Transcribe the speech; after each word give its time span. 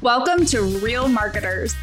Welcome 0.00 0.46
to 0.46 0.62
Real 0.62 1.08
Marketers, 1.08 1.74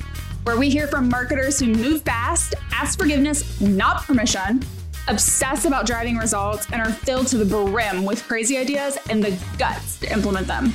where 0.44 0.58
we 0.58 0.70
hear 0.70 0.88
from 0.88 1.10
marketers 1.10 1.60
who 1.60 1.68
move 1.68 2.04
fast, 2.04 2.56
ask 2.72 2.98
forgiveness, 2.98 3.60
not 3.60 4.04
permission, 4.04 4.64
obsess 5.10 5.66
about 5.66 5.86
driving 5.86 6.16
results, 6.16 6.66
and 6.72 6.82
are 6.82 6.94
filled 6.94 7.28
to 7.28 7.38
the 7.38 7.44
brim 7.44 8.06
with 8.06 8.26
crazy 8.26 8.58
ideas 8.58 8.98
and 9.10 9.22
the 9.22 9.38
guts 9.58 10.00
to 10.00 10.10
implement 10.14 10.48
them. 10.48 10.72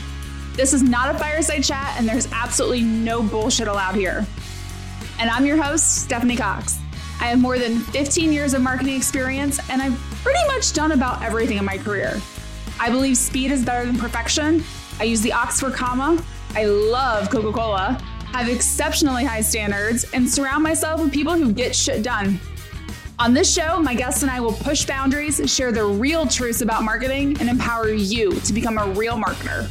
This 0.52 0.74
is 0.74 0.82
not 0.82 1.14
a 1.14 1.18
fireside 1.18 1.64
chat, 1.64 1.94
and 1.96 2.06
there's 2.06 2.30
absolutely 2.30 2.82
no 2.82 3.22
bullshit 3.22 3.68
allowed 3.68 3.94
here. 3.94 4.26
And 5.18 5.30
I'm 5.30 5.46
your 5.46 5.56
host, 5.56 6.02
Stephanie 6.02 6.36
Cox. 6.36 6.78
I 7.22 7.28
have 7.28 7.40
more 7.40 7.58
than 7.58 7.78
15 7.78 8.34
years 8.34 8.52
of 8.52 8.60
marketing 8.60 8.96
experience, 8.96 9.58
and 9.70 9.80
I've 9.80 9.98
pretty 10.22 10.46
much 10.48 10.74
done 10.74 10.92
about 10.92 11.22
everything 11.22 11.56
in 11.56 11.64
my 11.64 11.78
career. 11.78 12.20
I 12.78 12.90
believe 12.90 13.16
speed 13.16 13.50
is 13.50 13.64
better 13.64 13.86
than 13.86 13.96
perfection. 13.96 14.62
I 14.98 15.04
use 15.04 15.22
the 15.22 15.32
Oxford 15.32 15.72
comma, 15.72 16.22
I 16.52 16.64
love 16.64 17.30
Coca 17.30 17.52
Cola, 17.52 17.98
have 18.32 18.48
exceptionally 18.48 19.24
high 19.24 19.40
standards, 19.40 20.04
and 20.12 20.28
surround 20.28 20.64
myself 20.64 21.00
with 21.00 21.12
people 21.12 21.34
who 21.34 21.52
get 21.52 21.76
shit 21.76 22.02
done. 22.02 22.40
On 23.20 23.32
this 23.32 23.52
show, 23.52 23.78
my 23.80 23.94
guests 23.94 24.22
and 24.22 24.30
I 24.30 24.40
will 24.40 24.54
push 24.54 24.84
boundaries, 24.84 25.40
share 25.48 25.70
the 25.70 25.84
real 25.84 26.26
truths 26.26 26.60
about 26.60 26.82
marketing, 26.82 27.36
and 27.38 27.48
empower 27.48 27.90
you 27.90 28.32
to 28.40 28.52
become 28.52 28.78
a 28.78 28.88
real 28.88 29.16
marketer. 29.16 29.70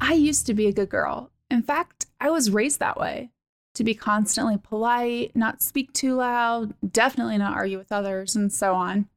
I 0.00 0.14
used 0.14 0.46
to 0.46 0.54
be 0.54 0.66
a 0.66 0.72
good 0.72 0.88
girl. 0.88 1.30
In 1.50 1.62
fact, 1.62 2.06
I 2.20 2.30
was 2.30 2.50
raised 2.50 2.80
that 2.80 2.98
way 2.98 3.30
to 3.74 3.84
be 3.84 3.94
constantly 3.94 4.56
polite, 4.56 5.36
not 5.36 5.62
speak 5.62 5.92
too 5.92 6.14
loud, 6.14 6.72
definitely 6.90 7.36
not 7.36 7.54
argue 7.54 7.76
with 7.76 7.92
others, 7.92 8.34
and 8.34 8.50
so 8.50 8.74
on. 8.74 9.08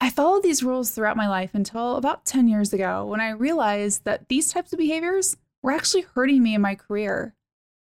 I 0.00 0.10
followed 0.10 0.42
these 0.42 0.62
rules 0.62 0.90
throughout 0.90 1.16
my 1.16 1.28
life 1.28 1.50
until 1.54 1.96
about 1.96 2.24
10 2.24 2.48
years 2.48 2.72
ago 2.72 3.06
when 3.06 3.20
I 3.20 3.30
realized 3.30 4.04
that 4.04 4.28
these 4.28 4.52
types 4.52 4.72
of 4.72 4.78
behaviors 4.78 5.36
were 5.64 5.72
actually 5.72 6.02
hurting 6.14 6.42
me 6.42 6.54
in 6.54 6.60
my 6.60 6.74
career. 6.74 7.34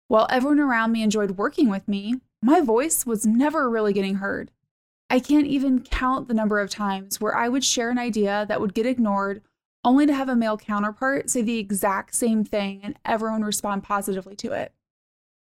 While 0.07 0.29
everyone 0.31 0.61
around 0.61 0.93
me 0.93 1.03
enjoyed 1.03 1.33
working 1.33 1.69
with 1.69 1.89
me, 1.89 2.21
my 2.41 2.61
voice 2.61 3.05
was 3.05 3.27
never 3.27 3.69
really 3.69 3.93
getting 3.93 4.17
heard. 4.17 4.53
I 5.11 5.19
can't 5.19 5.49
even 5.49 5.83
count 5.83 6.29
the 6.29 6.35
number 6.35 6.61
of 6.61 6.71
times 6.71 7.21
where 7.21 7.37
I 7.37 7.49
would 7.49 7.65
share 7.65 7.91
an 7.91 7.99
idea 7.99 8.47
that 8.49 8.61
would 8.61 8.73
get 8.73 8.87
ignored 8.87 9.43
only 9.85 10.07
to 10.07 10.15
have 10.15 10.29
a 10.29 10.37
male 10.37 10.57
counterpart 10.57 11.29
say 11.29 11.43
the 11.43 11.59
exact 11.59 12.15
same 12.15 12.45
thing 12.45 12.81
and 12.85 12.97
everyone 13.05 13.43
respond 13.43 13.83
positively 13.83 14.37
to 14.37 14.53
it. 14.53 14.73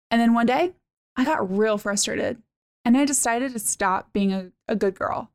And 0.10 0.20
then 0.20 0.34
one 0.34 0.46
day, 0.46 0.74
I 1.16 1.24
got 1.24 1.58
real 1.58 1.78
frustrated 1.78 2.42
and 2.84 2.98
I 2.98 3.06
decided 3.06 3.54
to 3.54 3.60
stop 3.60 4.12
being 4.12 4.34
a, 4.34 4.52
a 4.68 4.76
good 4.76 4.96
girl. 4.96 5.32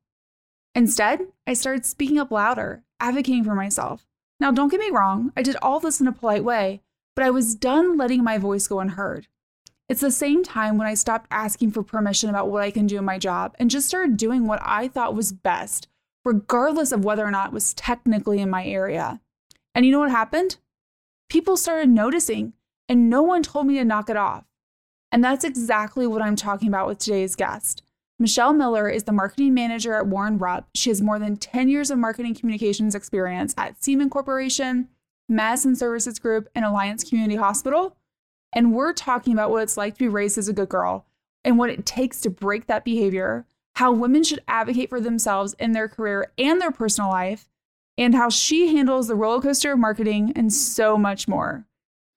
Instead, 0.75 1.21
I 1.47 1.55
started 1.55 1.87
speaking 1.87 2.19
up 2.19 2.31
louder, 2.31 2.85
advocating 3.01 3.45
for 3.45 3.55
myself, 3.55 4.07
now, 4.39 4.51
don't 4.51 4.71
get 4.71 4.81
me 4.81 4.91
wrong, 4.91 5.33
I 5.37 5.43
did 5.43 5.57
all 5.63 5.81
this 5.81 6.01
in 6.01 6.07
a 6.07 6.13
polite 6.13 6.45
way, 6.45 6.83
but 7.15 7.25
I 7.25 7.31
was 7.31 7.55
done 7.55 7.97
letting 7.97 8.23
my 8.23 8.39
voice 8.39 8.67
go 8.67 8.81
unheard. 8.81 9.29
It's 9.89 10.01
the 10.01 10.11
same 10.11 10.43
time 10.43 10.77
when 10.77 10.87
I 10.87 10.95
stopped 10.95 11.29
asking 11.31 11.71
for 11.71 11.83
permission 11.83 12.29
about 12.29 12.51
what 12.51 12.63
I 12.63 12.71
can 12.71 12.87
do 12.87 12.99
in 12.99 13.05
my 13.05 13.19
job 13.19 13.55
and 13.59 13.71
just 13.71 13.87
started 13.87 14.17
doing 14.17 14.47
what 14.47 14.61
I 14.63 14.89
thought 14.89 15.15
was 15.15 15.33
best, 15.33 15.89
regardless 16.25 16.93
of 16.93 17.05
whether 17.05 17.25
or 17.25 17.31
not 17.31 17.49
it 17.49 17.55
was 17.55 17.73
technically 17.73 18.41
in 18.41 18.51
my 18.51 18.67
area. 18.67 19.21
And 19.75 19.87
you 19.87 19.93
know 19.93 20.01
what 20.01 20.11
happened? 20.11 20.59
People 21.29 21.57
started 21.57 21.89
noticing, 21.89 22.53
and 22.89 23.09
no 23.09 23.23
one 23.23 23.43
told 23.43 23.67
me 23.67 23.75
to 23.77 23.85
knock 23.85 24.11
it 24.11 24.17
off. 24.17 24.45
And 25.13 25.23
that's 25.23 25.45
exactly 25.45 26.07
what 26.07 26.21
I'm 26.21 26.37
talking 26.37 26.69
about 26.69 26.89
with 26.89 26.99
today's 26.99 27.37
guest. 27.37 27.83
Michelle 28.19 28.55
Miller 28.55 28.89
is 28.89 29.05
the 29.05 29.13
marketing 29.13 29.53
manager 29.53 29.93
at 29.93 30.07
Warren 30.07 30.39
Rupp. 30.39 30.69
She 30.75 30.89
has 30.89 31.03
more 31.03 31.19
than 31.19 31.37
10 31.37 31.69
years 31.69 31.91
of 31.91 31.99
marketing 31.99 32.35
communications 32.35 32.95
experience 32.95 33.55
at 33.59 33.83
Siemens 33.83 34.11
Corporation, 34.11 34.89
Madison 35.29 35.77
Services 35.77 36.19
Group, 36.19 36.49
and 36.55 36.65
Alliance 36.65 37.05
Community 37.05 37.37
Hospital. 37.37 37.95
And 38.55 38.73
we're 38.73 38.95
talking 38.95 39.35
about 39.35 39.51
what 39.51 39.63
it's 39.65 39.77
like 39.77 39.95
to 39.95 39.99
be 39.99 40.09
raised 40.09 40.39
as 40.39 40.49
a 40.49 40.55
good 40.55 40.71
girl 40.71 41.05
and 41.45 41.59
what 41.59 41.69
it 41.69 41.85
takes 41.85 42.23
to 42.23 42.31
break 42.31 42.67
that 42.69 42.87
behavior, 42.87 43.45
how 43.75 43.93
women 43.93 44.25
should 44.25 44.43
advocate 44.49 44.89
for 44.89 45.01
themselves 45.01 45.55
in 45.59 45.73
their 45.73 45.89
career 45.89 46.33
and 46.39 46.59
their 46.59 46.73
personal 46.73 47.11
life, 47.11 47.51
and 47.99 48.15
how 48.15 48.31
she 48.31 48.75
handles 48.75 49.09
the 49.09 49.15
roller 49.15 49.43
coaster 49.43 49.73
of 49.73 49.79
marketing 49.79 50.33
and 50.35 50.55
so 50.55 50.97
much 50.97 51.29
more. 51.29 51.66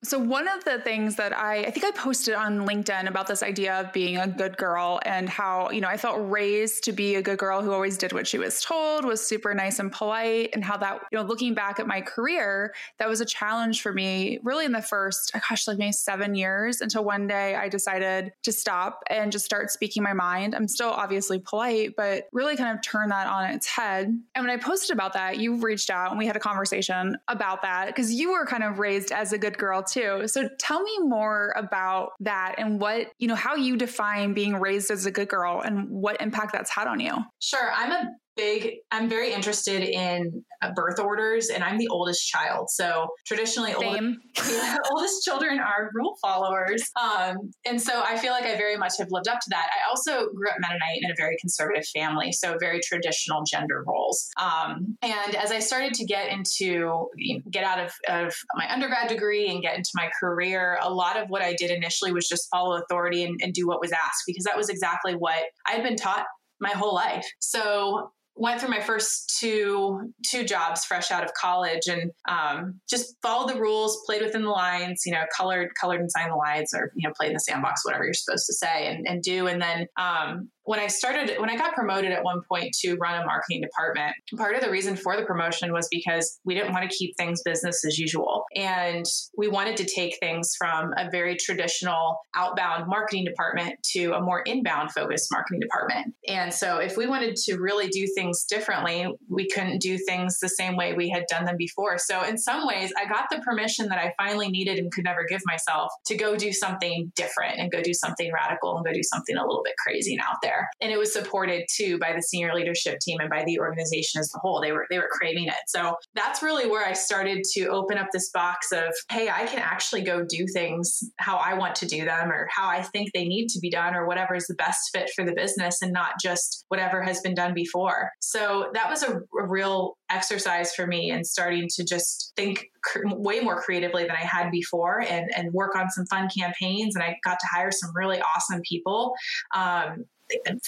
So 0.02 0.18
one 0.18 0.48
of 0.48 0.64
the 0.64 0.80
things 0.80 1.18
that 1.18 1.38
I 1.38 1.58
I 1.60 1.72
think 1.72 1.86
I 1.86 1.92
posted 1.92 2.34
on 2.34 2.66
LinkedIn 2.66 3.10
about 3.10 3.28
this 3.28 3.44
idea 3.44 3.82
of 3.82 3.92
being 3.92 4.18
a 4.18 4.28
good 4.28 4.56
girl 4.56 5.02
and 5.06 5.28
how, 5.28 5.72
you 5.72 5.82
know, 5.82 5.90
I 5.90 5.98
felt 5.98 6.18
raised 6.32 6.86
to 6.86 6.94
be 6.94 7.16
a 7.16 7.22
good 7.22 7.38
girl 7.38 7.62
who 7.62 7.74
always 7.74 7.98
did 7.98 8.14
what 8.14 8.26
she 8.26 8.38
was 8.38 8.62
told, 8.62 9.04
was 9.04 9.26
super 9.26 9.54
nice 9.54 9.78
and 9.78 9.92
polite 9.92 10.52
and 10.54 10.64
how 10.64 10.78
that, 10.78 11.02
you 11.12 11.18
know, 11.18 11.26
looking 11.26 11.54
back 11.54 11.82
at 11.82 11.88
my 11.88 12.00
career, 12.00 12.74
that 12.98 13.10
was 13.10 13.20
a 13.20 13.26
challenge 13.26 13.82
for 13.82 13.92
me 13.92 14.40
really 14.42 14.64
in 14.64 14.72
the 14.72 14.82
first 14.82 15.36
uh, 15.36 15.40
gosh, 15.50 15.68
like 15.68 15.78
maybe 15.78 15.92
7 15.92 16.34
years 16.34 16.80
until 16.80 17.04
one 17.04 17.28
day 17.28 17.56
I 17.56 17.68
decided 17.68 18.32
to 18.44 18.54
stop 18.54 19.04
and 19.10 19.34
just 19.34 19.44
start 19.44 19.70
speaking 19.70 20.02
my 20.02 20.14
mind. 20.14 20.56
I'm 20.56 20.70
still 20.70 20.92
obviously 20.92 21.40
polite, 21.40 21.96
but 21.98 22.30
really 22.32 22.56
kind 22.56 22.74
of 22.74 22.82
turn 22.82 23.10
that 23.10 23.28
on 23.28 23.52
its 23.52 23.68
head. 23.68 24.08
And 24.34 24.46
when 24.46 24.50
I 24.50 24.56
posted 24.56 24.92
about 24.92 25.12
that, 25.14 25.40
you 25.40 25.58
reached 25.58 25.90
out 25.90 26.12
and 26.12 26.18
we 26.18 26.26
had 26.26 26.38
a 26.38 26.40
conversation 26.40 27.18
about 27.28 27.64
that 27.64 27.88
because 27.88 28.14
you 28.14 28.32
were 28.32 28.46
kind 28.46 28.64
of 28.64 28.80
raised 28.80 29.12
as 29.12 29.34
a 29.34 29.38
good 29.38 29.58
girl 29.58 29.84
too. 29.92 30.28
So 30.28 30.50
tell 30.60 30.82
me 30.82 31.00
more 31.00 31.54
about 31.56 32.12
that 32.22 32.56
and 32.58 32.80
what, 32.80 33.08
you 33.20 33.28
know, 33.28 33.36
how 33.36 33.56
you 33.56 33.78
define 33.78 34.34
being 34.34 34.56
raised 34.56 34.92
as 34.92 35.06
a 35.06 35.12
good 35.12 35.30
girl 35.30 35.62
and 35.62 35.90
what 35.90 36.22
impact 36.22 36.54
that's 36.54 36.70
had 36.70 36.88
on 36.88 37.00
you. 37.00 37.14
Sure. 37.40 37.72
I'm 37.74 37.92
a 37.92 38.10
big 38.40 38.76
i'm 38.92 39.10
very 39.10 39.34
interested 39.34 39.84
in 39.84 40.44
uh, 40.62 40.72
birth 40.74 41.00
orders 41.00 41.50
and 41.50 41.64
i'm 41.64 41.78
the 41.78 41.88
oldest 41.90 42.28
child. 42.28 42.70
So 42.70 43.08
traditionally 43.26 43.74
oldest, 43.74 44.20
yeah, 44.52 44.78
oldest 44.92 45.24
children 45.24 45.60
are 45.60 45.90
rule 45.94 46.16
followers. 46.22 46.84
Um, 47.02 47.52
and 47.66 47.82
so 47.82 48.02
i 48.06 48.18
feel 48.18 48.32
like 48.32 48.46
i 48.46 48.56
very 48.56 48.78
much 48.78 48.94
have 49.00 49.08
lived 49.12 49.28
up 49.28 49.40
to 49.40 49.50
that. 49.50 49.68
I 49.74 49.90
also 49.90 50.30
grew 50.34 50.50
up 50.50 50.56
mennonite 50.60 51.02
in 51.02 51.12
a 51.12 51.16
very 51.18 51.36
conservative 51.40 51.86
family 51.88 52.32
so 52.32 52.56
very 52.60 52.80
traditional 52.84 53.44
gender 53.50 53.84
roles. 53.86 54.30
Um, 54.42 54.98
and 55.02 55.36
as 55.36 55.52
i 55.52 55.60
started 55.60 55.94
to 55.96 56.06
get 56.06 56.32
into 56.32 57.08
you 57.16 57.36
know, 57.36 57.42
get 57.52 57.64
out 57.64 57.80
of, 57.80 57.92
of 58.08 58.34
my 58.56 58.72
undergrad 58.72 59.10
degree 59.10 59.50
and 59.50 59.62
get 59.62 59.76
into 59.76 59.92
my 59.96 60.10
career 60.20 60.78
a 60.82 60.90
lot 60.90 61.18
of 61.18 61.30
what 61.30 61.42
i 61.42 61.54
did 61.54 61.72
initially 61.72 62.12
was 62.12 62.28
just 62.28 62.48
follow 62.50 62.78
authority 62.78 63.24
and, 63.24 63.40
and 63.44 63.54
do 63.54 63.68
what 63.68 63.82
was 63.82 63.92
asked 63.92 64.24
because 64.26 64.44
that 64.46 64.56
was 64.56 64.70
exactly 64.70 65.14
what 65.14 65.44
i 65.68 65.72
had 65.72 65.84
been 65.84 65.96
taught 65.96 66.26
my 66.60 66.70
whole 66.70 66.94
life. 66.94 67.26
So 67.40 68.12
went 68.40 68.60
through 68.60 68.70
my 68.70 68.80
first 68.80 69.38
two 69.40 70.12
two 70.26 70.44
jobs 70.44 70.86
fresh 70.86 71.12
out 71.12 71.24
of 71.24 71.32
college 71.34 71.88
and 71.88 72.12
um, 72.28 72.80
just 72.90 73.16
followed 73.22 73.50
the 73.50 73.60
rules 73.60 74.02
played 74.06 74.22
within 74.22 74.44
the 74.44 74.50
lines 74.50 75.04
you 75.06 75.12
know 75.12 75.24
colored 75.36 75.70
colored 75.80 76.00
signed 76.10 76.32
the 76.32 76.36
lines 76.36 76.74
or 76.74 76.92
you 76.96 77.08
know 77.08 77.14
played 77.18 77.28
in 77.28 77.34
the 77.34 77.40
sandbox 77.40 77.86
whatever 77.86 78.06
you're 78.06 78.14
supposed 78.14 78.46
to 78.46 78.54
say 78.54 78.88
and, 78.88 79.08
and 79.08 79.22
do. 79.22 79.48
And 79.48 79.62
then 79.62 79.88
um, 79.98 80.50
when 80.70 80.80
I 80.80 80.86
started, 80.86 81.36
when 81.40 81.50
I 81.50 81.58
got 81.58 81.74
promoted 81.74 82.12
at 82.12 82.24
one 82.24 82.44
point 82.48 82.76
to 82.82 82.94
run 82.98 83.20
a 83.20 83.26
marketing 83.26 83.62
department, 83.62 84.16
part 84.38 84.54
of 84.54 84.62
the 84.62 84.70
reason 84.70 84.96
for 84.96 85.18
the 85.18 85.24
promotion 85.24 85.74
was 85.74 85.88
because 85.90 86.40
we 86.46 86.54
didn't 86.54 86.74
want 86.74 86.88
to 86.88 86.96
keep 86.96 87.18
things 87.18 87.42
business 87.44 87.84
as 87.84 87.98
usual. 87.98 88.44
And 88.56 89.04
we 89.36 89.48
wanted 89.48 89.78
to 89.78 89.86
take 89.86 90.20
things 90.20 90.54
from 90.60 90.94
a 90.96 91.10
very 91.10 91.38
traditional 91.38 92.20
outbound 92.36 92.86
marketing 92.88 93.26
department 93.26 93.82
to 93.94 94.12
a 94.12 94.22
more 94.22 94.42
inbound 94.42 94.92
focused 94.92 95.30
marketing 95.32 95.60
department. 95.60 96.14
And 96.28 96.54
so 96.54 96.78
if 96.78 96.98
we 96.98 97.08
wanted 97.08 97.36
to 97.38 97.58
really 97.58 97.88
do 97.88 98.06
things 98.16 98.46
differently, 98.46 99.08
we 99.28 99.50
couldn't 99.50 99.82
do 99.82 99.98
things 99.98 100.38
the 100.38 100.50
same 100.50 100.78
way 100.78 100.94
we 100.94 101.10
had 101.10 101.26
done 101.28 101.46
them 101.46 101.58
before. 101.58 101.98
So 101.98 102.22
in 102.22 102.38
some 102.38 102.68
ways, 102.68 102.94
I 102.96 103.08
got 103.08 103.26
the 103.32 103.40
permission 103.40 103.88
that 103.88 103.98
I 103.98 104.14
finally 104.22 104.50
needed 104.50 104.78
and 104.78 104.92
could 104.92 105.06
never 105.06 105.26
give 105.28 105.42
myself 105.48 105.92
to 106.06 106.16
go 106.16 106.36
do 106.36 106.54
something 106.54 107.12
different 107.16 107.58
and 107.58 107.72
go 107.72 107.82
do 107.82 107.96
something 107.96 108.32
radical 108.32 108.78
and 108.78 108.86
go 108.86 108.94
do 108.94 109.02
something 109.02 109.36
a 109.36 109.42
little 109.42 109.64
bit 109.64 109.74
crazy 109.84 110.14
and 110.14 110.22
out 110.22 110.38
there 110.44 110.59
there. 110.60 110.70
And 110.82 110.92
it 110.92 110.98
was 110.98 111.14
supported 111.14 111.66
too 111.74 111.98
by 112.00 112.14
the 112.14 112.22
senior 112.22 112.54
leadership 112.54 113.00
team 113.00 113.18
and 113.20 113.30
by 113.30 113.44
the 113.46 113.60
organization 113.60 114.20
as 114.20 114.32
a 114.36 114.40
whole. 114.40 114.62
They 114.62 114.72
were 114.72 114.86
they 114.90 114.98
were 114.98 115.10
craving 115.12 115.48
it. 115.48 115.54
So 115.68 115.96
that's 116.16 116.42
really 116.42 116.70
where 116.70 116.86
I 116.86 116.94
started 116.94 117.44
to 117.54 117.68
open 117.68 117.98
up 117.98 118.08
this 118.12 118.30
box 118.32 118.72
of, 118.72 118.94
hey, 119.12 119.30
I 119.30 119.46
can 119.46 119.60
actually 119.60 120.02
go 120.02 120.26
do 120.28 120.46
things 120.54 121.04
how 121.18 121.38
I 121.38 121.54
want 121.54 121.76
to 121.76 121.86
do 121.86 122.06
them 122.06 122.32
or 122.32 122.48
how 122.52 122.68
I 122.68 122.82
think 122.82 123.12
they 123.14 123.26
need 123.26 123.48
to 123.50 123.60
be 123.60 123.70
done 123.70 123.96
or 123.96 124.08
whatever 124.08 124.36
is 124.36 124.48
the 124.48 124.56
best 124.56 124.90
fit 124.94 125.10
for 125.16 125.26
the 125.26 125.34
business 125.34 125.82
and 125.82 125.92
not 125.92 126.14
just 126.22 126.66
whatever 126.70 127.02
has 127.02 127.22
been 127.22 127.36
done 127.36 127.54
before. 127.54 128.12
So 128.20 128.70
that 128.74 128.90
was 128.90 129.04
a, 129.04 129.18
a 129.18 129.48
real 129.48 129.98
exercise 130.10 130.74
for 130.74 130.88
me 130.88 131.12
and 131.12 131.26
starting 131.26 131.68
to 131.76 131.84
just 131.84 132.34
think 132.36 132.66
cr- 132.84 133.02
way 133.06 133.40
more 133.40 133.62
creatively 133.62 134.04
than 134.04 134.12
I 134.12 134.26
had 134.26 134.52
before 134.52 135.02
and, 135.02 135.30
and 135.36 135.54
work 135.54 135.76
on 135.76 135.90
some 135.90 136.06
fun 136.08 136.30
campaigns. 136.36 136.96
And 136.96 137.04
I 137.04 137.18
got 137.24 137.40
to 137.40 137.48
hire 137.54 137.72
some 137.72 137.92
really 137.96 138.22
awesome 138.22 138.62
people. 138.68 139.14
Um, 139.56 140.06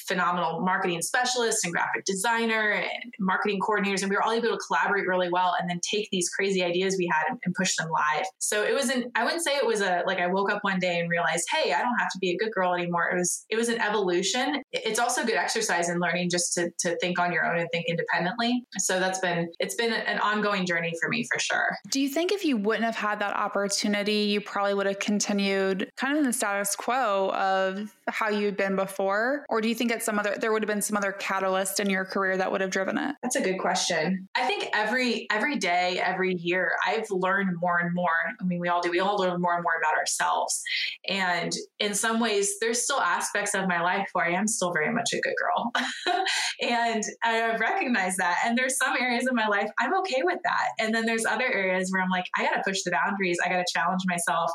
phenomenal 0.07 0.61
marketing 0.61 1.01
specialists 1.01 1.63
and 1.63 1.73
graphic 1.73 2.05
designer 2.05 2.71
and 2.71 3.13
marketing 3.19 3.59
coordinators. 3.59 4.01
And 4.01 4.09
we 4.09 4.15
were 4.15 4.23
all 4.23 4.31
able 4.31 4.49
to 4.49 4.59
collaborate 4.67 5.07
really 5.07 5.29
well 5.29 5.55
and 5.59 5.69
then 5.69 5.79
take 5.89 6.09
these 6.11 6.29
crazy 6.29 6.63
ideas 6.63 6.95
we 6.97 7.09
had 7.11 7.31
and, 7.31 7.39
and 7.45 7.55
push 7.55 7.75
them 7.75 7.89
live. 7.89 8.25
So 8.39 8.63
it 8.63 8.73
was 8.73 8.89
an, 8.89 9.11
I 9.15 9.23
wouldn't 9.23 9.43
say 9.43 9.55
it 9.55 9.65
was 9.65 9.81
a, 9.81 10.03
like 10.05 10.19
I 10.19 10.27
woke 10.27 10.51
up 10.51 10.63
one 10.63 10.79
day 10.79 10.99
and 10.99 11.09
realized, 11.09 11.45
hey, 11.51 11.73
I 11.73 11.79
don't 11.79 11.97
have 11.99 12.09
to 12.11 12.19
be 12.19 12.31
a 12.31 12.37
good 12.37 12.51
girl 12.51 12.73
anymore. 12.73 13.09
It 13.11 13.17
was, 13.17 13.45
it 13.49 13.55
was 13.55 13.69
an 13.69 13.79
evolution. 13.79 14.61
It's 14.71 14.99
also 14.99 15.25
good 15.25 15.35
exercise 15.35 15.89
in 15.89 15.99
learning 15.99 16.29
just 16.29 16.53
to, 16.55 16.69
to 16.79 16.97
think 16.97 17.19
on 17.19 17.31
your 17.31 17.45
own 17.45 17.59
and 17.59 17.69
think 17.71 17.85
independently. 17.87 18.63
So 18.77 18.99
that's 18.99 19.19
been, 19.19 19.49
it's 19.59 19.75
been 19.75 19.93
an 19.93 20.19
ongoing 20.19 20.65
journey 20.65 20.93
for 21.01 21.09
me 21.09 21.25
for 21.31 21.39
sure. 21.39 21.77
Do 21.89 21.99
you 21.99 22.09
think 22.09 22.31
if 22.31 22.45
you 22.45 22.57
wouldn't 22.57 22.85
have 22.85 22.95
had 22.95 23.19
that 23.19 23.35
opportunity, 23.35 24.23
you 24.23 24.41
probably 24.41 24.73
would 24.73 24.85
have 24.85 24.99
continued 24.99 25.89
kind 25.97 26.13
of 26.13 26.19
in 26.19 26.25
the 26.25 26.33
status 26.33 26.75
quo 26.75 27.31
of 27.31 27.93
how 28.07 28.29
you'd 28.29 28.57
been 28.57 28.75
before? 28.75 29.45
Or 29.51 29.59
do 29.59 29.67
you 29.67 29.75
think 29.75 29.91
at 29.91 30.01
some 30.01 30.17
other, 30.17 30.37
there 30.39 30.53
would 30.53 30.61
have 30.63 30.67
been 30.67 30.81
some 30.81 30.95
other 30.95 31.11
catalyst 31.11 31.81
in 31.81 31.89
your 31.89 32.05
career 32.05 32.37
that 32.37 32.49
would 32.49 32.61
have 32.61 32.69
driven 32.69 32.97
it? 32.97 33.17
That's 33.21 33.35
a 33.35 33.41
good 33.41 33.59
question. 33.59 34.29
I 34.33 34.47
think 34.47 34.69
every, 34.73 35.27
every 35.29 35.57
day, 35.57 35.99
every 36.01 36.35
year, 36.35 36.71
I've 36.87 37.05
learned 37.11 37.57
more 37.59 37.77
and 37.79 37.93
more. 37.93 38.07
I 38.39 38.45
mean, 38.45 38.61
we 38.61 38.69
all 38.69 38.81
do, 38.81 38.89
we 38.89 39.01
all 39.01 39.17
learn 39.17 39.41
more 39.41 39.53
and 39.53 39.61
more 39.61 39.73
about 39.77 39.97
ourselves. 39.99 40.63
And 41.09 41.51
in 41.79 41.93
some 41.93 42.21
ways, 42.21 42.59
there's 42.61 42.81
still 42.81 43.01
aspects 43.01 43.53
of 43.53 43.67
my 43.67 43.81
life 43.81 44.07
where 44.13 44.25
I 44.25 44.31
am 44.31 44.47
still 44.47 44.71
very 44.71 44.89
much 44.89 45.09
a 45.13 45.19
good 45.19 45.35
girl. 45.37 45.73
and 46.61 47.03
I 47.21 47.57
recognize 47.57 48.15
that. 48.15 48.39
And 48.45 48.57
there's 48.57 48.77
some 48.77 48.95
areas 48.97 49.27
of 49.27 49.33
my 49.33 49.47
life 49.47 49.69
I'm 49.81 49.93
okay 49.99 50.21
with 50.23 50.39
that. 50.45 50.67
And 50.79 50.95
then 50.95 51.05
there's 51.05 51.25
other 51.25 51.51
areas 51.51 51.91
where 51.91 52.01
I'm 52.01 52.09
like, 52.09 52.25
I 52.37 52.45
got 52.45 52.55
to 52.55 52.63
push 52.65 52.83
the 52.83 52.91
boundaries. 52.91 53.37
I 53.45 53.49
got 53.49 53.57
to 53.57 53.65
challenge 53.73 54.03
myself. 54.07 54.49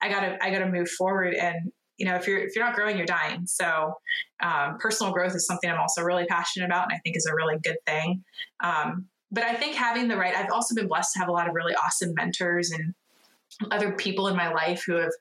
I 0.00 0.08
got 0.08 0.20
to, 0.20 0.42
I 0.42 0.50
got 0.50 0.60
to 0.60 0.70
move 0.70 0.88
forward. 0.88 1.34
And, 1.34 1.72
you 2.00 2.06
know, 2.06 2.16
if 2.16 2.26
you're, 2.26 2.38
if 2.38 2.56
you're 2.56 2.64
not 2.64 2.74
growing, 2.74 2.96
you're 2.96 3.06
dying. 3.06 3.46
So, 3.46 3.92
um, 4.42 4.78
personal 4.78 5.12
growth 5.12 5.34
is 5.34 5.46
something 5.46 5.70
I'm 5.70 5.78
also 5.78 6.02
really 6.02 6.24
passionate 6.24 6.64
about 6.64 6.84
and 6.84 6.92
I 6.94 6.98
think 7.04 7.16
is 7.16 7.26
a 7.26 7.34
really 7.34 7.58
good 7.62 7.76
thing. 7.86 8.24
Um, 8.64 9.06
but 9.30 9.44
I 9.44 9.54
think 9.54 9.76
having 9.76 10.08
the 10.08 10.16
right, 10.16 10.34
I've 10.34 10.50
also 10.50 10.74
been 10.74 10.88
blessed 10.88 11.12
to 11.12 11.18
have 11.20 11.28
a 11.28 11.32
lot 11.32 11.46
of 11.46 11.54
really 11.54 11.74
awesome 11.74 12.14
mentors 12.14 12.70
and 12.70 12.94
other 13.70 13.92
people 13.92 14.28
in 14.28 14.36
my 14.36 14.50
life 14.50 14.82
who 14.86 14.94
have 14.94 15.12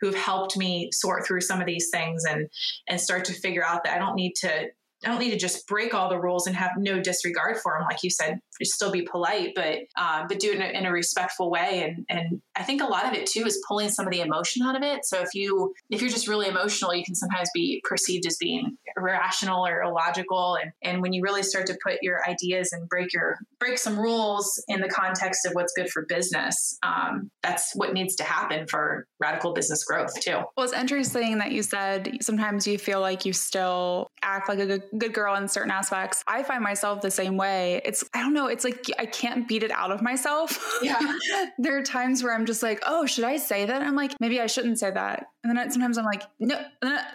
who 0.00 0.06
have 0.06 0.16
helped 0.16 0.56
me 0.56 0.90
sort 0.92 1.26
through 1.26 1.42
some 1.42 1.60
of 1.60 1.66
these 1.66 1.90
things 1.90 2.24
and 2.24 2.48
and 2.88 3.00
start 3.00 3.24
to 3.26 3.32
figure 3.32 3.64
out 3.64 3.84
that 3.84 3.94
I 3.94 3.98
don't 3.98 4.14
need 4.14 4.34
to 4.36 4.68
I 5.04 5.08
don't 5.08 5.18
need 5.18 5.30
to 5.30 5.38
just 5.38 5.66
break 5.66 5.94
all 5.94 6.08
the 6.08 6.18
rules 6.18 6.46
and 6.46 6.54
have 6.56 6.72
no 6.76 7.00
disregard 7.00 7.58
for 7.58 7.72
them, 7.72 7.86
like 7.88 8.02
you 8.02 8.10
said. 8.10 8.38
Still 8.62 8.92
be 8.92 9.02
polite, 9.02 9.52
but 9.56 9.78
uh, 9.96 10.24
but 10.28 10.38
do 10.38 10.50
it 10.50 10.56
in 10.56 10.62
a, 10.62 10.78
in 10.78 10.86
a, 10.86 10.92
respectful 10.92 11.50
way. 11.50 11.82
And 11.82 12.06
and 12.08 12.40
I 12.54 12.62
think 12.62 12.80
a 12.80 12.86
lot 12.86 13.06
of 13.06 13.14
it 13.14 13.26
too 13.26 13.44
is 13.44 13.60
pulling 13.66 13.88
some 13.88 14.06
of 14.06 14.12
the 14.12 14.20
emotion 14.20 14.62
out 14.64 14.76
of 14.76 14.82
it. 14.82 15.04
So 15.04 15.20
if 15.20 15.34
you 15.34 15.74
if 15.90 16.00
you're 16.00 16.10
just 16.10 16.28
really 16.28 16.46
emotional, 16.46 16.94
you 16.94 17.04
can 17.04 17.16
sometimes 17.16 17.48
be 17.52 17.82
perceived 17.84 18.24
as 18.26 18.36
being 18.36 18.76
irrational 18.96 19.66
or 19.66 19.82
illogical. 19.82 20.56
And 20.62 20.70
and 20.82 21.02
when 21.02 21.12
you 21.12 21.22
really 21.22 21.42
start 21.42 21.66
to 21.66 21.78
put 21.84 21.98
your 22.02 22.20
ideas 22.28 22.72
and 22.72 22.88
break 22.88 23.12
your 23.12 23.38
break 23.58 23.78
some 23.78 23.98
rules 23.98 24.62
in 24.68 24.80
the 24.80 24.88
context 24.88 25.44
of 25.46 25.54
what's 25.54 25.72
good 25.72 25.90
for 25.90 26.06
business, 26.08 26.78
um, 26.84 27.30
that's 27.42 27.74
what 27.74 27.94
needs 27.94 28.14
to 28.16 28.24
happen 28.24 28.66
for 28.68 29.06
radical 29.18 29.52
business 29.52 29.82
growth 29.84 30.14
too. 30.20 30.38
Well, 30.56 30.64
it's 30.64 30.72
interesting 30.72 31.38
that 31.38 31.50
you 31.50 31.62
said 31.64 32.18
sometimes 32.20 32.66
you 32.66 32.78
feel 32.78 33.00
like 33.00 33.24
you 33.24 33.32
still 33.32 34.06
act 34.22 34.48
like 34.48 34.60
a 34.60 34.66
good 34.66 34.82
good 34.98 35.12
girl 35.14 35.34
in 35.36 35.48
certain 35.48 35.70
aspects. 35.70 36.22
I 36.26 36.42
find 36.42 36.62
myself 36.62 37.00
the 37.00 37.10
same 37.10 37.36
way. 37.36 37.80
It's, 37.84 38.04
I 38.14 38.20
don't 38.20 38.34
know, 38.34 38.46
it's 38.46 38.64
like 38.64 38.86
I 38.98 39.06
can't 39.06 39.48
beat 39.48 39.62
it 39.62 39.70
out 39.70 39.90
of 39.90 40.02
myself. 40.02 40.78
Yeah. 40.82 40.98
there 41.58 41.78
are 41.78 41.82
times 41.82 42.22
where 42.22 42.34
I'm 42.34 42.46
just 42.46 42.62
like, 42.62 42.82
oh, 42.86 43.06
should 43.06 43.24
I 43.24 43.36
say 43.36 43.64
that? 43.66 43.82
I'm 43.82 43.94
like, 43.94 44.14
maybe 44.20 44.40
I 44.40 44.46
shouldn't 44.46 44.78
say 44.78 44.90
that. 44.90 45.26
And 45.44 45.56
then 45.56 45.70
sometimes 45.70 45.98
I'm 45.98 46.04
like, 46.04 46.22
no, 46.38 46.60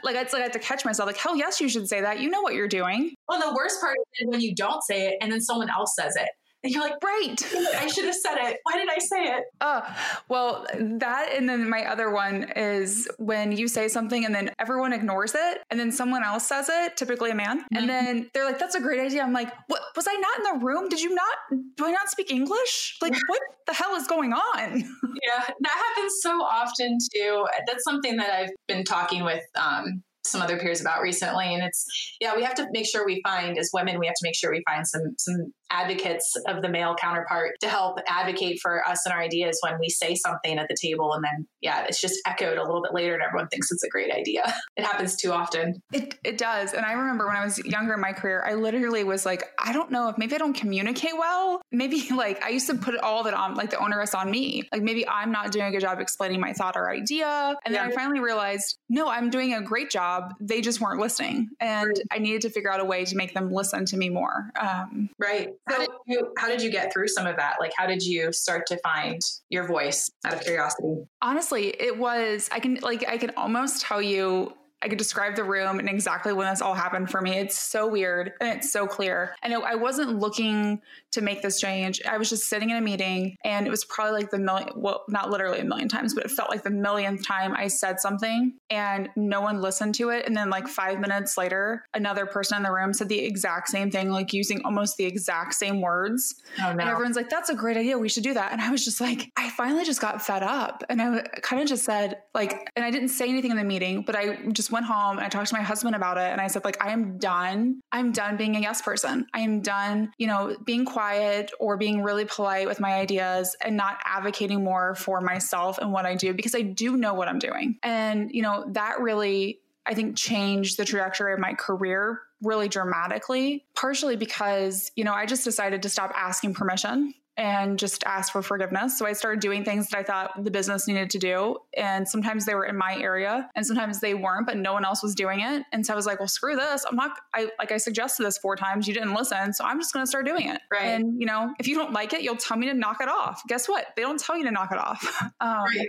like 0.03 0.15
it's 0.15 0.33
like 0.33 0.41
I 0.41 0.43
have 0.43 0.51
to 0.53 0.59
catch 0.59 0.85
myself, 0.85 1.07
like, 1.07 1.17
hell 1.17 1.35
yes, 1.35 1.61
you 1.61 1.69
should 1.69 1.87
say 1.87 2.01
that. 2.01 2.19
You 2.19 2.29
know 2.29 2.41
what 2.41 2.53
you're 2.53 2.67
doing. 2.67 3.13
Well, 3.29 3.39
the 3.39 3.55
worst 3.55 3.79
part 3.79 3.95
is 4.19 4.27
when 4.27 4.41
you 4.41 4.55
don't 4.55 4.83
say 4.83 5.07
it 5.07 5.15
and 5.21 5.31
then 5.31 5.41
someone 5.41 5.69
else 5.69 5.95
says 5.95 6.15
it. 6.15 6.29
And 6.67 6.73
you're 6.73 6.83
like, 6.83 7.01
right. 7.01 7.35
I 7.77 7.87
should 7.87 8.03
have 8.05 8.15
said 8.15 8.35
it. 8.37 8.59
Why 8.63 8.77
did 8.77 8.89
I 8.89 8.99
say 8.99 9.23
it? 9.23 9.43
Uh, 9.61 9.81
well, 10.27 10.65
that 10.77 11.29
and 11.33 11.47
then 11.47 11.69
my 11.69 11.85
other 11.85 12.11
one 12.11 12.51
is 12.55 13.07
when 13.17 13.53
you 13.53 13.69
say 13.69 13.87
something 13.87 14.25
and 14.25 14.35
then 14.35 14.51
everyone 14.59 14.91
ignores 14.91 15.33
it 15.33 15.59
and 15.71 15.79
then 15.79 15.93
someone 15.93 16.23
else 16.23 16.45
says 16.45 16.69
it, 16.69 16.97
typically 16.97 17.31
a 17.31 17.35
man, 17.35 17.61
mm-hmm. 17.61 17.77
and 17.77 17.89
then 17.89 18.29
they're 18.33 18.43
like, 18.43 18.59
that's 18.59 18.75
a 18.75 18.81
great 18.81 18.99
idea. 18.99 19.23
I'm 19.23 19.31
like, 19.31 19.51
what 19.67 19.81
was 19.95 20.07
I 20.09 20.15
not 20.15 20.37
in 20.37 20.59
the 20.59 20.65
room? 20.65 20.89
Did 20.89 21.01
you 21.01 21.15
not 21.15 21.37
do 21.77 21.85
I 21.85 21.91
not 21.91 22.09
speak 22.09 22.31
English? 22.31 22.97
Like 23.01 23.15
what 23.27 23.41
the 23.65 23.73
hell 23.73 23.95
is 23.95 24.07
going 24.07 24.33
on? 24.33 24.79
yeah, 24.81 25.43
that 25.61 25.93
happens 25.95 26.13
so 26.21 26.31
often 26.41 26.97
too. 27.13 27.45
That's 27.65 27.83
something 27.85 28.17
that 28.17 28.29
I've 28.29 28.51
been 28.67 28.83
talking 28.83 29.23
with 29.23 29.43
um, 29.55 30.03
some 30.27 30.41
other 30.41 30.57
peers 30.57 30.81
about 30.81 31.01
recently 31.01 31.53
and 31.53 31.63
it's 31.63 31.85
yeah 32.19 32.35
we 32.35 32.43
have 32.43 32.53
to 32.53 32.67
make 32.71 32.85
sure 32.85 33.05
we 33.05 33.21
find 33.23 33.57
as 33.57 33.69
women 33.73 33.97
we 33.99 34.07
have 34.07 34.15
to 34.15 34.23
make 34.23 34.35
sure 34.35 34.51
we 34.51 34.61
find 34.67 34.85
some 34.85 35.01
some 35.17 35.53
advocates 35.71 36.35
of 36.47 36.61
the 36.61 36.69
male 36.69 36.95
counterpart 36.95 37.55
to 37.61 37.67
help 37.67 37.99
advocate 38.07 38.59
for 38.61 38.87
us 38.87 39.05
and 39.05 39.13
our 39.13 39.21
ideas 39.21 39.59
when 39.61 39.79
we 39.79 39.89
say 39.89 40.15
something 40.15 40.57
at 40.57 40.67
the 40.67 40.75
table. 40.79 41.13
And 41.13 41.23
then 41.23 41.47
yeah 41.61 41.85
it's 41.87 41.99
just 41.99 42.19
echoed 42.25 42.57
a 42.57 42.63
little 42.63 42.81
bit 42.81 42.93
later 42.93 43.13
and 43.13 43.23
everyone 43.23 43.47
thinks 43.47 43.71
it's 43.71 43.83
a 43.83 43.89
great 43.89 44.11
idea. 44.11 44.53
It 44.77 44.85
happens 44.85 45.15
too 45.15 45.31
often. 45.31 45.81
It, 45.91 46.19
it 46.23 46.37
does. 46.37 46.73
And 46.73 46.85
i 46.85 46.93
remember 46.93 47.25
when 47.25 47.35
i 47.35 47.43
was 47.43 47.57
younger 47.59 47.93
in 47.95 47.99
my 47.99 48.13
career 48.13 48.43
i 48.45 48.53
literally 48.53 49.03
was 49.03 49.25
like 49.25 49.43
i 49.57 49.73
don't 49.73 49.89
know 49.89 50.09
if 50.09 50.17
maybe 50.17 50.35
i 50.35 50.37
don't 50.37 50.53
communicate 50.53 51.17
well. 51.17 51.61
Maybe 51.71 52.07
like 52.15 52.43
i 52.43 52.49
used 52.49 52.67
to 52.67 52.75
put 52.75 52.95
all 52.97 53.21
of 53.21 53.27
it 53.27 53.33
on 53.33 53.55
like 53.55 53.71
the 53.71 53.79
onerous 53.79 54.13
on 54.13 54.29
me. 54.29 54.63
Like 54.71 54.83
maybe 54.83 55.07
i'm 55.07 55.31
not 55.31 55.51
doing 55.51 55.65
a 55.65 55.71
good 55.71 55.81
job 55.81 55.99
explaining 55.99 56.39
my 56.39 56.53
thought 56.53 56.75
or 56.75 56.91
idea. 56.91 57.55
And 57.65 57.73
then 57.73 57.83
yeah. 57.83 57.91
i 57.91 57.95
finally 57.95 58.19
realized 58.19 58.77
no 58.89 59.07
i'm 59.07 59.29
doing 59.29 59.53
a 59.53 59.61
great 59.61 59.89
job. 59.89 60.33
They 60.39 60.61
just 60.61 60.79
weren't 60.79 60.99
listening. 60.99 61.49
And 61.59 61.99
i 62.11 62.19
needed 62.19 62.41
to 62.41 62.49
figure 62.49 62.71
out 62.71 62.79
a 62.79 62.85
way 62.85 63.05
to 63.05 63.15
make 63.15 63.33
them 63.33 63.51
listen 63.51 63.85
to 63.85 63.97
me 63.97 64.09
more. 64.09 64.51
Um, 64.59 65.09
right 65.17 65.49
how 65.67 65.79
did 65.79 65.89
you 66.05 66.33
how 66.37 66.47
did 66.47 66.61
you 66.61 66.71
get 66.71 66.91
through 66.91 67.07
some 67.07 67.27
of 67.27 67.35
that? 67.37 67.55
Like 67.59 67.71
how 67.77 67.85
did 67.87 68.03
you 68.03 68.31
start 68.31 68.65
to 68.67 68.77
find 68.79 69.21
your 69.49 69.67
voice 69.67 70.09
out 70.25 70.33
of 70.33 70.41
curiosity? 70.41 71.03
Honestly, 71.21 71.75
it 71.79 71.97
was 71.97 72.49
I 72.51 72.59
can 72.59 72.75
like 72.81 73.07
I 73.07 73.17
can 73.17 73.31
almost 73.37 73.81
tell 73.81 74.01
you 74.01 74.53
I 74.81 74.89
could 74.89 74.97
describe 74.97 75.35
the 75.35 75.43
room 75.43 75.79
and 75.79 75.89
exactly 75.89 76.33
when 76.33 76.47
this 76.49 76.61
all 76.61 76.75
happened 76.75 77.09
for 77.09 77.19
me. 77.19 77.31
It's 77.31 77.57
so 77.57 77.87
weird 77.87 78.33
and 78.39 78.57
it's 78.57 78.71
so 78.71 78.85
clear. 78.85 79.35
And 79.41 79.53
it, 79.53 79.59
I 79.59 79.75
wasn't 79.75 80.19
looking 80.19 80.81
to 81.11 81.21
make 81.21 81.41
this 81.41 81.59
change. 81.59 82.01
I 82.03 82.17
was 82.17 82.29
just 82.29 82.47
sitting 82.47 82.69
in 82.69 82.77
a 82.77 82.81
meeting 82.81 83.37
and 83.43 83.65
it 83.65 83.69
was 83.69 83.83
probably 83.85 84.21
like 84.21 84.29
the 84.29 84.37
million, 84.37 84.69
well, 84.75 85.03
not 85.09 85.31
literally 85.31 85.59
a 85.59 85.63
million 85.63 85.89
times, 85.89 86.13
but 86.13 86.25
it 86.25 86.31
felt 86.31 86.49
like 86.49 86.63
the 86.63 86.69
millionth 86.69 87.25
time 87.25 87.55
I 87.55 87.67
said 87.69 87.99
something 87.99 88.53
and 88.69 89.09
no 89.15 89.41
one 89.41 89.61
listened 89.61 89.95
to 89.95 90.09
it. 90.09 90.27
And 90.27 90.37
then 90.37 90.49
like 90.49 90.67
five 90.67 90.99
minutes 90.99 91.37
later, 91.37 91.83
another 91.93 92.25
person 92.27 92.57
in 92.57 92.63
the 92.63 92.71
room 92.71 92.93
said 92.93 93.09
the 93.09 93.19
exact 93.19 93.69
same 93.69 93.89
thing, 93.89 94.11
like 94.11 94.31
using 94.31 94.61
almost 94.63 94.97
the 94.97 95.05
exact 95.05 95.55
same 95.55 95.81
words. 95.81 96.35
Oh, 96.59 96.65
no. 96.65 96.69
And 96.69 96.81
everyone's 96.81 97.15
like, 97.15 97.29
that's 97.29 97.49
a 97.49 97.55
great 97.55 97.77
idea. 97.77 97.97
We 97.97 98.09
should 98.09 98.23
do 98.23 98.35
that. 98.35 98.51
And 98.51 98.61
I 98.61 98.69
was 98.69 98.85
just 98.85 99.01
like, 99.01 99.31
I 99.35 99.49
finally 99.49 99.85
just 99.85 100.01
got 100.01 100.21
fed 100.21 100.43
up. 100.43 100.83
And 100.87 101.01
I 101.01 101.21
kind 101.41 101.61
of 101.61 101.67
just 101.67 101.83
said 101.83 102.19
like, 102.35 102.69
and 102.75 102.85
I 102.85 102.91
didn't 102.91 103.09
say 103.09 103.27
anything 103.27 103.49
in 103.49 103.57
the 103.57 103.63
meeting, 103.63 104.03
but 104.03 104.15
I 104.15 104.35
just 104.51 104.66
just 104.67 104.73
went 104.73 104.85
home 104.85 105.17
and 105.17 105.25
I 105.25 105.29
talked 105.29 105.47
to 105.47 105.55
my 105.55 105.61
husband 105.61 105.95
about 105.95 106.17
it 106.17 106.29
and 106.29 106.41
I 106.41 106.47
said 106.47 106.65
like 106.65 106.83
I 106.83 106.91
am 106.91 107.17
done. 107.17 107.79
I'm 107.93 108.11
done 108.11 108.35
being 108.35 108.57
a 108.57 108.59
yes 108.59 108.81
person. 108.81 109.25
I 109.33 109.39
am 109.39 109.61
done, 109.61 110.11
you 110.17 110.27
know, 110.27 110.57
being 110.65 110.83
quiet 110.83 111.51
or 111.59 111.77
being 111.77 112.03
really 112.03 112.25
polite 112.25 112.67
with 112.67 112.81
my 112.81 112.95
ideas 112.95 113.55
and 113.63 113.77
not 113.77 113.99
advocating 114.03 114.63
more 114.63 114.93
for 114.95 115.21
myself 115.21 115.77
and 115.77 115.93
what 115.93 116.05
I 116.05 116.15
do 116.15 116.33
because 116.33 116.53
I 116.53 116.63
do 116.63 116.97
know 116.97 117.13
what 117.13 117.29
I'm 117.29 117.39
doing. 117.39 117.77
And 117.81 118.29
you 118.33 118.41
know, 118.41 118.65
that 118.71 118.99
really 118.99 119.61
I 119.85 119.93
think 119.93 120.17
changed 120.17 120.77
the 120.77 120.83
trajectory 120.83 121.31
of 121.31 121.39
my 121.39 121.53
career 121.53 122.19
really 122.41 122.67
dramatically, 122.67 123.65
partially 123.73 124.17
because, 124.17 124.91
you 124.97 125.05
know, 125.05 125.13
I 125.13 125.25
just 125.25 125.45
decided 125.45 125.81
to 125.83 125.89
stop 125.89 126.11
asking 126.13 126.55
permission 126.55 127.13
and 127.37 127.77
just 127.77 128.03
ask 128.05 128.31
for 128.31 128.41
forgiveness. 128.41 128.97
So 128.97 129.05
I 129.05 129.13
started 129.13 129.39
doing 129.39 129.63
things 129.63 129.87
that 129.89 129.97
I 129.99 130.03
thought 130.03 130.43
the 130.43 130.49
business 130.49 130.87
needed 130.87 131.11
to 131.11 131.19
do. 131.19 131.57
And 131.77 132.07
sometimes 132.07 132.45
they 132.45 132.55
were 132.55 132.65
in 132.65 132.75
my 132.75 132.97
area 132.97 133.49
and 133.55 133.65
sometimes 133.65 133.99
they 133.99 134.15
weren't, 134.15 134.47
but 134.47 134.57
no 134.57 134.73
one 134.73 134.83
else 134.83 135.03
was 135.03 135.13
doing 135.13 135.41
it. 135.41 135.63
And 135.71 135.85
so 135.85 135.93
I 135.93 135.95
was 135.95 136.07
like, 136.07 136.19
well, 136.19 136.27
screw 136.27 136.55
this. 136.55 136.83
I'm 136.89 136.95
not, 136.95 137.11
I 137.35 137.49
like 137.59 137.71
I 137.71 137.77
suggested 137.77 138.23
this 138.23 138.39
four 138.39 138.55
times. 138.55 138.87
You 138.87 138.95
didn't 138.95 139.13
listen. 139.13 139.53
So 139.53 139.63
I'm 139.63 139.79
just 139.79 139.93
going 139.93 140.03
to 140.03 140.09
start 140.09 140.25
doing 140.25 140.49
it. 140.49 140.59
Right. 140.71 140.85
And, 140.85 141.19
you 141.19 141.27
know, 141.27 141.53
if 141.59 141.67
you 141.67 141.75
don't 141.75 141.93
like 141.93 142.13
it, 142.13 142.23
you'll 142.23 142.37
tell 142.37 142.57
me 142.57 142.67
to 142.67 142.73
knock 142.73 142.97
it 143.01 143.07
off. 143.07 143.43
Guess 143.47 143.69
what? 143.69 143.85
They 143.95 144.01
don't 144.01 144.19
tell 144.19 144.35
you 144.35 144.43
to 144.45 144.51
knock 144.51 144.71
it 144.71 144.79
off. 144.79 145.23
Um, 145.39 145.65
right. 145.65 145.87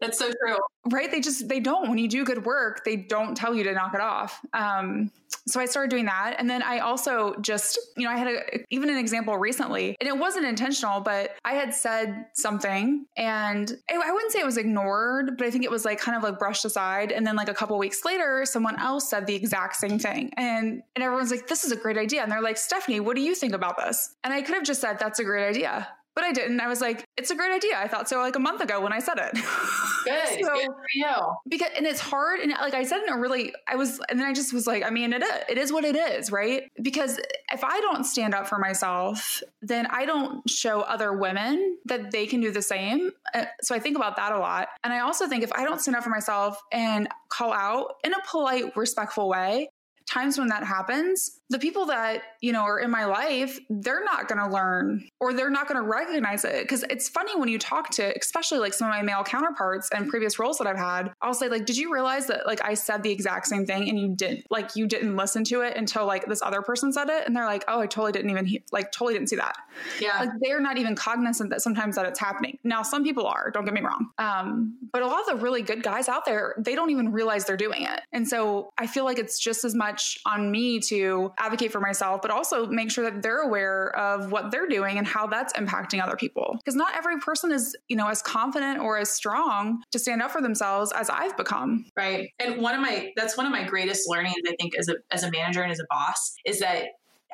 That's 0.00 0.18
so 0.18 0.30
true. 0.30 0.58
Right. 0.90 1.10
They 1.10 1.20
just, 1.20 1.48
they 1.48 1.58
don't. 1.58 1.88
When 1.88 1.96
you 1.96 2.06
do 2.08 2.24
good 2.24 2.44
work, 2.44 2.84
they 2.84 2.96
don't 2.96 3.34
tell 3.34 3.54
you 3.54 3.64
to 3.64 3.72
knock 3.72 3.94
it 3.94 4.00
off. 4.00 4.40
Um, 4.52 5.10
so 5.46 5.60
I 5.60 5.66
started 5.66 5.90
doing 5.90 6.06
that. 6.06 6.36
And 6.38 6.48
then 6.48 6.62
I 6.62 6.78
also 6.78 7.34
just, 7.40 7.78
you 7.96 8.04
know, 8.04 8.10
I 8.10 8.16
had 8.16 8.28
a, 8.28 8.40
even 8.70 8.90
an 8.90 8.98
example 8.98 9.36
recently, 9.36 9.96
and 10.00 10.08
it 10.08 10.16
wasn't 10.16 10.46
intentional, 10.46 11.00
but 11.00 11.36
I 11.44 11.54
had 11.54 11.74
said 11.74 12.26
something 12.34 13.06
and 13.16 13.76
I 13.90 14.12
wouldn't 14.12 14.32
say 14.32 14.40
it 14.40 14.46
was 14.46 14.56
ignored, 14.56 15.36
but 15.36 15.46
I 15.46 15.50
think 15.50 15.64
it 15.64 15.70
was 15.70 15.84
like 15.84 15.98
kind 15.98 16.16
of 16.16 16.22
like 16.22 16.38
brushed 16.38 16.64
aside. 16.64 17.12
And 17.12 17.26
then 17.26 17.36
like 17.36 17.48
a 17.48 17.54
couple 17.54 17.78
weeks 17.78 18.04
later, 18.04 18.44
someone 18.44 18.78
else 18.78 19.08
said 19.08 19.26
the 19.26 19.34
exact 19.34 19.76
same 19.76 19.98
thing. 19.98 20.32
And, 20.36 20.82
and 20.94 21.02
everyone's 21.02 21.30
like, 21.30 21.46
this 21.46 21.64
is 21.64 21.72
a 21.72 21.76
great 21.76 21.98
idea. 21.98 22.22
And 22.22 22.30
they're 22.30 22.42
like, 22.42 22.56
Stephanie, 22.56 23.00
what 23.00 23.16
do 23.16 23.22
you 23.22 23.34
think 23.34 23.52
about 23.52 23.76
this? 23.76 24.14
And 24.24 24.32
I 24.32 24.42
could 24.42 24.54
have 24.54 24.64
just 24.64 24.80
said, 24.80 24.98
that's 24.98 25.18
a 25.18 25.24
great 25.24 25.48
idea 25.48 25.88
but 26.14 26.24
I 26.24 26.32
didn't. 26.32 26.60
I 26.60 26.68
was 26.68 26.80
like, 26.80 27.04
it's 27.16 27.30
a 27.30 27.36
great 27.36 27.52
idea. 27.52 27.76
I 27.76 27.88
thought 27.88 28.08
so 28.08 28.18
like 28.18 28.36
a 28.36 28.40
month 28.40 28.60
ago 28.60 28.80
when 28.80 28.92
I 28.92 28.98
said 28.98 29.18
it. 29.18 29.32
Good. 30.04 30.44
so, 30.44 30.54
Good 30.54 30.66
for 30.66 30.86
you. 30.94 31.14
Because 31.48 31.70
and 31.76 31.86
it's 31.86 32.00
hard 32.00 32.40
and 32.40 32.52
like 32.60 32.74
I 32.74 32.84
said 32.84 33.02
in 33.06 33.12
a 33.12 33.18
really 33.18 33.52
I 33.68 33.76
was 33.76 34.00
and 34.08 34.18
then 34.18 34.26
I 34.26 34.32
just 34.32 34.52
was 34.52 34.66
like, 34.66 34.84
I 34.84 34.90
mean 34.90 35.12
it 35.12 35.22
is, 35.22 35.32
it 35.48 35.58
is 35.58 35.72
what 35.72 35.84
it 35.84 35.96
is, 35.96 36.32
right? 36.32 36.64
Because 36.80 37.18
if 37.52 37.62
I 37.62 37.80
don't 37.80 38.04
stand 38.04 38.34
up 38.34 38.48
for 38.48 38.58
myself, 38.58 39.42
then 39.62 39.86
I 39.86 40.04
don't 40.04 40.48
show 40.48 40.80
other 40.80 41.12
women 41.12 41.78
that 41.86 42.10
they 42.10 42.26
can 42.26 42.40
do 42.40 42.50
the 42.50 42.62
same. 42.62 43.10
Uh, 43.34 43.44
so 43.62 43.74
I 43.74 43.78
think 43.78 43.96
about 43.96 44.16
that 44.16 44.32
a 44.32 44.38
lot. 44.38 44.68
And 44.84 44.92
I 44.92 45.00
also 45.00 45.28
think 45.28 45.44
if 45.44 45.52
I 45.52 45.64
don't 45.64 45.80
stand 45.80 45.96
up 45.96 46.04
for 46.04 46.10
myself 46.10 46.60
and 46.72 47.08
call 47.28 47.52
out 47.52 47.96
in 48.04 48.12
a 48.12 48.18
polite, 48.28 48.76
respectful 48.76 49.28
way, 49.28 49.68
times 50.10 50.38
when 50.38 50.48
that 50.48 50.64
happens, 50.64 51.39
the 51.50 51.58
people 51.58 51.86
that, 51.86 52.22
you 52.40 52.52
know, 52.52 52.62
are 52.62 52.78
in 52.78 52.90
my 52.90 53.04
life, 53.04 53.58
they're 53.68 54.04
not 54.04 54.28
going 54.28 54.38
to 54.38 54.48
learn 54.52 55.06
or 55.18 55.34
they're 55.34 55.50
not 55.50 55.68
going 55.68 55.82
to 55.82 55.86
recognize 55.86 56.44
it. 56.44 56.66
Cause 56.68 56.84
it's 56.88 57.08
funny 57.08 57.36
when 57.38 57.48
you 57.48 57.58
talk 57.58 57.90
to, 57.90 58.16
especially 58.18 58.58
like 58.58 58.72
some 58.72 58.88
of 58.88 58.94
my 58.94 59.02
male 59.02 59.24
counterparts 59.24 59.90
and 59.92 60.08
previous 60.08 60.38
roles 60.38 60.58
that 60.58 60.66
I've 60.66 60.78
had, 60.78 61.12
I'll 61.20 61.34
say, 61.34 61.48
like, 61.48 61.66
did 61.66 61.76
you 61.76 61.92
realize 61.92 62.28
that 62.28 62.46
like 62.46 62.64
I 62.64 62.74
said 62.74 63.02
the 63.02 63.10
exact 63.10 63.48
same 63.48 63.66
thing 63.66 63.88
and 63.88 63.98
you 63.98 64.14
didn't, 64.14 64.46
like, 64.50 64.76
you 64.76 64.86
didn't 64.86 65.16
listen 65.16 65.42
to 65.44 65.62
it 65.62 65.76
until 65.76 66.06
like 66.06 66.26
this 66.26 66.40
other 66.40 66.62
person 66.62 66.92
said 66.92 67.08
it? 67.08 67.26
And 67.26 67.36
they're 67.36 67.46
like, 67.46 67.64
oh, 67.66 67.80
I 67.80 67.86
totally 67.86 68.12
didn't 68.12 68.30
even, 68.30 68.46
he- 68.46 68.62
like, 68.70 68.92
totally 68.92 69.14
didn't 69.14 69.28
see 69.28 69.36
that. 69.36 69.56
Yeah. 70.00 70.18
Like, 70.20 70.30
they're 70.40 70.60
not 70.60 70.78
even 70.78 70.94
cognizant 70.94 71.50
that 71.50 71.62
sometimes 71.62 71.96
that 71.96 72.06
it's 72.06 72.20
happening. 72.20 72.58
Now, 72.62 72.82
some 72.82 73.02
people 73.02 73.26
are, 73.26 73.50
don't 73.50 73.64
get 73.64 73.74
me 73.74 73.80
wrong. 73.80 74.10
Um, 74.18 74.78
but 74.92 75.02
a 75.02 75.06
lot 75.06 75.20
of 75.20 75.26
the 75.26 75.36
really 75.42 75.62
good 75.62 75.82
guys 75.82 76.08
out 76.08 76.24
there, 76.24 76.54
they 76.58 76.76
don't 76.76 76.90
even 76.90 77.10
realize 77.10 77.44
they're 77.44 77.56
doing 77.56 77.82
it. 77.82 78.00
And 78.12 78.28
so 78.28 78.72
I 78.78 78.86
feel 78.86 79.04
like 79.04 79.18
it's 79.18 79.38
just 79.38 79.64
as 79.64 79.74
much 79.74 80.20
on 80.24 80.50
me 80.50 80.78
to 80.80 81.32
advocate 81.40 81.72
for 81.72 81.80
myself, 81.80 82.22
but 82.22 82.30
also 82.30 82.66
make 82.66 82.90
sure 82.90 83.10
that 83.10 83.22
they're 83.22 83.40
aware 83.40 83.96
of 83.96 84.30
what 84.30 84.50
they're 84.50 84.68
doing 84.68 84.98
and 84.98 85.06
how 85.06 85.26
that's 85.26 85.52
impacting 85.54 86.02
other 86.02 86.16
people. 86.16 86.56
Because 86.58 86.76
not 86.76 86.96
every 86.96 87.18
person 87.18 87.50
is, 87.50 87.76
you 87.88 87.96
know, 87.96 88.08
as 88.08 88.22
confident 88.22 88.80
or 88.80 88.98
as 88.98 89.10
strong 89.10 89.82
to 89.92 89.98
stand 89.98 90.22
up 90.22 90.30
for 90.30 90.40
themselves 90.40 90.92
as 90.92 91.10
I've 91.10 91.36
become. 91.36 91.86
Right. 91.96 92.30
And 92.38 92.60
one 92.60 92.74
of 92.74 92.80
my 92.80 93.12
that's 93.16 93.36
one 93.36 93.46
of 93.46 93.52
my 93.52 93.64
greatest 93.64 94.08
learnings, 94.08 94.36
I 94.46 94.54
think, 94.60 94.76
as 94.76 94.88
a 94.88 94.96
as 95.10 95.22
a 95.22 95.30
manager 95.30 95.62
and 95.62 95.72
as 95.72 95.80
a 95.80 95.86
boss, 95.90 96.34
is 96.44 96.60
that 96.60 96.86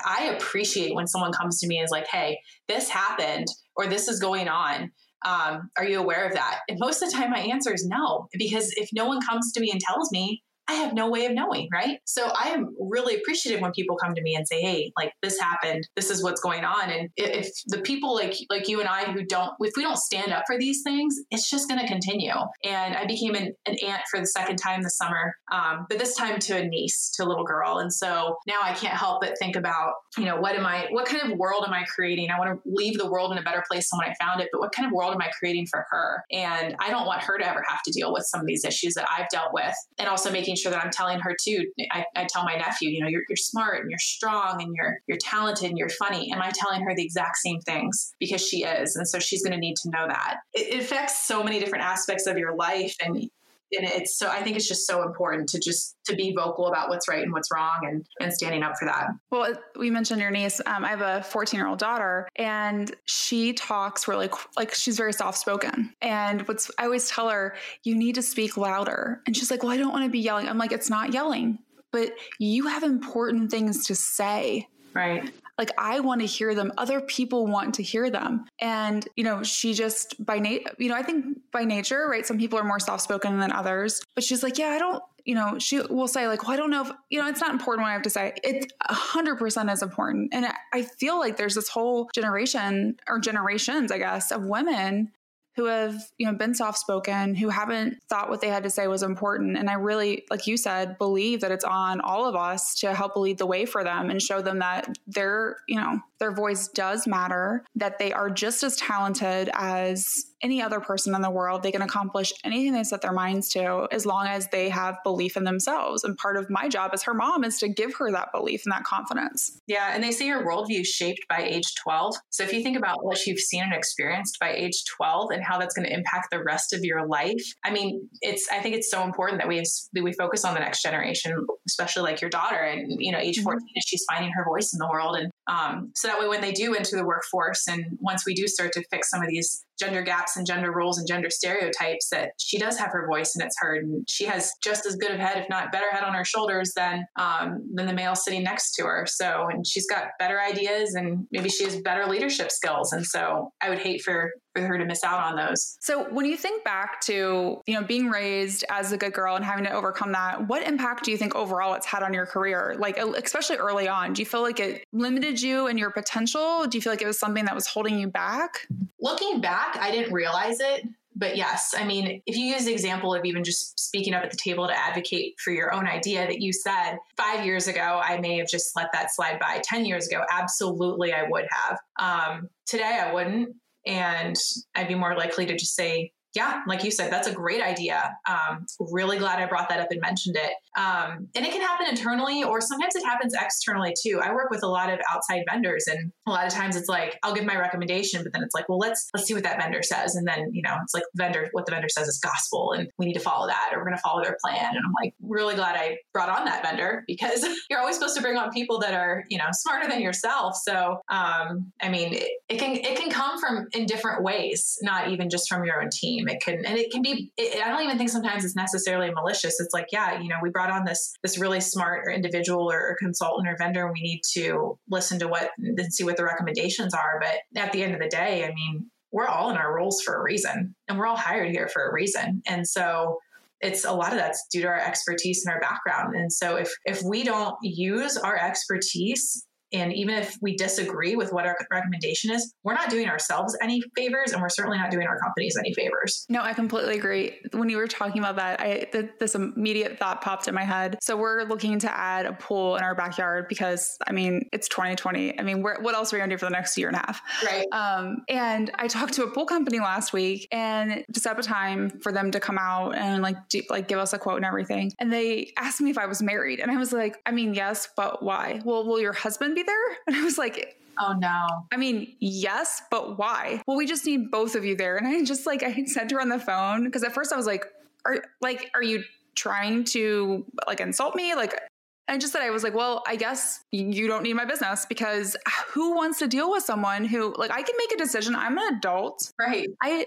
I 0.05 0.25
appreciate 0.37 0.95
when 0.95 1.07
someone 1.07 1.33
comes 1.33 1.61
to 1.61 1.67
me 1.67 1.79
and 1.79 1.85
is 1.85 1.91
like, 1.91 2.07
hey, 2.07 2.39
this 2.69 2.89
happened 2.89 3.47
or 3.77 3.87
this 3.87 4.09
is 4.09 4.21
going 4.21 4.49
on. 4.49 4.93
Um, 5.25 5.71
are 5.77 5.85
you 5.85 5.99
aware 5.99 6.27
of 6.27 6.35
that? 6.35 6.61
And 6.69 6.79
most 6.79 7.03
of 7.03 7.11
the 7.11 7.17
time, 7.17 7.31
my 7.31 7.41
answer 7.41 7.73
is 7.73 7.87
no, 7.87 8.29
because 8.33 8.73
if 8.77 8.91
no 8.93 9.07
one 9.07 9.21
comes 9.21 9.53
to 9.53 9.61
me 9.61 9.71
and 9.71 9.81
tells 9.81 10.13
me, 10.13 10.43
I 10.69 10.75
have 10.75 10.95
no 10.95 11.09
way 11.11 11.27
of 11.27 11.33
knowing, 11.33 11.69
right? 11.73 11.99
So 12.05 12.27
I 12.29 12.49
am 12.49 12.75
really 12.81 13.17
appreciative 13.17 13.61
when 13.61 13.73
people 13.73 13.97
come 13.97 14.15
to 14.15 14.23
me 14.23 14.35
and 14.35 14.47
say, 14.47 14.61
"Hey, 14.61 14.93
like 14.97 15.13
this 15.23 15.39
happened. 15.39 15.87
This 15.95 16.11
is 16.11 16.23
what's 16.23 16.41
going 16.41 16.65
on." 16.65 16.91
And 16.91 17.09
if 17.17 17.51
the 17.67 17.79
people 17.79 18.15
like 18.15 18.35
like 18.51 18.69
you 18.69 18.81
and 18.81 18.89
I 18.89 19.05
who 19.05 19.25
don't, 19.25 19.53
if 19.61 19.73
we 19.77 19.83
don't 19.83 19.99
stand 19.99 20.33
up 20.33 20.45
for 20.47 20.59
these 20.59 20.83
things, 20.83 21.17
it's 21.31 21.49
just 21.49 21.69
going 21.69 21.81
to 21.81 21.87
continue. 21.87 22.35
And 22.65 22.97
I 22.97 23.07
became 23.07 23.35
an, 23.35 23.55
an, 23.67 23.77
aunt 23.87 24.03
for 24.11 24.19
the 24.19 24.27
second 24.27 24.57
time 24.57 24.83
this 24.83 24.97
summer, 24.97 25.37
um, 25.53 25.87
but 25.89 25.99
this 25.99 26.17
time 26.17 26.39
to 26.41 26.57
a 26.57 26.67
niece, 26.67 27.11
to 27.17 27.25
a 27.25 27.27
little 27.27 27.45
girl. 27.45 27.79
And 27.79 27.93
so 27.93 28.37
now 28.47 28.59
I 28.63 28.73
can't 28.73 28.95
help 28.95 29.21
but 29.21 29.39
think 29.39 29.55
about, 29.55 29.93
you 30.17 30.25
know, 30.25 30.37
what 30.37 30.57
am 30.57 30.67
I? 30.67 30.87
What 30.91 31.07
kind 31.07 31.31
of 31.31 31.39
world 31.39 31.65
am 31.67 31.73
I 31.73 31.85
creating? 31.85 32.31
I 32.31 32.39
want 32.39 32.51
to 32.51 32.71
leave 32.71 32.99
the 32.99 33.09
world 33.09 33.33
in 33.33 33.39
a 33.39 33.43
better 33.43 33.63
place 33.71 33.91
than 33.91 33.99
when 33.99 34.09
I 34.09 34.15
found 34.25 34.41
it, 34.41 34.49
but 34.53 34.61
what 34.61 34.73
kind 34.73 34.87
of 34.87 34.93
world 34.93 35.15
am 35.15 35.21
I 35.21 35.31
creating 35.39 35.67
for 35.67 35.87
her? 35.91 36.25
And 36.33 36.75
I 36.81 36.91
don't 36.91 37.07
want 37.07 37.23
her 37.23 37.39
to 37.39 37.49
ever 37.49 37.63
have 37.69 37.83
to 37.85 37.93
deal 37.93 38.13
with 38.13 38.25
some 38.25 38.41
of 38.41 38.47
these 38.47 38.65
issues 38.65 38.95
that 38.95 39.07
I've 39.17 39.29
dealt 39.29 39.53
with, 39.53 39.75
and 39.99 40.09
also 40.09 40.31
making 40.31 40.56
making 40.57 40.71
sure 40.71 40.77
that 40.77 40.85
I'm 40.85 40.91
telling 40.91 41.21
her 41.21 41.35
too. 41.41 41.67
I, 41.91 42.05
I 42.15 42.27
tell 42.29 42.45
my 42.45 42.57
nephew, 42.57 42.91
you 42.91 43.01
know, 43.01 43.09
you're, 43.09 43.23
you're 43.29 43.37
smart 43.37 43.83
and 43.83 43.91
you're 43.91 43.99
strong 43.99 44.63
and 44.63 44.75
you're 44.75 44.99
you're 45.07 45.19
talented 45.21 45.69
and 45.69 45.79
you're 45.79 45.89
funny. 45.89 46.33
Am 46.33 46.41
I 46.41 46.51
telling 46.55 46.83
her 46.83 46.95
the 46.95 47.05
exact 47.05 47.37
same 47.39 47.61
things 47.61 48.15
because 48.19 48.47
she 48.47 48.65
is, 48.65 48.97
and 48.97 49.07
so 49.07 49.19
she's 49.19 49.43
going 49.43 49.53
to 49.53 49.59
need 49.59 49.77
to 49.83 49.91
know 49.91 50.07
that. 50.09 50.39
It, 50.55 50.75
it 50.75 50.81
affects 50.83 51.27
so 51.27 51.43
many 51.43 51.59
different 51.59 51.85
aspects 51.85 52.27
of 52.27 52.39
your 52.39 52.55
life, 52.57 52.95
and 53.01 53.29
and 53.73 53.87
it's 53.87 54.17
so 54.19 54.29
i 54.29 54.43
think 54.43 54.57
it's 54.57 54.69
just 54.69 54.87
so 54.87 55.03
important 55.03 55.49
to 55.49 55.59
just 55.59 55.97
to 56.07 56.15
be 56.15 56.33
vocal 56.33 56.67
about 56.67 56.89
what's 56.89 57.09
right 57.09 57.23
and 57.23 57.33
what's 57.33 57.51
wrong 57.53 57.81
and 57.83 58.07
and 58.21 58.33
standing 58.33 58.63
up 58.63 58.75
for 58.79 58.85
that. 58.87 59.09
Well 59.31 59.55
we 59.77 59.91
mentioned 59.91 60.21
your 60.21 60.31
niece. 60.31 60.61
Um, 60.67 60.85
i 60.85 60.89
have 60.89 61.03
a 61.03 61.23
14 61.25 61.59
year 61.59 61.67
old 61.67 61.79
daughter 61.79 62.29
and 62.37 62.95
she 63.07 63.53
talks 63.53 64.09
really 64.09 64.31
like 64.57 64.75
she's 64.75 64.97
very 64.97 65.13
soft 65.13 65.39
spoken 65.39 65.93
and 66.01 66.47
what's 66.49 66.71
i 66.79 66.85
always 66.85 67.09
tell 67.09 67.29
her 67.29 67.57
you 67.83 67.95
need 67.97 68.15
to 68.17 68.23
speak 68.23 68.57
louder. 68.57 69.23
And 69.27 69.37
she's 69.37 69.51
like 69.51 69.63
well 69.63 69.73
i 69.73 69.77
don't 69.77 69.93
want 69.93 70.05
to 70.05 70.11
be 70.11 70.21
yelling. 70.21 70.49
I'm 70.49 70.59
like 70.59 70.73
it's 70.73 70.91
not 70.91 71.13
yelling 71.13 71.59
but 71.93 72.13
you 72.39 72.67
have 72.67 72.83
important 72.83 73.51
things 73.51 73.87
to 73.87 73.95
say. 73.95 74.69
Right 74.93 75.33
like 75.59 75.71
I 75.79 76.01
want 76.01 76.21
to 76.21 76.27
hear 76.27 76.55
them. 76.55 76.73
Other 76.77 77.01
people 77.01 77.47
want 77.47 77.75
to 77.75 77.83
hear 77.83 78.11
them. 78.11 78.45
And, 78.61 79.07
you 79.17 79.25
know, 79.25 79.43
she 79.43 79.75
just 79.75 80.25
by 80.25 80.39
nature, 80.39 80.71
you 80.79 80.89
know, 80.89 80.95
I 80.95 81.03
think 81.03 81.39
by 81.53 81.65
nature, 81.65 82.07
right? 82.11 82.27
Some 82.27 82.39
people 82.39 82.59
are 82.59 82.65
more 82.65 82.81
soft 82.81 83.03
spoken 83.03 83.39
than 83.39 83.53
others, 83.53 84.03
but 84.15 84.25
she's 84.25 84.43
like, 84.43 84.59
yeah, 84.59 84.69
I 84.69 84.79
don't, 84.79 85.03
you 85.25 85.35
know, 85.35 85.59
she 85.59 85.81
will 85.81 86.07
say 86.09 86.29
like, 86.29 86.45
well, 86.45 86.53
I 86.53 86.57
don't 86.57 86.71
know 86.71 86.83
if, 86.83 86.93
you 87.11 87.21
know, 87.21 87.29
it's 87.29 87.41
not 87.41 87.51
important 87.51 87.85
what 87.85 87.91
I 87.91 87.95
have 87.95 88.03
to 88.03 88.11
say. 88.11 88.33
It's 88.45 88.67
a 88.89 88.95
hundred 88.95 89.37
percent 89.37 89.69
is 89.71 89.83
important. 89.83 90.33
And 90.33 90.47
I 90.73 90.83
feel 90.83 91.19
like 91.19 91.37
there's 91.37 91.57
this 91.57 91.69
whole 91.69 92.09
generation 92.15 92.97
or 93.09 93.19
generations, 93.19 93.91
I 93.91 93.99
guess, 93.99 94.31
of 94.31 94.45
women 94.45 95.11
who 95.57 95.65
have 95.65 95.95
you 96.19 96.27
know 96.27 96.35
been 96.35 96.55
soft 96.55 96.79
spoken 96.79 97.35
who 97.35 97.49
haven't 97.49 97.99
thought 98.09 98.29
what 98.29 98.41
they 98.41 98.49
had 98.49 98.63
to 98.63 98.71
say 98.71 98.87
was 98.87 99.03
important. 99.03 99.57
And 99.57 99.69
i 99.69 99.75
really 99.75 100.25
like 100.31 100.47
you 100.47 100.57
said 100.57 100.99
believe 100.99 101.41
that 101.41 101.51
it's 101.51 101.65
on 101.65 102.01
all 102.01 102.27
of 102.27 102.37
us 102.37 102.75
to 102.81 102.95
help 102.95 103.17
lead 103.17 103.39
the 103.39 103.47
way 103.47 103.67
for 103.67 103.83
them 103.83 104.11
and 104.11 104.21
show 104.21 104.43
them 104.43 104.59
that 104.61 104.89
their 105.07 105.57
you 105.67 105.81
know 105.81 106.01
their 106.19 106.33
voice 106.33 106.69
does 106.69 107.07
matter 107.07 107.65
that 107.75 107.99
they 107.99 108.13
are 108.13 108.31
just 108.31 108.63
as 108.63 108.77
talented 108.77 109.51
as 109.53 110.27
any 110.43 110.63
other 110.63 110.81
person 110.81 111.15
in 111.15 111.23
the 111.23 111.31
world. 111.31 111.63
They 111.63 111.73
can 111.73 111.83
accomplish 111.83 112.33
anything 112.45 112.73
they 112.73 112.85
set 112.85 113.03
their 113.03 113.13
minds 113.13 113.49
to 113.51 113.89
as 113.91 114.07
long 114.07 114.27
as 114.27 114.49
they 114.49 114.69
have 114.69 114.97
belief 115.05 115.37
in 115.37 115.45
themselves. 115.45 116.05
And 116.05 116.17
part 116.17 116.37
of 116.37 116.51
my 116.51 116.69
job 116.69 116.91
as 116.93 117.03
her 117.05 117.15
mom 117.15 117.45
is 117.45 117.59
to 117.59 117.69
give 117.69 117.95
her 117.95 118.11
that 118.13 118.33
belief 118.33 118.63
and 118.65 118.73
that 118.73 118.85
confidence. 118.85 119.61
Yeah. 119.67 119.91
And 119.95 120.03
they 120.03 120.13
say 120.13 120.27
your 120.27 120.47
worldview 120.47 120.85
shaped 120.85 121.27
by 121.29 121.43
age 121.43 121.75
12. 121.83 122.15
So 122.31 122.43
if 122.43 122.53
you 122.53 122.63
think 122.63 122.77
about 122.77 123.05
what 123.05 123.25
you've 123.27 123.39
seen 123.39 123.63
and 123.63 123.73
experienced 123.73 124.39
by 124.41 124.53
age 124.53 124.85
12 124.97 125.31
and 125.33 125.43
how 125.43 125.59
that's 125.59 125.75
going 125.75 125.89
to 125.89 125.95
impact 125.95 126.29
the 126.31 126.43
rest 126.43 126.73
of 126.73 126.85
your 126.85 127.07
life, 127.07 127.43
I 127.65 127.71
mean, 127.71 128.09
it's, 128.21 128.49
I 128.53 128.59
think 128.59 128.75
it's 128.75 128.91
so 128.91 129.03
important 129.03 129.41
that 129.41 129.49
we, 129.49 129.63
that 129.93 130.03
we 130.03 130.13
focus 130.13 130.45
on 130.45 130.55
the 130.55 130.61
next 130.61 130.83
generation, 130.83 131.47
especially 131.67 132.03
like 132.03 132.21
your 132.21 132.31
daughter 132.31 132.57
and, 132.57 132.97
you 132.99 133.13
know, 133.13 133.19
age 133.19 133.37
mm-hmm. 133.37 133.45
14, 133.45 133.61
mm-hmm. 133.61 133.81
she's 133.85 134.05
finding 134.11 134.33
her 134.33 134.45
voice 134.45 134.73
in 134.73 134.79
the 134.79 134.89
world. 134.89 135.17
And 135.17 135.31
um, 135.47 135.93
so 135.95 136.09
that 136.09 136.19
way, 136.19 136.29
when 136.29 136.41
they 136.41 136.53
do 136.53 136.75
enter 136.75 136.97
the 136.97 137.05
workforce 137.05 137.69
and 137.69 137.85
once 138.01 138.27
we 138.27 138.35
do 138.35 138.47
start 138.47 138.73
to 138.73 138.85
fix 138.91 139.11
some 139.11 139.23
of 139.23 139.29
these 139.29 139.65
gender 139.79 140.03
gaps 140.03 140.37
and 140.37 140.47
gender 140.47 140.73
roles 140.73 140.99
and 140.99 141.07
gender 141.07 141.31
stereotypes 141.31 142.09
that 142.11 142.33
she 142.39 142.59
does 142.59 142.79
have 142.79 142.93
her 142.93 143.07
voice 143.07 143.35
and 143.35 143.45
it's 143.45 143.57
heard. 143.59 143.85
And 143.85 144.09
she 144.09 144.25
has 144.25 144.53
just 144.63 144.87
as 144.87 144.97
good 144.97 145.11
of 145.11 145.19
head 145.19 145.39
if 145.39 145.49
not 145.49 145.73
better 145.73 145.91
head 145.91 146.05
on 146.05 146.15
her 146.15 146.25
shoulders 146.25 146.73
than 146.75 147.07
um, 147.17 147.69
than 147.75 147.87
the 147.87 147.93
male 147.93 148.15
sitting 148.15 148.43
next 148.43 148.73
to 148.73 148.85
her. 148.85 149.07
So 149.07 149.49
and 149.51 149.67
she's 149.67 149.87
got 149.87 150.09
better 150.19 150.41
ideas 150.41 150.95
and 150.95 151.27
maybe 151.31 151.49
she 151.49 151.65
has 151.65 151.81
better 151.81 152.07
leadership 152.07 152.51
skills. 152.51 152.93
And 152.93 153.05
so 153.05 153.53
i 153.63 153.69
would 153.69 153.79
hate 153.79 154.03
for 154.03 154.31
for 154.57 154.67
her 154.67 154.79
to 154.79 154.85
miss 154.85 155.05
out 155.05 155.23
on 155.23 155.37
those 155.37 155.77
so 155.81 156.05
when 156.11 156.27
you 156.27 156.37
think 156.37 156.65
back 156.65 157.01
to 157.01 157.61
you 157.67 157.75
know 157.75 157.83
being 157.83 158.09
raised 158.09 158.65
as 158.71 158.93
a 158.93 158.97
good 158.97 159.13
girl 159.13 159.37
and 159.37 159.45
having 159.45 159.65
to 159.65 159.71
overcome 159.71 160.13
that 160.13 160.47
what 160.49 160.67
impact 160.67 161.05
do 161.05 161.11
you 161.11 161.17
think 161.17 161.35
overall 161.35 161.75
it's 161.75 161.87
had 161.87 162.03
on 162.03 162.13
your 162.13 162.27
career 162.27 162.75
like 162.79 162.99
especially 162.99 163.57
early 163.57 163.89
on 163.89 164.13
do 164.13 164.23
you 164.23 164.27
feel 164.27 164.43
like 164.43 164.61
it 164.61 164.85
limited 164.93 165.41
you 165.41 165.67
and 165.67 165.79
your 165.79 165.91
potential 165.91 166.67
do 166.67 166.77
you 166.79 166.83
feel 166.83 166.93
like 166.93 167.03
it 167.03 167.07
was 167.07 167.19
something 167.19 167.45
that 167.45 167.55
was 167.55 167.67
holding 167.67 167.99
you 167.99 168.09
back 168.09 168.67
looking 169.01 169.41
back 169.41 169.77
I 169.87 169.91
didn't 169.91 170.13
realize 170.13 170.61
it. 170.61 170.87
But 171.19 171.37
yes, 171.37 171.75
I 171.77 171.85
mean, 171.85 172.21
if 172.27 172.37
you 172.37 172.45
use 172.45 172.67
the 172.67 172.73
example 172.73 173.15
of 173.15 173.25
even 173.25 173.43
just 173.43 173.81
speaking 173.81 174.13
up 174.13 174.23
at 174.23 174.31
the 174.31 174.37
table 174.37 174.67
to 174.67 174.79
advocate 174.79 175.37
for 175.39 175.51
your 175.51 175.73
own 175.73 175.87
idea 175.87 176.27
that 176.27 176.43
you 176.43 176.53
said 176.53 176.99
five 177.17 177.47
years 177.47 177.69
ago, 177.69 178.01
I 178.05 178.19
may 178.19 178.37
have 178.37 178.49
just 178.49 178.77
let 178.77 178.93
that 178.93 179.15
slide 179.15 179.41
by. 179.41 179.63
10 179.65 179.87
years 179.87 180.09
ago, 180.09 180.23
absolutely, 180.31 181.15
I 181.15 181.23
would 181.23 181.47
have. 181.51 181.79
Um, 181.99 182.51
today, 182.67 183.01
I 183.03 183.15
wouldn't. 183.15 183.57
And 183.87 184.37
I'd 184.75 184.89
be 184.89 184.95
more 184.95 185.17
likely 185.17 185.47
to 185.47 185.57
just 185.57 185.75
say, 185.75 186.13
yeah, 186.37 186.61
like 186.67 186.85
you 186.85 186.91
said, 186.91 187.11
that's 187.11 187.27
a 187.27 187.33
great 187.33 187.63
idea. 187.63 188.15
Um, 188.29 188.67
really 188.93 189.19
glad 189.19 189.41
I 189.41 189.47
brought 189.47 189.71
that 189.71 189.81
up 189.81 189.89
and 189.91 190.01
mentioned 190.03 190.37
it. 190.37 190.53
Um, 190.79 191.29
and 191.35 191.47
it 191.47 191.53
can 191.53 191.63
happen 191.63 191.87
internally, 191.89 192.45
or 192.45 192.61
sometimes 192.61 192.95
it 192.95 193.05
happens 193.05 193.35
externally 193.35 193.95
too. 194.01 194.21
I 194.23 194.33
work 194.35 194.51
with 194.51 194.63
a 194.63 194.69
lot 194.69 194.93
of 194.93 195.01
outside 195.13 195.45
vendors, 195.51 195.87
and 195.87 196.13
a 196.27 196.31
lot 196.31 196.47
of 196.47 196.53
times 196.53 196.77
it's 196.77 196.89
like 196.89 197.19
I'll 197.23 197.35
give 197.35 197.45
my 197.45 197.57
recommendation, 197.57 198.23
but 198.23 198.35
then 198.35 198.43
it's 198.43 198.55
like, 198.55 198.69
well, 198.69 198.79
let's 198.79 199.09
let's 199.15 199.27
see 199.27 199.33
what 199.33 199.45
that 199.45 199.59
vendor 199.59 199.83
says, 199.83 200.15
and 200.15 200.29
then 200.29 200.51
you 200.53 200.61
know 200.61 200.77
it's 200.83 200.93
like 200.93 201.05
vendor 201.15 201.49
what 201.53 201.65
the 201.65 201.73
vendor 201.73 201.89
says 201.89 202.07
is 202.07 202.19
gospel, 202.19 202.73
and 202.73 202.89
we 202.99 203.07
need 203.07 203.15
to 203.15 203.21
follow 203.21 203.47
that, 203.47 203.71
or 203.73 203.79
we're 203.79 203.87
going 203.87 203.97
to 203.97 204.03
follow 204.03 204.23
their 204.23 204.37
plan. 204.45 204.67
And 204.69 204.79
I'm 204.85 204.93
like, 205.03 205.15
really 205.23 205.55
glad 205.55 205.77
I 205.77 205.97
brought 206.13 206.29
on 206.29 206.45
that 206.45 206.63
vendor 206.63 207.03
because 207.07 207.47
you're 207.71 207.81
always 207.81 207.97
supposed 207.97 208.17
to 208.17 208.23
bring 208.23 208.37
on 208.37 208.51
people 208.51 208.79
that 208.81 208.93
are 208.93 209.25
you 209.31 209.39
know 209.39 209.47
smarter 209.53 209.89
than 209.89 210.03
yourself. 210.03 210.57
So 210.57 210.99
um, 211.09 211.73
I 211.81 211.89
mean, 211.89 212.13
it, 212.13 212.31
it 212.51 212.59
can 212.59 212.77
it 212.77 212.99
can 212.99 213.11
come 213.11 213.41
from 213.41 213.69
in 213.73 213.87
different 213.87 214.23
ways, 214.23 214.77
not 214.83 215.09
even 215.09 215.31
just 215.31 215.49
from 215.49 215.65
your 215.65 215.83
own 215.83 215.89
team. 215.91 216.26
It 216.29 216.41
can, 216.41 216.65
and 216.65 216.79
it 216.79 216.91
can 216.91 217.03
be, 217.03 217.33
it, 217.37 217.65
I 217.65 217.69
don't 217.69 217.83
even 217.83 217.99
think 217.99 218.11
sometimes 218.11 218.45
it's 218.45 218.57
necessarily 218.57 219.11
malicious. 219.13 219.61
It's 219.61 219.73
like, 219.73 219.87
yeah, 219.93 220.21
you 220.21 220.29
know, 220.29 220.37
we 220.43 220.51
brought 220.51 220.71
on 220.71 220.85
this, 220.85 221.15
this 221.23 221.39
really 221.39 221.61
smart 221.61 222.07
or 222.07 222.11
individual 222.11 222.71
or, 222.71 222.81
or 222.81 222.97
consultant 222.99 223.49
or 223.49 223.57
vendor, 223.59 223.85
and 223.85 223.93
we 223.93 224.03
need 224.03 224.23
to 224.35 224.79
listen 224.91 225.19
to 225.21 225.29
what 225.29 225.51
and 225.59 225.93
see 225.93 226.05
what 226.05 226.17
the 226.17 226.25
recommendations 226.25 226.95
are. 226.95 227.21
But 227.21 227.61
at 227.61 227.73
the 227.73 227.83
end 227.83 227.95
of 227.95 228.01
the 228.01 228.09
day, 228.09 228.45
I 228.45 228.55
mean, 228.55 228.91
we're 229.13 229.27
all 229.27 229.51
in 229.51 229.57
our 229.57 229.75
roles 229.75 230.03
for 230.03 230.15
a 230.17 230.23
reason 230.23 230.75
and 230.89 230.99
we're 230.99 231.07
all 231.07 231.17
hired 231.17 231.51
here 231.51 231.69
for 231.69 231.89
a 231.89 231.93
reason. 231.93 232.43
And 232.47 232.67
so 232.67 233.19
it's 233.61 233.85
a 233.85 233.93
lot 233.93 234.13
of 234.13 234.19
that's 234.19 234.47
due 234.53 234.63
to 234.63 234.69
our 234.69 234.79
expertise 234.79 235.45
and 235.45 235.55
our 235.55 235.61
background. 235.61 236.15
And 236.15 236.31
so 236.33 236.57
if 236.57 236.71
if 236.85 237.03
we 237.03 237.25
don't 237.25 237.57
use 237.63 238.17
our 238.17 238.37
expertise 238.37 239.47
and 239.81 239.93
even 239.93 240.15
if 240.15 240.37
we 240.41 240.57
disagree 240.57 241.17
with 241.17 241.33
what 241.33 241.47
our 241.47 241.57
recommendation 241.71 242.31
is, 242.31 242.55
we're 242.65 242.75
not 242.75 242.91
doing 242.91 243.09
ourselves 243.09 243.57
any 243.63 243.83
favors 243.97 244.33
and 244.33 244.41
we're 244.41 244.49
certainly 244.49 244.79
not 244.79 244.91
doing 244.91 245.07
our 245.07 245.19
companies 245.19 245.57
any 245.59 245.73
favors. 245.75 246.25
No, 246.29 246.43
I 246.43 246.55
completely 246.55 246.97
agree. 246.99 247.39
When 247.53 247.69
you 247.69 247.77
were 247.77 247.87
talking 247.87 248.21
about 248.21 248.37
that, 248.37 248.61
I 248.61 248.89
th- 248.93 249.11
this 249.19 249.35
immediate 249.35 249.99
thought 249.99 250.23
popped 250.23 250.49
in 250.49 250.55
my 250.55 250.65
head. 250.65 250.99
So 251.01 251.17
we're 251.17 251.45
looking 251.45 251.79
to 251.81 251.97
add 251.97 252.27
a 252.27 252.33
pool 252.33 252.77
in 252.77 252.83
our 252.83 252.95
backyard 252.95 253.47
because 253.49 253.97
I 254.07 254.13
mean, 254.13 254.49
it's 254.53 254.69
2020. 254.69 255.39
I 255.39 255.43
mean, 255.43 255.63
what 255.63 255.95
else 255.95 256.13
are 256.13 256.17
we 256.17 256.21
going 256.21 256.31
to 256.31 256.37
do 256.37 256.39
for 256.39 256.47
the 256.47 256.51
next 256.51 256.77
year 256.79 256.89
and 256.89 256.97
a 256.97 257.01
half? 257.01 257.21
Right. 257.45 257.67
Um, 257.73 258.23
and 258.29 258.71
I 258.77 258.89
talked 258.89 259.15
to 259.15 259.25
a 259.25 259.31
pool 259.31 259.47
company 259.47 259.81
last 259.81 260.13
week 260.13 260.49
and 260.53 261.05
to 261.13 261.21
set 261.21 261.33
up 261.33 261.39
a 261.39 261.43
time 261.43 261.91
for 262.01 262.13
them 262.13 262.31
to 262.31 262.41
come 262.41 262.59
out 262.59 262.95
and 262.97 263.23
like 263.23 263.37
do, 263.49 263.63
like 263.71 263.89
give 263.89 263.99
us 263.99 264.13
a 264.13 264.19
quote 264.19 264.37
and 264.37 264.45
everything. 264.45 264.93
And 264.99 265.13
they 265.13 265.53
asked 265.59 265.81
me 265.81 265.91
if 265.91 265.99
I 265.99 266.07
was 266.07 266.23
married 266.23 266.61
and 266.61 266.71
I 266.71 266.77
was 266.77 266.93
like, 266.93 267.17
I 267.27 267.31
mean, 267.31 267.55
yes, 267.55 267.89
but 267.97 268.23
why? 268.23 268.61
Well, 268.65 268.87
will 268.87 269.01
your 269.01 269.13
husband 269.13 269.55
be 269.55 269.63
there? 269.67 269.97
And 270.07 270.17
I 270.17 270.25
was 270.25 270.39
like, 270.39 270.77
Oh 270.99 271.13
no. 271.13 271.67
I 271.73 271.77
mean, 271.77 272.15
yes, 272.21 272.83
but 272.91 273.19
why? 273.19 273.63
Well, 273.67 273.77
we 273.77 273.87
just 273.87 274.07
need 274.07 274.31
both 274.31 274.55
of 274.55 274.65
you 274.65 274.77
there. 274.77 274.97
And 274.97 275.07
I 275.07 275.23
just 275.25 275.47
like 275.47 275.63
I 275.63 275.85
sent 275.85 276.11
her 276.11 276.21
on 276.21 276.29
the 276.29 276.39
phone 276.39 276.85
because 276.85 277.03
at 277.03 277.13
first 277.13 277.33
I 277.33 277.37
was 277.37 277.47
like, 277.47 277.67
are 278.05 278.23
like, 278.41 278.71
are 278.75 278.83
you 278.83 279.05
trying 279.35 279.85
to 279.85 280.45
like 280.67 280.81
insult 280.81 281.15
me? 281.15 281.35
Like 281.35 281.61
I 282.09 282.19
just 282.19 282.33
said 282.33 282.43
I 282.43 282.51
was 282.51 282.63
like, 282.63 282.75
well, 282.75 283.03
I 283.07 283.17
guess 283.17 283.65
you 283.73 284.07
don't 284.07 284.23
need 284.23 284.35
my 284.35 284.45
business 284.45 284.87
because 284.87 285.37
who 285.69 285.95
wants 285.95 286.19
to 286.21 286.29
deal 286.29 286.51
with 286.51 286.63
someone 286.63 287.05
who 287.05 287.35
like 287.37 287.51
I 287.51 287.63
can 287.63 287.75
make 287.77 287.93
a 287.93 287.99
decision. 287.99 288.35
I'm 288.35 288.57
an 288.57 288.77
adult. 288.77 289.33
Right. 289.39 289.69
I 289.83 290.07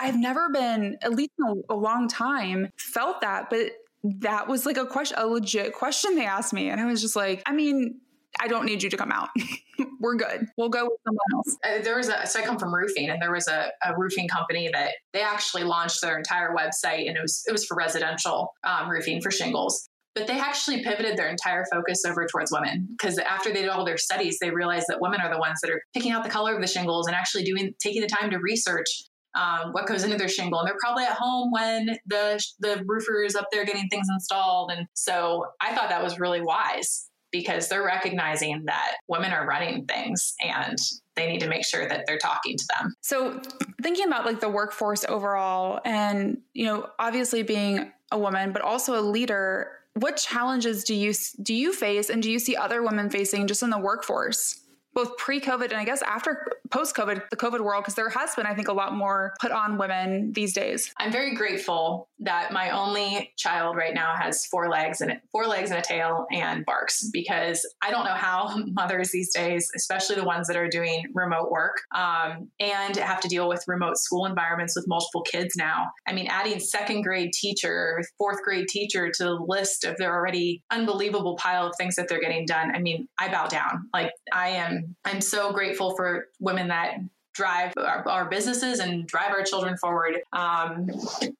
I've 0.00 0.18
never 0.18 0.48
been, 0.50 0.96
at 1.02 1.12
least 1.12 1.32
in 1.38 1.62
a, 1.68 1.74
a 1.74 1.76
long 1.76 2.08
time, 2.08 2.70
felt 2.76 3.20
that, 3.20 3.50
but 3.50 3.72
that 4.02 4.48
was 4.48 4.66
like 4.66 4.76
a 4.76 4.86
question, 4.86 5.18
a 5.18 5.26
legit 5.26 5.74
question 5.74 6.14
they 6.14 6.26
asked 6.26 6.52
me. 6.52 6.70
And 6.70 6.80
I 6.80 6.86
was 6.86 7.00
just 7.00 7.16
like, 7.16 7.42
I 7.46 7.52
mean, 7.52 8.00
I 8.44 8.46
don't 8.46 8.66
need 8.66 8.82
you 8.82 8.90
to 8.90 8.96
come 8.98 9.10
out. 9.10 9.30
We're 10.00 10.16
good. 10.16 10.46
We'll 10.58 10.68
go 10.68 10.84
with 10.84 10.98
someone 11.02 11.24
else. 11.34 11.56
Uh, 11.64 11.82
there 11.82 11.96
was 11.96 12.10
a, 12.10 12.26
so 12.26 12.40
I 12.40 12.42
come 12.42 12.58
from 12.58 12.74
roofing 12.74 13.08
and 13.08 13.22
there 13.22 13.32
was 13.32 13.48
a, 13.48 13.70
a, 13.82 13.96
roofing 13.96 14.28
company 14.28 14.68
that 14.70 14.90
they 15.14 15.22
actually 15.22 15.64
launched 15.64 16.02
their 16.02 16.18
entire 16.18 16.54
website 16.54 17.08
and 17.08 17.16
it 17.16 17.22
was, 17.22 17.42
it 17.48 17.52
was 17.52 17.64
for 17.64 17.74
residential 17.74 18.52
um, 18.64 18.90
roofing 18.90 19.22
for 19.22 19.30
shingles. 19.30 19.88
But 20.14 20.26
they 20.26 20.38
actually 20.38 20.84
pivoted 20.84 21.16
their 21.16 21.28
entire 21.28 21.64
focus 21.72 22.04
over 22.04 22.26
towards 22.26 22.52
women 22.52 22.86
because 22.90 23.18
after 23.18 23.50
they 23.50 23.62
did 23.62 23.70
all 23.70 23.86
their 23.86 23.96
studies, 23.96 24.36
they 24.42 24.50
realized 24.50 24.86
that 24.88 25.00
women 25.00 25.22
are 25.22 25.32
the 25.32 25.38
ones 25.40 25.58
that 25.62 25.70
are 25.70 25.80
picking 25.94 26.12
out 26.12 26.22
the 26.22 26.30
color 26.30 26.54
of 26.54 26.60
the 26.60 26.68
shingles 26.68 27.06
and 27.06 27.16
actually 27.16 27.44
doing, 27.44 27.72
taking 27.82 28.02
the 28.02 28.08
time 28.08 28.30
to 28.30 28.38
research 28.38 29.04
um, 29.34 29.72
what 29.72 29.86
goes 29.86 30.04
into 30.04 30.18
their 30.18 30.28
shingle. 30.28 30.60
And 30.60 30.68
they're 30.68 30.76
probably 30.78 31.04
at 31.04 31.16
home 31.18 31.50
when 31.50 31.96
the 32.06 32.44
the 32.60 32.84
roofer 32.86 33.22
is 33.24 33.34
up 33.34 33.46
there 33.50 33.64
getting 33.64 33.88
things 33.88 34.06
installed. 34.12 34.70
And 34.70 34.86
so 34.92 35.46
I 35.62 35.74
thought 35.74 35.88
that 35.88 36.02
was 36.02 36.20
really 36.20 36.42
wise 36.42 37.08
because 37.34 37.68
they're 37.68 37.84
recognizing 37.84 38.62
that 38.64 38.92
women 39.08 39.32
are 39.32 39.44
running 39.44 39.84
things 39.86 40.34
and 40.40 40.78
they 41.16 41.26
need 41.26 41.40
to 41.40 41.48
make 41.48 41.66
sure 41.66 41.88
that 41.88 42.04
they're 42.06 42.16
talking 42.16 42.56
to 42.56 42.64
them. 42.78 42.94
So, 43.00 43.42
thinking 43.82 44.06
about 44.06 44.24
like 44.24 44.38
the 44.38 44.48
workforce 44.48 45.04
overall 45.08 45.80
and, 45.84 46.38
you 46.52 46.64
know, 46.64 46.86
obviously 47.00 47.42
being 47.42 47.90
a 48.12 48.18
woman 48.18 48.52
but 48.52 48.62
also 48.62 48.96
a 48.96 49.02
leader, 49.02 49.72
what 49.94 50.16
challenges 50.16 50.84
do 50.84 50.94
you 50.94 51.12
do 51.42 51.54
you 51.54 51.72
face 51.72 52.08
and 52.08 52.22
do 52.22 52.30
you 52.30 52.38
see 52.38 52.54
other 52.54 52.84
women 52.84 53.10
facing 53.10 53.48
just 53.48 53.64
in 53.64 53.70
the 53.70 53.78
workforce? 53.78 54.60
Both 54.94 55.16
pre-COVID 55.16 55.64
and 55.64 55.74
I 55.74 55.84
guess 55.84 56.02
after 56.02 56.46
post-COVID, 56.70 57.30
the 57.30 57.36
COVID 57.36 57.60
world, 57.60 57.84
because 57.84 57.94
there 57.94 58.08
has 58.08 58.34
been, 58.34 58.46
I 58.46 58.54
think, 58.54 58.68
a 58.68 58.72
lot 58.72 58.94
more 58.94 59.34
put 59.40 59.52
on 59.52 59.78
women 59.78 60.32
these 60.32 60.52
days. 60.52 60.92
I'm 60.98 61.12
very 61.12 61.34
grateful 61.34 62.08
that 62.20 62.52
my 62.52 62.70
only 62.70 63.32
child 63.36 63.76
right 63.76 63.94
now 63.94 64.14
has 64.16 64.46
four 64.46 64.68
legs 64.68 65.00
and 65.00 65.20
four 65.30 65.46
legs 65.46 65.70
and 65.70 65.78
a 65.78 65.82
tail 65.82 66.26
and 66.32 66.64
barks 66.64 67.08
because 67.12 67.64
I 67.82 67.90
don't 67.90 68.04
know 68.04 68.14
how 68.14 68.56
mothers 68.72 69.10
these 69.10 69.32
days, 69.32 69.70
especially 69.76 70.16
the 70.16 70.24
ones 70.24 70.46
that 70.48 70.56
are 70.56 70.68
doing 70.68 71.04
remote 71.14 71.50
work 71.50 71.82
um, 71.94 72.48
and 72.60 72.96
have 72.96 73.20
to 73.20 73.28
deal 73.28 73.48
with 73.48 73.62
remote 73.66 73.98
school 73.98 74.26
environments 74.26 74.74
with 74.74 74.86
multiple 74.88 75.22
kids 75.22 75.54
now. 75.56 75.86
I 76.08 76.12
mean, 76.12 76.26
adding 76.28 76.60
second 76.60 77.02
grade 77.02 77.32
teacher, 77.32 78.02
fourth 78.18 78.42
grade 78.42 78.68
teacher 78.68 79.10
to 79.10 79.24
the 79.24 79.44
list 79.46 79.84
of 79.84 79.96
their 79.98 80.14
already 80.14 80.62
unbelievable 80.70 81.36
pile 81.36 81.66
of 81.66 81.74
things 81.76 81.96
that 81.96 82.08
they're 82.08 82.20
getting 82.20 82.46
done. 82.46 82.74
I 82.74 82.78
mean, 82.78 83.08
I 83.18 83.30
bow 83.30 83.46
down. 83.46 83.88
Like 83.92 84.12
I 84.32 84.48
am 84.48 84.83
I'm 85.04 85.20
so 85.20 85.52
grateful 85.52 85.96
for 85.96 86.28
women 86.40 86.68
that 86.68 86.98
drive 87.34 87.72
our, 87.76 88.08
our 88.08 88.24
businesses 88.26 88.78
and 88.78 89.06
drive 89.06 89.30
our 89.30 89.42
children 89.42 89.76
forward. 89.76 90.20
Um, 90.32 90.88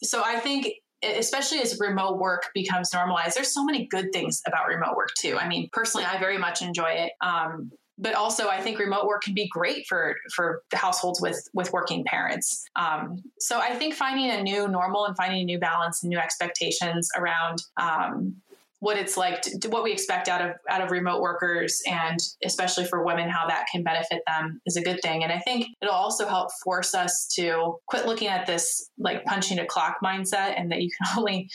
so 0.02 0.22
I 0.24 0.40
think 0.40 0.66
especially 1.02 1.58
as 1.58 1.78
remote 1.78 2.18
work 2.18 2.50
becomes 2.54 2.92
normalized, 2.92 3.36
there's 3.36 3.52
so 3.52 3.64
many 3.64 3.86
good 3.86 4.12
things 4.12 4.42
about 4.46 4.66
remote 4.66 4.96
work 4.96 5.10
too. 5.18 5.36
I 5.36 5.46
mean, 5.46 5.68
personally, 5.72 6.06
I 6.06 6.18
very 6.18 6.38
much 6.38 6.62
enjoy 6.62 6.90
it. 6.90 7.12
Um, 7.20 7.70
but 7.96 8.14
also, 8.14 8.48
I 8.48 8.60
think 8.60 8.80
remote 8.80 9.06
work 9.06 9.22
can 9.22 9.34
be 9.34 9.46
great 9.48 9.86
for 9.86 10.16
for 10.34 10.62
households 10.72 11.20
with 11.20 11.48
with 11.54 11.72
working 11.72 12.04
parents. 12.04 12.64
Um, 12.74 13.22
so 13.38 13.60
I 13.60 13.74
think 13.74 13.94
finding 13.94 14.30
a 14.30 14.42
new 14.42 14.66
normal 14.66 15.06
and 15.06 15.16
finding 15.16 15.42
a 15.42 15.44
new 15.44 15.60
balance 15.60 16.02
and 16.02 16.10
new 16.10 16.18
expectations 16.18 17.08
around 17.16 17.62
um, 17.76 18.34
what 18.84 18.98
it's 18.98 19.16
like 19.16 19.40
to, 19.40 19.68
what 19.70 19.82
we 19.82 19.90
expect 19.90 20.28
out 20.28 20.42
of 20.42 20.50
out 20.68 20.82
of 20.82 20.90
remote 20.90 21.22
workers 21.22 21.80
and 21.86 22.18
especially 22.44 22.84
for 22.84 23.02
women 23.02 23.30
how 23.30 23.46
that 23.46 23.64
can 23.72 23.82
benefit 23.82 24.22
them 24.26 24.60
is 24.66 24.76
a 24.76 24.82
good 24.82 25.00
thing 25.00 25.24
and 25.24 25.32
i 25.32 25.38
think 25.38 25.68
it'll 25.80 25.94
also 25.94 26.28
help 26.28 26.50
force 26.62 26.94
us 26.94 27.26
to 27.26 27.76
quit 27.86 28.06
looking 28.06 28.28
at 28.28 28.46
this 28.46 28.90
like 28.98 29.24
punching 29.24 29.58
a 29.58 29.64
clock 29.64 29.96
mindset 30.04 30.52
and 30.58 30.70
that 30.70 30.82
you 30.82 30.90
can 30.90 31.18
only 31.18 31.48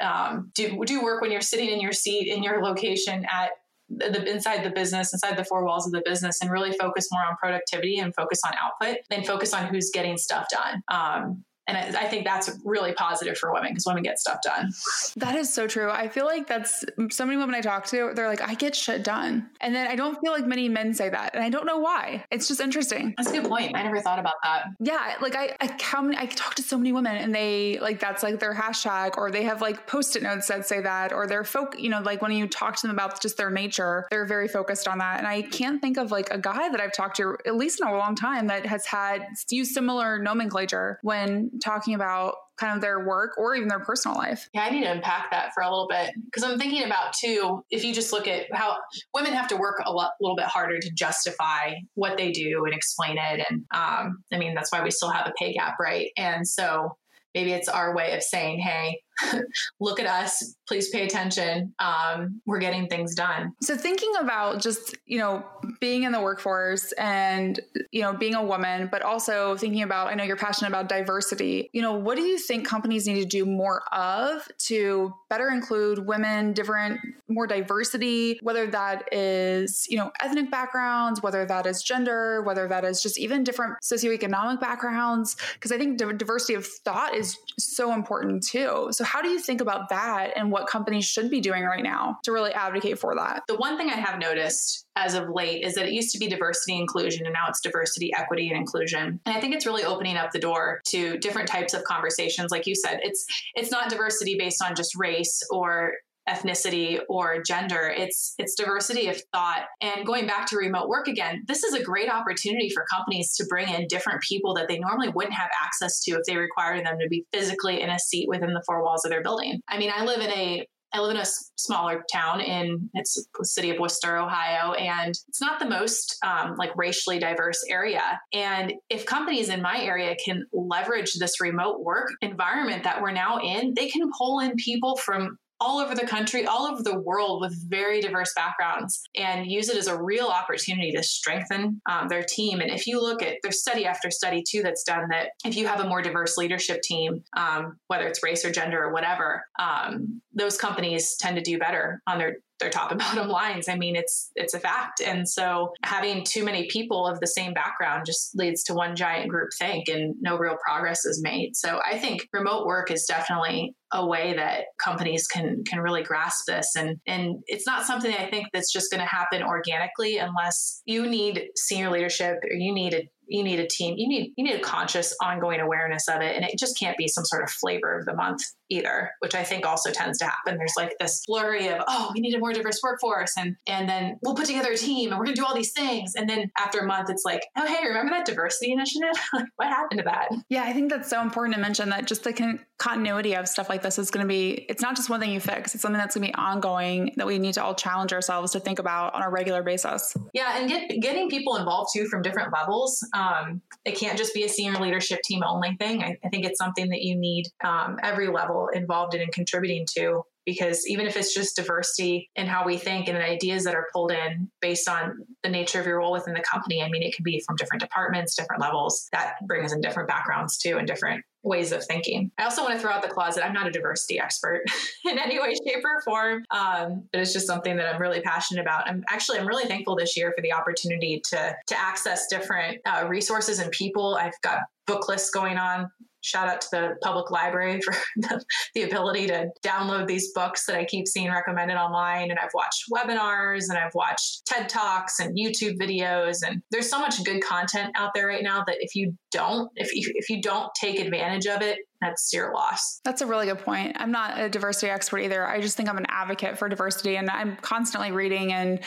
um, 0.00 0.50
do 0.54 0.82
do 0.86 1.02
work 1.02 1.20
when 1.20 1.30
you're 1.30 1.42
sitting 1.42 1.68
in 1.68 1.80
your 1.80 1.92
seat 1.92 2.32
in 2.32 2.42
your 2.42 2.64
location 2.64 3.26
at 3.30 3.50
the 3.90 4.24
inside 4.30 4.64
the 4.64 4.70
business, 4.70 5.12
inside 5.12 5.36
the 5.36 5.44
four 5.44 5.64
walls 5.64 5.84
of 5.84 5.92
the 5.92 6.02
business, 6.04 6.40
and 6.40 6.50
really 6.50 6.72
focus 6.72 7.08
more 7.10 7.22
on 7.22 7.36
productivity 7.36 7.98
and 7.98 8.14
focus 8.14 8.40
on 8.46 8.54
output 8.54 8.98
and 9.10 9.26
focus 9.26 9.52
on 9.52 9.66
who's 9.66 9.90
getting 9.90 10.16
stuff 10.16 10.46
done. 10.48 10.82
Um, 10.88 11.44
and 11.76 11.96
I 11.96 12.06
think 12.06 12.24
that's 12.24 12.50
really 12.64 12.92
positive 12.92 13.38
for 13.38 13.52
women 13.52 13.70
because 13.70 13.86
women 13.86 14.02
get 14.02 14.18
stuff 14.18 14.40
done. 14.42 14.72
That 15.16 15.36
is 15.36 15.52
so 15.52 15.66
true. 15.66 15.90
I 15.90 16.08
feel 16.08 16.24
like 16.24 16.46
that's 16.46 16.84
so 17.10 17.24
many 17.24 17.36
women 17.36 17.54
I 17.54 17.60
talk 17.60 17.86
to, 17.86 18.12
they're 18.14 18.28
like, 18.28 18.42
I 18.42 18.54
get 18.54 18.74
shit 18.74 19.04
done. 19.04 19.48
And 19.60 19.74
then 19.74 19.86
I 19.86 19.96
don't 19.96 20.20
feel 20.20 20.32
like 20.32 20.46
many 20.46 20.68
men 20.68 20.94
say 20.94 21.08
that. 21.08 21.34
And 21.34 21.42
I 21.42 21.50
don't 21.50 21.66
know 21.66 21.78
why. 21.78 22.24
It's 22.30 22.48
just 22.48 22.60
interesting. 22.60 23.14
That's 23.16 23.30
a 23.30 23.40
good 23.40 23.48
point. 23.48 23.76
I 23.76 23.82
never 23.82 24.00
thought 24.00 24.18
about 24.18 24.34
that. 24.42 24.66
Yeah. 24.80 25.16
Like 25.20 25.36
I, 25.36 25.56
I, 25.60 25.76
how 25.80 26.02
many, 26.02 26.16
I 26.16 26.26
talk 26.26 26.54
to 26.56 26.62
so 26.62 26.76
many 26.76 26.92
women 26.92 27.16
and 27.16 27.34
they 27.34 27.78
like, 27.80 28.00
that's 28.00 28.22
like 28.22 28.40
their 28.40 28.54
hashtag 28.54 29.16
or 29.16 29.30
they 29.30 29.44
have 29.44 29.60
like 29.60 29.86
post-it 29.86 30.22
notes 30.22 30.48
that 30.48 30.66
say 30.66 30.80
that, 30.80 31.12
or 31.12 31.26
they're 31.26 31.44
folk, 31.44 31.76
you 31.78 31.88
know, 31.88 32.00
like 32.00 32.22
when 32.22 32.32
you 32.32 32.46
talk 32.46 32.76
to 32.76 32.86
them 32.86 32.94
about 32.94 33.20
just 33.20 33.36
their 33.36 33.50
nature, 33.50 34.06
they're 34.10 34.26
very 34.26 34.48
focused 34.48 34.88
on 34.88 34.98
that. 34.98 35.18
And 35.18 35.26
I 35.26 35.42
can't 35.42 35.80
think 35.80 35.96
of 35.96 36.10
like 36.10 36.30
a 36.30 36.38
guy 36.38 36.68
that 36.68 36.80
I've 36.80 36.92
talked 36.92 37.16
to, 37.16 37.36
at 37.46 37.56
least 37.56 37.80
in 37.80 37.88
a 37.88 37.96
long 37.96 38.14
time, 38.14 38.46
that 38.48 38.66
has 38.66 38.86
had 38.86 39.26
used 39.48 39.72
similar 39.72 40.18
nomenclature 40.18 40.98
when 41.02 41.50
talking 41.60 41.94
about 41.94 42.34
kind 42.58 42.74
of 42.74 42.82
their 42.82 43.06
work 43.06 43.38
or 43.38 43.54
even 43.54 43.68
their 43.68 43.80
personal 43.80 44.16
life. 44.16 44.48
Yeah, 44.52 44.64
I 44.64 44.70
need 44.70 44.82
to 44.82 44.90
unpack 44.90 45.30
that 45.30 45.52
for 45.54 45.62
a 45.62 45.70
little 45.70 45.88
bit 45.88 46.10
because 46.26 46.42
I'm 46.42 46.58
thinking 46.58 46.84
about 46.84 47.14
too, 47.14 47.64
if 47.70 47.84
you 47.84 47.94
just 47.94 48.12
look 48.12 48.28
at 48.28 48.46
how 48.52 48.76
women 49.14 49.32
have 49.32 49.48
to 49.48 49.56
work 49.56 49.82
a 49.84 49.92
lot, 49.92 50.12
little 50.20 50.36
bit 50.36 50.46
harder 50.46 50.78
to 50.78 50.90
justify 50.92 51.74
what 51.94 52.18
they 52.18 52.32
do 52.32 52.64
and 52.66 52.74
explain 52.74 53.16
it. 53.16 53.46
And 53.48 53.64
um, 53.74 54.22
I 54.32 54.38
mean, 54.38 54.54
that's 54.54 54.70
why 54.70 54.82
we 54.82 54.90
still 54.90 55.10
have 55.10 55.26
a 55.26 55.32
pay 55.38 55.54
gap, 55.54 55.76
right? 55.80 56.10
And 56.18 56.46
so 56.46 56.96
maybe 57.34 57.52
it's 57.52 57.68
our 57.68 57.94
way 57.94 58.14
of 58.14 58.22
saying, 58.22 58.60
hey, 58.60 59.00
look 59.80 60.00
at 60.00 60.06
us, 60.06 60.54
please 60.66 60.88
pay 60.90 61.04
attention. 61.04 61.74
Um, 61.78 62.40
we're 62.46 62.58
getting 62.58 62.86
things 62.88 63.14
done. 63.14 63.52
So, 63.62 63.76
thinking 63.76 64.12
about 64.20 64.60
just, 64.60 64.96
you 65.06 65.18
know, 65.18 65.44
being 65.80 66.04
in 66.04 66.12
the 66.12 66.20
workforce 66.20 66.92
and, 66.92 67.60
you 67.90 68.02
know, 68.02 68.12
being 68.12 68.34
a 68.34 68.42
woman, 68.42 68.88
but 68.90 69.02
also 69.02 69.56
thinking 69.56 69.82
about, 69.82 70.08
I 70.08 70.14
know 70.14 70.24
you're 70.24 70.36
passionate 70.36 70.68
about 70.68 70.88
diversity. 70.88 71.70
You 71.72 71.82
know, 71.82 71.94
what 71.94 72.16
do 72.16 72.22
you 72.22 72.38
think 72.38 72.66
companies 72.66 73.06
need 73.06 73.20
to 73.20 73.26
do 73.26 73.44
more 73.44 73.82
of 73.92 74.48
to 74.66 75.14
better 75.28 75.48
include 75.48 76.06
women, 76.06 76.52
different, 76.52 77.00
more 77.28 77.46
diversity, 77.46 78.38
whether 78.42 78.66
that 78.68 79.12
is, 79.12 79.86
you 79.88 79.96
know, 79.96 80.10
ethnic 80.20 80.50
backgrounds, 80.50 81.22
whether 81.22 81.44
that 81.46 81.66
is 81.66 81.82
gender, 81.82 82.42
whether 82.42 82.68
that 82.68 82.84
is 82.84 83.02
just 83.02 83.18
even 83.18 83.44
different 83.44 83.74
socioeconomic 83.82 84.60
backgrounds? 84.60 85.36
Because 85.54 85.72
I 85.72 85.78
think 85.78 85.98
diversity 85.98 86.54
of 86.54 86.66
thought 86.66 87.14
is 87.14 87.36
so 87.58 87.92
important 87.92 88.42
too. 88.42 88.88
So, 88.90 89.04
how 89.10 89.20
do 89.20 89.28
you 89.28 89.40
think 89.40 89.60
about 89.60 89.88
that 89.88 90.34
and 90.36 90.52
what 90.52 90.68
companies 90.68 91.04
should 91.04 91.30
be 91.30 91.40
doing 91.40 91.64
right 91.64 91.82
now 91.82 92.18
to 92.22 92.30
really 92.30 92.52
advocate 92.52 92.96
for 92.96 93.16
that? 93.16 93.42
The 93.48 93.56
one 93.56 93.76
thing 93.76 93.90
I 93.90 93.96
have 93.96 94.20
noticed 94.20 94.86
as 94.94 95.14
of 95.14 95.28
late 95.30 95.64
is 95.64 95.74
that 95.74 95.86
it 95.86 95.92
used 95.92 96.12
to 96.12 96.18
be 96.18 96.28
diversity 96.28 96.78
inclusion 96.78 97.26
and 97.26 97.32
now 97.32 97.46
it's 97.48 97.60
diversity 97.60 98.12
equity 98.16 98.48
and 98.48 98.56
inclusion 98.56 99.20
and 99.24 99.36
i 99.36 99.40
think 99.40 99.54
it's 99.54 99.64
really 99.64 99.84
opening 99.84 100.16
up 100.16 100.30
the 100.32 100.38
door 100.38 100.80
to 100.84 101.16
different 101.18 101.48
types 101.48 101.74
of 101.74 101.82
conversations 101.84 102.50
like 102.50 102.66
you 102.66 102.74
said 102.74 102.98
it's 103.02 103.24
it's 103.54 103.70
not 103.70 103.88
diversity 103.88 104.36
based 104.36 104.62
on 104.62 104.74
just 104.74 104.96
race 104.96 105.42
or 105.50 105.92
ethnicity 106.30 107.00
or 107.08 107.42
gender 107.42 107.92
it's 107.96 108.34
it's 108.38 108.54
diversity 108.54 109.08
of 109.08 109.20
thought 109.32 109.64
and 109.80 110.06
going 110.06 110.26
back 110.26 110.46
to 110.46 110.56
remote 110.56 110.88
work 110.88 111.08
again 111.08 111.42
this 111.46 111.64
is 111.64 111.74
a 111.74 111.82
great 111.82 112.10
opportunity 112.10 112.70
for 112.70 112.84
companies 112.90 113.34
to 113.34 113.44
bring 113.48 113.68
in 113.68 113.86
different 113.88 114.20
people 114.22 114.54
that 114.54 114.68
they 114.68 114.78
normally 114.78 115.08
wouldn't 115.08 115.34
have 115.34 115.50
access 115.64 116.02
to 116.02 116.12
if 116.12 116.22
they 116.26 116.36
required 116.36 116.84
them 116.84 116.96
to 117.00 117.08
be 117.08 117.24
physically 117.32 117.80
in 117.80 117.90
a 117.90 117.98
seat 117.98 118.28
within 118.28 118.54
the 118.54 118.62
four 118.66 118.82
walls 118.82 119.04
of 119.04 119.10
their 119.10 119.22
building 119.22 119.60
i 119.68 119.76
mean 119.78 119.90
i 119.94 120.04
live 120.04 120.20
in 120.20 120.30
a 120.30 120.66
I 120.92 121.00
live 121.00 121.12
in 121.12 121.22
a 121.22 121.26
smaller 121.56 122.04
town 122.12 122.40
in 122.40 122.90
it's 122.94 123.14
the 123.38 123.44
city 123.44 123.70
of 123.70 123.78
Wooster, 123.78 124.16
Ohio, 124.16 124.72
and 124.72 125.14
it's 125.28 125.40
not 125.40 125.60
the 125.60 125.68
most 125.68 126.16
um, 126.26 126.56
like 126.56 126.76
racially 126.76 127.20
diverse 127.20 127.64
area. 127.68 128.20
And 128.32 128.74
if 128.88 129.06
companies 129.06 129.50
in 129.50 129.62
my 129.62 129.80
area 129.80 130.16
can 130.24 130.44
leverage 130.52 131.14
this 131.14 131.40
remote 131.40 131.80
work 131.80 132.08
environment 132.22 132.82
that 132.84 133.00
we're 133.00 133.12
now 133.12 133.38
in, 133.38 133.74
they 133.74 133.88
can 133.88 134.10
pull 134.18 134.40
in 134.40 134.56
people 134.56 134.96
from 134.96 135.38
all 135.60 135.78
over 135.78 135.94
the 135.94 136.06
country, 136.06 136.46
all 136.46 136.66
over 136.66 136.82
the 136.82 136.98
world 136.98 137.40
with 137.40 137.54
very 137.68 138.00
diverse 138.00 138.32
backgrounds 138.34 139.02
and 139.16 139.50
use 139.50 139.68
it 139.68 139.76
as 139.76 139.86
a 139.86 140.02
real 140.02 140.26
opportunity 140.26 140.90
to 140.92 141.02
strengthen 141.02 141.80
um, 141.90 142.08
their 142.08 142.22
team. 142.22 142.60
And 142.60 142.70
if 142.70 142.86
you 142.86 143.00
look 143.00 143.22
at, 143.22 143.36
there's 143.42 143.60
study 143.60 143.84
after 143.84 144.10
study 144.10 144.42
too 144.46 144.62
that's 144.62 144.84
done 144.84 145.08
that 145.10 145.30
if 145.44 145.56
you 145.56 145.66
have 145.66 145.80
a 145.80 145.88
more 145.88 146.02
diverse 146.02 146.36
leadership 146.38 146.80
team, 146.82 147.22
um, 147.36 147.78
whether 147.88 148.06
it's 148.06 148.22
race 148.22 148.44
or 148.44 148.50
gender 148.50 148.82
or 148.82 148.92
whatever, 148.92 149.44
um, 149.58 150.22
those 150.32 150.56
companies 150.56 151.16
tend 151.16 151.36
to 151.36 151.42
do 151.42 151.58
better 151.58 152.02
on 152.06 152.18
their 152.18 152.36
their 152.60 152.70
top 152.70 152.90
and 152.90 153.00
bottom 153.00 153.28
lines. 153.28 153.68
I 153.68 153.76
mean, 153.76 153.96
it's 153.96 154.30
it's 154.36 154.54
a 154.54 154.60
fact. 154.60 155.00
And 155.00 155.28
so 155.28 155.72
having 155.82 156.24
too 156.24 156.44
many 156.44 156.68
people 156.68 157.06
of 157.06 157.20
the 157.20 157.26
same 157.26 157.52
background 157.52 158.04
just 158.06 158.36
leads 158.36 158.62
to 158.64 158.74
one 158.74 158.94
giant 158.94 159.28
group 159.28 159.50
think 159.58 159.88
and 159.88 160.14
no 160.20 160.38
real 160.38 160.56
progress 160.64 161.04
is 161.04 161.20
made. 161.22 161.56
So 161.56 161.80
I 161.84 161.98
think 161.98 162.28
remote 162.32 162.66
work 162.66 162.90
is 162.90 163.04
definitely 163.06 163.74
a 163.92 164.06
way 164.06 164.34
that 164.34 164.66
companies 164.82 165.26
can 165.26 165.64
can 165.64 165.80
really 165.80 166.02
grasp 166.02 166.46
this 166.46 166.76
and 166.76 167.00
and 167.06 167.42
it's 167.46 167.66
not 167.66 167.84
something 167.84 168.14
I 168.14 168.30
think 168.30 168.46
that's 168.52 168.72
just 168.72 168.90
going 168.90 169.00
to 169.00 169.06
happen 169.06 169.42
organically 169.42 170.18
unless 170.18 170.80
you 170.84 171.08
need 171.08 171.48
senior 171.56 171.90
leadership 171.90 172.36
or 172.44 172.52
you 172.52 172.72
need 172.72 172.94
a 172.94 173.08
you 173.26 173.42
need 173.42 173.58
a 173.58 173.66
team 173.66 173.96
you 173.96 174.08
need 174.08 174.32
you 174.36 174.44
need 174.44 174.54
a 174.54 174.60
conscious 174.60 175.14
ongoing 175.20 175.60
awareness 175.60 176.08
of 176.08 176.20
it 176.20 176.36
and 176.36 176.44
it 176.44 176.58
just 176.58 176.78
can't 176.78 176.96
be 176.96 177.08
some 177.08 177.24
sort 177.24 177.42
of 177.42 177.50
flavor 177.50 177.98
of 177.98 178.06
the 178.06 178.14
month 178.14 178.42
either 178.70 179.10
which 179.20 179.34
i 179.34 179.42
think 179.42 179.66
also 179.66 179.90
tends 179.90 180.18
to 180.18 180.24
happen. 180.24 180.56
There's 180.56 180.74
like 180.76 180.94
this 181.00 181.24
flurry 181.24 181.68
of 181.68 181.82
oh 181.86 182.10
we 182.14 182.20
need 182.20 182.34
a 182.34 182.38
more 182.38 182.52
diverse 182.52 182.80
workforce 182.82 183.32
and 183.36 183.56
and 183.66 183.88
then 183.88 184.18
we'll 184.22 184.34
put 184.34 184.46
together 184.46 184.72
a 184.72 184.76
team 184.76 185.10
and 185.10 185.18
we're 185.18 185.24
going 185.24 185.34
to 185.34 185.40
do 185.40 185.46
all 185.46 185.54
these 185.54 185.72
things. 185.72 186.14
And 186.16 186.28
then 186.28 186.50
after 186.58 186.78
a 186.80 186.86
month 186.86 187.10
it's 187.10 187.24
like 187.24 187.42
oh 187.56 187.66
hey 187.66 187.86
remember 187.86 188.10
that 188.10 188.26
diversity 188.26 188.72
initiative? 188.72 189.14
What 189.56 189.68
happened 189.68 189.98
to 189.98 190.04
that? 190.04 190.28
Yeah 190.48 190.62
i 190.62 190.72
think 190.72 190.90
that's 190.90 191.10
so 191.10 191.20
important 191.20 191.54
to 191.54 191.60
mention 191.60 191.90
that 191.90 192.06
just 192.06 192.24
the 192.24 192.32
con- 192.32 192.60
continuity 192.78 193.34
of 193.34 193.48
stuff 193.48 193.68
like 193.68 193.82
this 193.82 193.98
is 193.98 194.10
going 194.10 194.24
to 194.24 194.28
be 194.28 194.66
it's 194.68 194.82
not 194.82 194.96
just 194.96 195.10
one 195.10 195.20
thing 195.20 195.32
you 195.32 195.40
fix 195.40 195.74
it's 195.74 195.82
something 195.82 195.98
that's 195.98 196.14
going 196.14 196.26
to 196.26 196.32
be 196.32 196.34
ongoing 196.34 197.12
that 197.16 197.26
we 197.26 197.38
need 197.38 197.54
to 197.54 197.62
all 197.62 197.74
challenge 197.74 198.12
ourselves 198.12 198.52
to 198.52 198.60
think 198.60 198.78
about 198.78 199.14
on 199.14 199.22
a 199.22 199.28
regular 199.28 199.62
basis. 199.62 200.16
Yeah 200.32 200.58
and 200.58 200.68
get, 200.68 201.00
getting 201.00 201.28
people 201.28 201.56
involved 201.56 201.90
too 201.94 202.06
from 202.06 202.22
different 202.22 202.52
levels 202.52 203.06
um, 203.14 203.60
it 203.84 203.96
can't 203.96 204.16
just 204.16 204.34
be 204.34 204.44
a 204.44 204.48
senior 204.48 204.78
leadership 204.80 205.20
team 205.22 205.42
only 205.46 205.76
thing. 205.76 206.02
I, 206.02 206.16
I 206.24 206.28
think 206.28 206.44
it's 206.44 206.58
something 206.58 206.88
that 206.90 207.02
you 207.02 207.16
need 207.16 207.46
um, 207.64 207.98
every 208.02 208.28
level 208.28 208.59
involved 208.68 209.14
in 209.14 209.20
and 209.20 209.32
contributing 209.32 209.86
to 209.96 210.22
because 210.46 210.86
even 210.88 211.06
if 211.06 211.16
it's 211.16 211.34
just 211.34 211.56
diversity 211.56 212.30
in 212.34 212.46
how 212.46 212.64
we 212.64 212.76
think 212.76 213.08
and 213.08 213.16
ideas 213.16 213.64
that 213.64 213.74
are 213.74 213.86
pulled 213.92 214.10
in 214.10 214.50
based 214.60 214.88
on 214.88 215.18
the 215.42 215.48
nature 215.48 215.78
of 215.78 215.86
your 215.86 215.98
role 215.98 216.12
within 216.12 216.34
the 216.34 216.40
company, 216.40 216.82
I 216.82 216.88
mean, 216.88 217.02
it 217.02 217.14
could 217.14 217.24
be 217.24 217.42
from 217.46 217.56
different 217.56 217.82
departments, 217.82 218.34
different 218.34 218.60
levels 218.60 219.08
that 219.12 219.34
brings 219.46 219.72
in 219.72 219.80
different 219.80 220.08
backgrounds 220.08 220.58
too 220.58 220.78
and 220.78 220.86
different 220.86 221.24
ways 221.42 221.72
of 221.72 221.84
thinking. 221.84 222.30
I 222.38 222.44
also 222.44 222.62
want 222.62 222.74
to 222.74 222.80
throw 222.80 222.90
out 222.90 223.02
the 223.02 223.08
closet. 223.08 223.44
I'm 223.44 223.52
not 223.52 223.66
a 223.66 223.70
diversity 223.70 224.18
expert 224.18 224.64
in 225.04 225.18
any 225.18 225.38
way, 225.40 225.54
shape, 225.66 225.84
or 225.84 226.00
form, 226.02 226.44
um, 226.50 227.04
but 227.12 227.20
it's 227.20 227.32
just 227.32 227.46
something 227.46 227.76
that 227.76 227.94
I'm 227.94 228.00
really 228.00 228.20
passionate 228.20 228.60
about. 228.60 228.88
I'm 228.88 229.04
actually 229.08 229.38
I'm 229.38 229.46
really 229.46 229.66
thankful 229.66 229.96
this 229.96 230.16
year 230.16 230.32
for 230.36 230.42
the 230.42 230.52
opportunity 230.52 231.22
to 231.30 231.56
to 231.66 231.78
access 231.78 232.26
different 232.28 232.78
uh, 232.84 233.06
resources 233.08 233.58
and 233.58 233.70
people. 233.70 234.16
I've 234.16 234.38
got 234.42 234.60
book 234.86 235.08
lists 235.08 235.30
going 235.30 235.56
on 235.56 235.90
shout 236.22 236.48
out 236.48 236.60
to 236.60 236.68
the 236.70 236.94
public 237.02 237.30
library 237.30 237.80
for 237.80 237.94
the, 238.16 238.44
the, 238.74 238.82
ability 238.82 239.26
to 239.26 239.48
download 239.64 240.06
these 240.06 240.32
books 240.32 240.66
that 240.66 240.76
I 240.76 240.84
keep 240.84 241.06
seeing 241.06 241.30
recommended 241.30 241.76
online. 241.76 242.30
And 242.30 242.38
I've 242.38 242.52
watched 242.54 242.84
webinars 242.92 243.64
and 243.68 243.78
I've 243.78 243.94
watched 243.94 244.46
TED 244.46 244.68
Talks 244.68 245.20
and 245.20 245.36
YouTube 245.36 245.78
videos. 245.80 246.38
And 246.46 246.62
there's 246.70 246.90
so 246.90 246.98
much 246.98 247.22
good 247.24 247.42
content 247.42 247.92
out 247.96 248.10
there 248.14 248.26
right 248.26 248.42
now 248.42 248.64
that 248.66 248.76
if 248.80 248.94
you 248.94 249.14
don't, 249.30 249.70
if 249.76 249.94
you, 249.94 250.10
if 250.16 250.28
you 250.28 250.40
don't 250.42 250.70
take 250.80 250.98
advantage 250.98 251.46
of 251.46 251.62
it, 251.62 251.78
that's 252.00 252.32
your 252.32 252.52
loss. 252.54 253.00
That's 253.04 253.20
a 253.20 253.26
really 253.26 253.46
good 253.46 253.58
point. 253.58 253.96
I'm 253.98 254.10
not 254.10 254.40
a 254.40 254.48
diversity 254.48 254.90
expert 254.90 255.18
either. 255.18 255.46
I 255.46 255.60
just 255.60 255.76
think 255.76 255.88
I'm 255.88 255.98
an 255.98 256.06
advocate 256.08 256.58
for 256.58 256.68
diversity 256.68 257.16
and 257.16 257.28
I'm 257.28 257.56
constantly 257.56 258.10
reading 258.10 258.52
and 258.52 258.80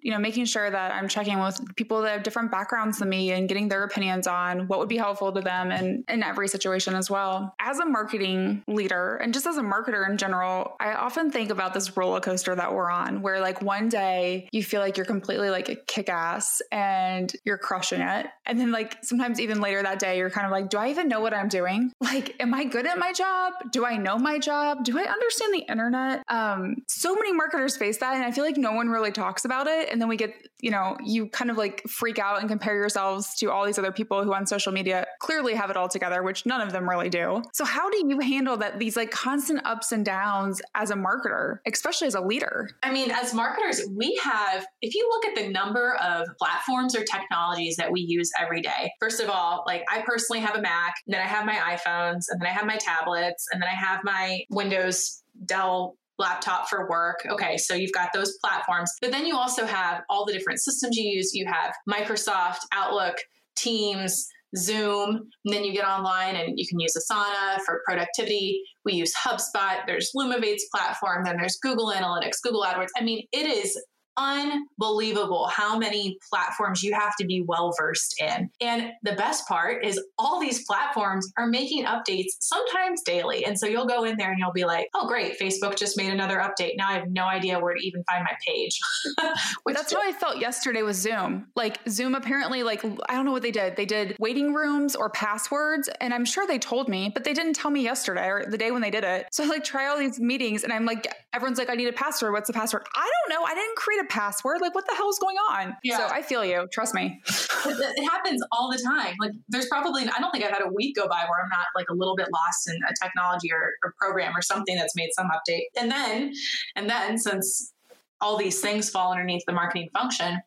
you 0.00 0.10
know 0.10 0.18
making 0.18 0.46
sure 0.46 0.70
that 0.70 0.92
I'm 0.92 1.08
checking 1.08 1.38
with 1.40 1.60
people 1.76 2.02
that 2.02 2.12
have 2.12 2.22
different 2.22 2.50
backgrounds 2.50 2.98
than 2.98 3.08
me 3.08 3.32
and 3.32 3.48
getting 3.48 3.68
their 3.68 3.84
opinions 3.84 4.26
on 4.26 4.66
what 4.68 4.78
would 4.78 4.88
be 4.88 4.96
helpful 4.96 5.30
to 5.32 5.40
them 5.40 5.70
and 5.70 6.04
in 6.08 6.22
every 6.22 6.48
situation 6.48 6.94
as 6.94 7.10
well. 7.10 7.54
As 7.60 7.78
a 7.78 7.86
marketing 7.86 8.62
leader 8.66 9.16
and 9.16 9.34
just 9.34 9.46
as 9.46 9.58
a 9.58 9.62
marketer 9.62 10.08
in 10.08 10.16
general, 10.16 10.76
I 10.80 10.94
often 10.94 11.30
think 11.30 11.50
about 11.50 11.74
this 11.74 11.96
roller 11.96 12.20
coaster 12.20 12.54
that 12.54 12.72
we're 12.72 12.90
on 12.90 13.20
where 13.20 13.40
like 13.40 13.60
one 13.60 13.88
day 13.88 14.48
you 14.52 14.62
feel 14.62 14.80
like 14.80 14.96
you're 14.96 15.06
completely 15.06 15.50
like 15.50 15.68
a 15.68 15.76
kick 15.76 16.08
ass 16.08 16.62
and 16.72 17.30
you're 17.44 17.58
crushing 17.58 18.00
it. 18.00 18.26
And 18.46 18.58
then 18.58 18.72
like 18.72 18.98
sometimes 19.02 19.40
even 19.40 19.60
later 19.60 19.82
that 19.82 19.98
day 19.98 20.16
you're 20.18 20.30
kind 20.30 20.46
of 20.46 20.52
like, 20.52 20.70
do 20.70 20.78
I 20.78 20.88
even 20.88 21.08
know 21.08 21.20
what 21.20 21.34
I'm 21.34 21.48
doing? 21.48 21.92
Like 22.14 22.36
am 22.38 22.53
I 22.54 22.64
good 22.64 22.86
at 22.86 22.98
my 22.98 23.12
job? 23.12 23.52
Do 23.70 23.84
I 23.84 23.96
know 23.96 24.18
my 24.18 24.38
job? 24.38 24.84
Do 24.84 24.98
I 24.98 25.02
understand 25.02 25.54
the 25.54 25.64
internet? 25.70 26.22
Um, 26.28 26.76
so 26.88 27.14
many 27.14 27.32
marketers 27.32 27.76
face 27.76 27.98
that, 27.98 28.14
and 28.14 28.24
I 28.24 28.30
feel 28.30 28.44
like 28.44 28.56
no 28.56 28.72
one 28.72 28.88
really 28.88 29.12
talks 29.12 29.44
about 29.44 29.66
it. 29.66 29.90
And 29.90 30.00
then 30.00 30.08
we 30.08 30.16
get, 30.16 30.34
you 30.60 30.70
know, 30.70 30.96
you 31.04 31.28
kind 31.28 31.50
of 31.50 31.56
like 31.56 31.82
freak 31.88 32.18
out 32.18 32.40
and 32.40 32.48
compare 32.48 32.74
yourselves 32.74 33.34
to 33.36 33.50
all 33.50 33.66
these 33.66 33.78
other 33.78 33.92
people 33.92 34.22
who 34.24 34.32
on 34.32 34.46
social 34.46 34.72
media 34.72 35.06
clearly 35.20 35.54
have 35.54 35.70
it 35.70 35.76
all 35.76 35.88
together, 35.88 36.22
which 36.22 36.46
none 36.46 36.60
of 36.60 36.72
them 36.72 36.88
really 36.88 37.08
do. 37.08 37.42
So 37.52 37.64
how 37.64 37.90
do 37.90 38.06
you 38.06 38.20
handle 38.20 38.56
that? 38.58 38.78
These 38.78 38.96
like 38.96 39.10
constant 39.10 39.60
ups 39.64 39.92
and 39.92 40.04
downs 40.04 40.60
as 40.74 40.90
a 40.90 40.94
marketer, 40.94 41.58
especially 41.66 42.06
as 42.06 42.14
a 42.14 42.20
leader. 42.20 42.70
I 42.82 42.92
mean, 42.92 43.10
as 43.10 43.34
marketers, 43.34 43.82
we 43.94 44.18
have. 44.22 44.64
If 44.80 44.94
you 44.94 45.08
look 45.10 45.26
at 45.26 45.34
the 45.34 45.50
number 45.50 45.96
of 45.96 46.28
platforms 46.38 46.94
or 46.94 47.04
technologies 47.04 47.76
that 47.76 47.90
we 47.90 48.00
use 48.00 48.30
every 48.40 48.60
day, 48.60 48.92
first 49.00 49.20
of 49.20 49.28
all, 49.28 49.64
like 49.66 49.84
I 49.90 50.02
personally 50.02 50.40
have 50.40 50.56
a 50.56 50.62
Mac, 50.62 50.94
and 51.06 51.14
then 51.14 51.20
I 51.20 51.26
have 51.26 51.44
my 51.44 51.54
iPhones, 51.54 52.24
and 52.28 52.43
then 52.44 52.50
I 52.52 52.54
have 52.54 52.66
my 52.66 52.76
tablets, 52.76 53.46
and 53.52 53.62
then 53.62 53.68
I 53.68 53.74
have 53.74 54.00
my 54.04 54.40
Windows 54.50 55.22
Dell 55.46 55.96
laptop 56.18 56.68
for 56.68 56.88
work. 56.88 57.26
Okay, 57.28 57.56
so 57.56 57.74
you've 57.74 57.92
got 57.92 58.10
those 58.12 58.36
platforms, 58.44 58.90
but 59.00 59.10
then 59.10 59.26
you 59.26 59.36
also 59.36 59.66
have 59.66 60.02
all 60.08 60.24
the 60.24 60.32
different 60.32 60.60
systems 60.60 60.96
you 60.96 61.08
use. 61.08 61.34
You 61.34 61.46
have 61.46 61.74
Microsoft, 61.90 62.58
Outlook, 62.72 63.16
Teams, 63.56 64.28
Zoom, 64.56 65.28
and 65.44 65.54
then 65.54 65.64
you 65.64 65.72
get 65.72 65.84
online 65.84 66.36
and 66.36 66.56
you 66.56 66.66
can 66.68 66.78
use 66.78 66.96
Asana 66.96 67.60
for 67.66 67.82
productivity. 67.84 68.62
We 68.84 68.94
use 68.94 69.12
HubSpot, 69.14 69.80
there's 69.86 70.12
Lumavate's 70.16 70.66
platform, 70.72 71.24
then 71.24 71.36
there's 71.36 71.56
Google 71.60 71.92
Analytics, 71.92 72.40
Google 72.42 72.62
AdWords. 72.62 72.90
I 72.96 73.02
mean, 73.02 73.26
it 73.32 73.46
is 73.46 73.76
unbelievable 74.16 75.48
how 75.48 75.78
many 75.78 76.18
platforms 76.30 76.82
you 76.82 76.94
have 76.94 77.14
to 77.16 77.26
be 77.26 77.42
well 77.42 77.74
versed 77.78 78.20
in. 78.20 78.50
And 78.60 78.92
the 79.02 79.12
best 79.12 79.46
part 79.46 79.84
is 79.84 80.02
all 80.18 80.40
these 80.40 80.64
platforms 80.64 81.32
are 81.36 81.46
making 81.46 81.84
updates 81.84 82.32
sometimes 82.40 83.02
daily. 83.02 83.44
And 83.44 83.58
so 83.58 83.66
you'll 83.66 83.86
go 83.86 84.04
in 84.04 84.16
there 84.16 84.30
and 84.30 84.38
you'll 84.38 84.52
be 84.52 84.64
like, 84.64 84.88
oh, 84.94 85.06
great, 85.06 85.38
Facebook 85.38 85.76
just 85.76 85.96
made 85.96 86.12
another 86.12 86.38
update. 86.38 86.76
Now 86.76 86.88
I 86.88 86.94
have 86.94 87.10
no 87.10 87.24
idea 87.24 87.58
where 87.58 87.74
to 87.74 87.86
even 87.86 88.04
find 88.04 88.24
my 88.24 88.36
page. 88.46 88.78
That's 89.66 89.92
how 89.92 90.00
I 90.02 90.12
felt 90.12 90.38
yesterday 90.38 90.82
with 90.82 90.96
Zoom. 90.96 91.48
Like 91.56 91.80
Zoom 91.88 92.14
apparently, 92.14 92.62
like, 92.62 92.84
I 93.08 93.14
don't 93.14 93.24
know 93.24 93.32
what 93.32 93.42
they 93.42 93.50
did. 93.50 93.76
They 93.76 93.86
did 93.86 94.16
waiting 94.18 94.54
rooms 94.54 94.94
or 94.94 95.10
passwords. 95.10 95.88
And 96.00 96.14
I'm 96.14 96.24
sure 96.24 96.46
they 96.46 96.58
told 96.58 96.88
me, 96.88 97.10
but 97.12 97.24
they 97.24 97.32
didn't 97.32 97.54
tell 97.54 97.70
me 97.70 97.82
yesterday 97.82 98.26
or 98.28 98.46
the 98.46 98.58
day 98.58 98.70
when 98.70 98.82
they 98.82 98.90
did 98.90 99.04
it. 99.04 99.26
So 99.32 99.44
I 99.44 99.46
like 99.48 99.64
try 99.64 99.86
all 99.86 99.98
these 99.98 100.20
meetings 100.20 100.64
and 100.64 100.72
I'm 100.72 100.84
like, 100.84 101.06
everyone's 101.34 101.58
like, 101.58 101.70
I 101.70 101.74
need 101.74 101.88
a 101.88 101.92
password. 101.92 102.32
What's 102.32 102.46
the 102.46 102.52
password? 102.52 102.84
I 102.94 103.10
don't 103.28 103.38
know. 103.38 103.44
I 103.44 103.54
didn't 103.54 103.76
create 103.76 104.00
a 104.00 104.03
password. 104.08 104.60
Like, 104.60 104.74
what 104.74 104.86
the 104.86 104.94
hell 104.94 105.08
is 105.08 105.18
going 105.18 105.36
on? 105.50 105.76
Yeah. 105.82 105.98
So 105.98 106.06
I 106.14 106.22
feel 106.22 106.44
you. 106.44 106.66
Trust 106.72 106.94
me. 106.94 107.20
it 107.66 108.10
happens 108.10 108.42
all 108.52 108.70
the 108.70 108.78
time. 108.78 109.14
Like, 109.20 109.32
there's 109.48 109.66
probably, 109.66 110.02
I 110.02 110.18
don't 110.20 110.30
think 110.30 110.44
I've 110.44 110.50
had 110.50 110.62
a 110.62 110.72
week 110.72 110.96
go 110.96 111.08
by 111.08 111.24
where 111.28 111.42
I'm 111.42 111.50
not 111.50 111.66
like 111.74 111.88
a 111.90 111.94
little 111.94 112.16
bit 112.16 112.28
lost 112.32 112.68
in 112.68 112.76
a 112.88 112.94
technology 113.02 113.52
or, 113.52 113.72
or 113.82 113.94
program 113.98 114.36
or 114.36 114.42
something 114.42 114.76
that's 114.76 114.96
made 114.96 115.10
some 115.12 115.28
update. 115.28 115.64
And 115.76 115.90
then, 115.90 116.32
and 116.76 116.88
then 116.88 117.18
since 117.18 117.72
all 118.20 118.36
these 118.36 118.60
things 118.60 118.90
fall 118.90 119.12
underneath 119.12 119.42
the 119.46 119.52
marketing 119.52 119.90
function, 119.92 120.40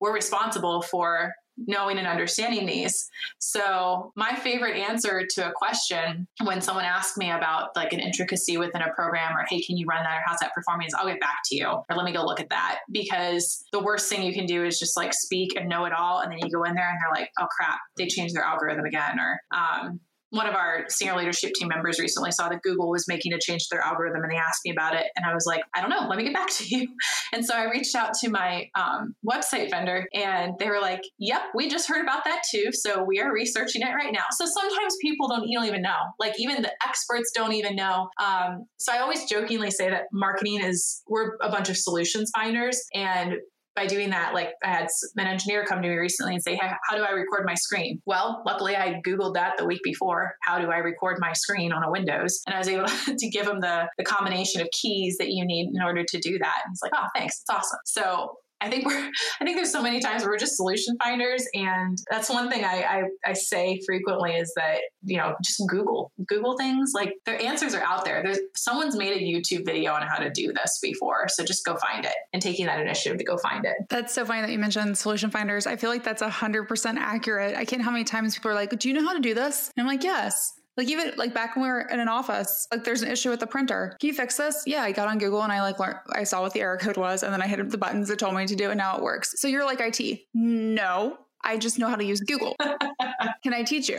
we're 0.00 0.14
responsible 0.14 0.82
for 0.82 1.34
knowing 1.66 1.98
and 1.98 2.06
understanding 2.06 2.66
these. 2.66 3.10
So, 3.38 4.12
my 4.16 4.34
favorite 4.34 4.76
answer 4.76 5.26
to 5.34 5.48
a 5.48 5.52
question 5.52 6.26
when 6.42 6.60
someone 6.60 6.84
asks 6.84 7.16
me 7.16 7.30
about 7.30 7.70
like 7.76 7.92
an 7.92 8.00
intricacy 8.00 8.56
within 8.56 8.82
a 8.82 8.92
program 8.94 9.36
or, 9.36 9.44
hey, 9.48 9.60
can 9.62 9.76
you 9.76 9.86
run 9.86 10.02
that 10.04 10.18
or 10.18 10.22
how's 10.26 10.38
that 10.40 10.52
performing 10.54 10.86
is 10.86 10.94
I'll 10.94 11.06
get 11.06 11.20
back 11.20 11.38
to 11.46 11.56
you 11.56 11.66
or 11.66 11.96
let 11.96 12.04
me 12.04 12.12
go 12.12 12.24
look 12.24 12.40
at 12.40 12.50
that. 12.50 12.80
Because 12.90 13.64
the 13.72 13.80
worst 13.80 14.08
thing 14.08 14.22
you 14.22 14.32
can 14.32 14.46
do 14.46 14.64
is 14.64 14.78
just 14.78 14.96
like 14.96 15.12
speak 15.12 15.56
and 15.56 15.68
know 15.68 15.84
it 15.84 15.92
all. 15.92 16.20
And 16.20 16.32
then 16.32 16.38
you 16.42 16.50
go 16.50 16.64
in 16.64 16.74
there 16.74 16.88
and 16.88 16.98
they're 17.00 17.22
like, 17.22 17.30
oh 17.38 17.46
crap, 17.46 17.78
they 17.96 18.06
changed 18.06 18.34
their 18.34 18.44
algorithm 18.44 18.84
again. 18.84 19.18
Or, 19.18 19.40
um, 19.52 20.00
one 20.30 20.46
of 20.46 20.54
our 20.54 20.84
senior 20.88 21.16
leadership 21.16 21.52
team 21.54 21.68
members 21.68 21.98
recently 21.98 22.30
saw 22.30 22.48
that 22.48 22.62
Google 22.62 22.88
was 22.88 23.06
making 23.08 23.32
a 23.32 23.38
change 23.38 23.62
to 23.64 23.68
their 23.72 23.82
algorithm 23.82 24.22
and 24.22 24.32
they 24.32 24.36
asked 24.36 24.60
me 24.64 24.70
about 24.70 24.94
it. 24.94 25.06
And 25.16 25.26
I 25.26 25.34
was 25.34 25.44
like, 25.46 25.62
I 25.74 25.80
don't 25.80 25.90
know, 25.90 26.06
let 26.08 26.16
me 26.16 26.24
get 26.24 26.34
back 26.34 26.50
to 26.50 26.64
you. 26.64 26.88
And 27.32 27.46
so 27.46 27.54
I 27.54 27.70
reached 27.70 27.94
out 27.94 28.12
to 28.22 28.28
my 28.28 28.68
um, 28.74 29.14
website 29.24 29.70
vendor 29.70 30.08
and 30.12 30.54
they 30.58 30.68
were 30.68 30.80
like, 30.80 31.00
yep, 31.18 31.42
we 31.54 31.68
just 31.68 31.88
heard 31.88 32.02
about 32.02 32.24
that 32.24 32.42
too. 32.50 32.72
So 32.72 33.04
we 33.04 33.20
are 33.20 33.32
researching 33.32 33.82
it 33.82 33.92
right 33.94 34.12
now. 34.12 34.24
So 34.32 34.46
sometimes 34.46 34.96
people 35.00 35.28
don't, 35.28 35.46
you 35.46 35.56
don't 35.56 35.68
even 35.68 35.82
know. 35.82 35.98
Like 36.18 36.34
even 36.40 36.60
the 36.60 36.72
experts 36.84 37.30
don't 37.32 37.52
even 37.52 37.76
know. 37.76 38.08
Um, 38.20 38.66
so 38.78 38.92
I 38.92 38.98
always 38.98 39.24
jokingly 39.26 39.70
say 39.70 39.90
that 39.90 40.04
marketing 40.12 40.60
is, 40.60 41.02
we're 41.08 41.36
a 41.40 41.50
bunch 41.50 41.68
of 41.68 41.76
solutions 41.76 42.32
finders 42.34 42.82
and 42.94 43.34
by 43.76 43.86
doing 43.86 44.10
that, 44.10 44.34
like 44.34 44.50
I 44.64 44.68
had 44.68 44.88
an 45.16 45.26
engineer 45.26 45.64
come 45.64 45.80
to 45.82 45.88
me 45.88 45.94
recently 45.94 46.34
and 46.34 46.42
say, 46.42 46.56
hey, 46.56 46.70
how 46.88 46.96
do 46.96 47.02
I 47.02 47.10
record 47.10 47.44
my 47.46 47.54
screen? 47.54 48.00
Well, 48.04 48.42
luckily 48.44 48.76
I 48.76 49.00
Googled 49.06 49.34
that 49.34 49.56
the 49.58 49.64
week 49.64 49.80
before. 49.84 50.34
How 50.42 50.58
do 50.58 50.70
I 50.70 50.78
record 50.78 51.18
my 51.20 51.32
screen 51.32 51.72
on 51.72 51.82
a 51.82 51.90
Windows? 51.90 52.40
And 52.46 52.54
I 52.54 52.58
was 52.58 52.68
able 52.68 52.86
to 53.18 53.28
give 53.28 53.46
him 53.46 53.60
the, 53.60 53.88
the 53.96 54.04
combination 54.04 54.60
of 54.60 54.68
keys 54.72 55.16
that 55.18 55.30
you 55.30 55.44
need 55.44 55.70
in 55.74 55.82
order 55.82 56.04
to 56.04 56.18
do 56.18 56.38
that. 56.38 56.62
And 56.64 56.72
he's 56.72 56.80
like, 56.82 56.92
oh, 56.94 57.06
thanks. 57.14 57.40
It's 57.40 57.50
awesome. 57.50 57.78
So 57.84 58.36
I 58.60 58.68
think 58.68 58.86
we're 58.86 59.10
I 59.40 59.44
think 59.44 59.56
there's 59.56 59.72
so 59.72 59.82
many 59.82 60.00
times 60.00 60.22
where 60.22 60.30
we're 60.30 60.38
just 60.38 60.56
solution 60.56 60.96
finders 61.02 61.46
and 61.54 61.98
that's 62.10 62.28
one 62.28 62.50
thing 62.50 62.64
I, 62.64 62.82
I, 62.82 63.02
I 63.26 63.32
say 63.32 63.80
frequently 63.86 64.32
is 64.32 64.52
that 64.56 64.80
you 65.02 65.16
know 65.16 65.34
just 65.42 65.62
Google 65.68 66.12
Google 66.26 66.56
things 66.56 66.92
like 66.94 67.14
their 67.26 67.40
answers 67.40 67.74
are 67.74 67.82
out 67.82 68.04
there. 68.04 68.22
There's 68.22 68.38
someone's 68.56 68.96
made 68.96 69.12
a 69.12 69.20
YouTube 69.20 69.64
video 69.64 69.92
on 69.92 70.02
how 70.02 70.18
to 70.18 70.30
do 70.30 70.52
this 70.52 70.78
before 70.82 71.28
so 71.28 71.44
just 71.44 71.64
go 71.64 71.76
find 71.76 72.04
it 72.04 72.14
and 72.32 72.42
taking 72.42 72.66
that 72.66 72.80
initiative 72.80 73.18
to 73.18 73.24
go 73.24 73.36
find 73.38 73.64
it. 73.64 73.76
That's 73.88 74.14
so 74.14 74.24
funny 74.24 74.40
that 74.42 74.50
you 74.50 74.58
mentioned 74.58 74.96
solution 74.96 75.30
finders. 75.30 75.66
I 75.66 75.76
feel 75.76 75.90
like 75.90 76.04
that's 76.04 76.22
100% 76.22 76.96
accurate. 76.96 77.56
I 77.56 77.64
can't 77.64 77.82
how 77.82 77.90
many 77.90 78.04
times 78.04 78.34
people 78.34 78.50
are 78.50 78.54
like 78.54 78.78
do 78.78 78.88
you 78.88 78.94
know 78.94 79.04
how 79.04 79.14
to 79.14 79.20
do 79.20 79.34
this? 79.34 79.70
And 79.76 79.82
I'm 79.82 79.88
like 79.88 80.04
yes 80.04 80.59
like 80.76 80.88
even 80.88 81.12
like 81.16 81.34
back 81.34 81.56
when 81.56 81.64
we 81.64 81.68
were 81.68 81.82
in 81.82 82.00
an 82.00 82.08
office, 82.08 82.66
like 82.72 82.84
there's 82.84 83.02
an 83.02 83.10
issue 83.10 83.30
with 83.30 83.40
the 83.40 83.46
printer. 83.46 83.96
Can 84.00 84.08
you 84.08 84.14
fix 84.14 84.36
this? 84.36 84.62
Yeah, 84.66 84.82
I 84.82 84.92
got 84.92 85.08
on 85.08 85.18
Google 85.18 85.42
and 85.42 85.52
I 85.52 85.62
like 85.62 85.78
learned, 85.78 85.98
I 86.12 86.24
saw 86.24 86.40
what 86.40 86.52
the 86.52 86.60
error 86.60 86.76
code 86.78 86.96
was 86.96 87.22
and 87.22 87.32
then 87.32 87.42
I 87.42 87.46
hit 87.46 87.70
the 87.70 87.78
buttons 87.78 88.08
that 88.08 88.18
told 88.18 88.34
me 88.34 88.46
to 88.46 88.56
do 88.56 88.68
it 88.68 88.70
and 88.70 88.78
now 88.78 88.96
it 88.96 89.02
works. 89.02 89.40
So 89.40 89.48
you're 89.48 89.64
like 89.64 89.80
IT. 89.80 90.20
No, 90.34 91.18
I 91.42 91.56
just 91.56 91.78
know 91.78 91.88
how 91.88 91.96
to 91.96 92.04
use 92.04 92.20
Google. 92.20 92.54
Can 93.42 93.54
I 93.54 93.62
teach 93.62 93.88
you? 93.88 93.98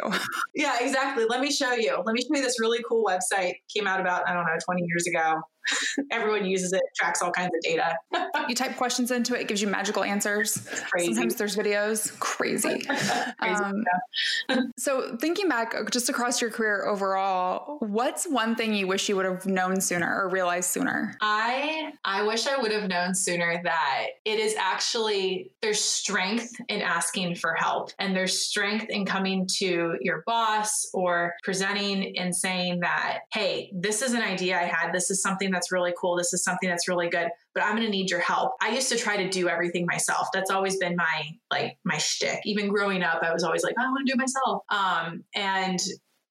Yeah, 0.55 0.77
exactly. 0.79 1.25
Let 1.25 1.41
me 1.41 1.51
show 1.51 1.73
you. 1.73 2.01
Let 2.05 2.13
me 2.13 2.21
show 2.21 2.35
you 2.35 2.43
this 2.43 2.59
really 2.59 2.79
cool 2.87 3.03
website. 3.03 3.53
Came 3.75 3.87
out 3.87 3.99
about, 3.99 4.27
I 4.27 4.33
don't 4.33 4.45
know, 4.45 4.57
20 4.63 4.83
years 4.85 5.07
ago. 5.07 5.41
Everyone 6.11 6.45
uses 6.45 6.73
it, 6.73 6.81
tracks 6.95 7.21
all 7.21 7.31
kinds 7.31 7.51
of 7.55 7.61
data. 7.61 7.97
you 8.47 8.55
type 8.55 8.75
questions 8.77 9.11
into 9.11 9.35
it, 9.35 9.41
it 9.41 9.47
gives 9.47 9.61
you 9.61 9.67
magical 9.67 10.03
answers. 10.03 10.67
Crazy. 10.89 11.13
Sometimes 11.13 11.35
there's 11.35 11.55
videos. 11.55 12.17
Crazy. 12.19 12.79
Crazy 13.39 13.63
um, 13.63 13.83
so, 14.77 15.17
thinking 15.17 15.47
back 15.47 15.73
uh, 15.75 15.83
just 15.89 16.09
across 16.09 16.41
your 16.41 16.49
career 16.49 16.85
overall, 16.85 17.77
what's 17.79 18.25
one 18.25 18.55
thing 18.55 18.73
you 18.73 18.87
wish 18.87 19.09
you 19.09 19.15
would 19.15 19.25
have 19.25 19.45
known 19.45 19.79
sooner 19.81 20.21
or 20.21 20.29
realized 20.29 20.69
sooner? 20.69 21.15
I 21.21 21.93
I 22.03 22.23
wish 22.23 22.47
I 22.47 22.57
would 22.57 22.71
have 22.71 22.89
known 22.89 23.13
sooner 23.13 23.61
that 23.63 24.07
it 24.25 24.39
is 24.39 24.55
actually 24.57 25.51
there's 25.61 25.79
strength 25.79 26.53
in 26.67 26.81
asking 26.81 27.35
for 27.35 27.53
help 27.55 27.91
and 27.99 28.15
there's 28.15 28.39
strength 28.39 28.87
in 28.89 29.05
coming 29.05 29.47
to 29.57 29.97
your 30.01 30.23
boss 30.25 30.89
or 30.93 31.33
presenting 31.43 32.17
and 32.17 32.35
saying 32.35 32.79
that, 32.81 33.19
hey, 33.33 33.71
this 33.73 34.01
is 34.01 34.13
an 34.13 34.21
idea 34.21 34.59
I 34.59 34.65
had. 34.65 34.91
This 34.91 35.11
is 35.11 35.21
something 35.21 35.50
that's 35.51 35.71
really 35.71 35.93
cool. 35.99 36.15
This 36.15 36.33
is 36.33 36.43
something 36.43 36.69
that's 36.69 36.87
really 36.87 37.09
good, 37.09 37.29
but 37.53 37.63
I'm 37.63 37.75
going 37.75 37.85
to 37.85 37.91
need 37.91 38.09
your 38.09 38.19
help. 38.19 38.53
I 38.61 38.69
used 38.69 38.89
to 38.89 38.97
try 38.97 39.17
to 39.17 39.29
do 39.29 39.49
everything 39.49 39.85
myself. 39.85 40.27
That's 40.33 40.49
always 40.49 40.77
been 40.77 40.95
my, 40.95 41.31
like, 41.51 41.77
my 41.83 41.97
shtick. 41.97 42.39
Even 42.45 42.69
growing 42.69 43.03
up, 43.03 43.21
I 43.23 43.33
was 43.33 43.43
always 43.43 43.63
like, 43.63 43.75
I 43.77 43.83
want 43.83 44.07
to 44.07 44.13
do 44.13 44.17
myself. 44.17 44.63
Um, 44.69 45.23
and 45.35 45.79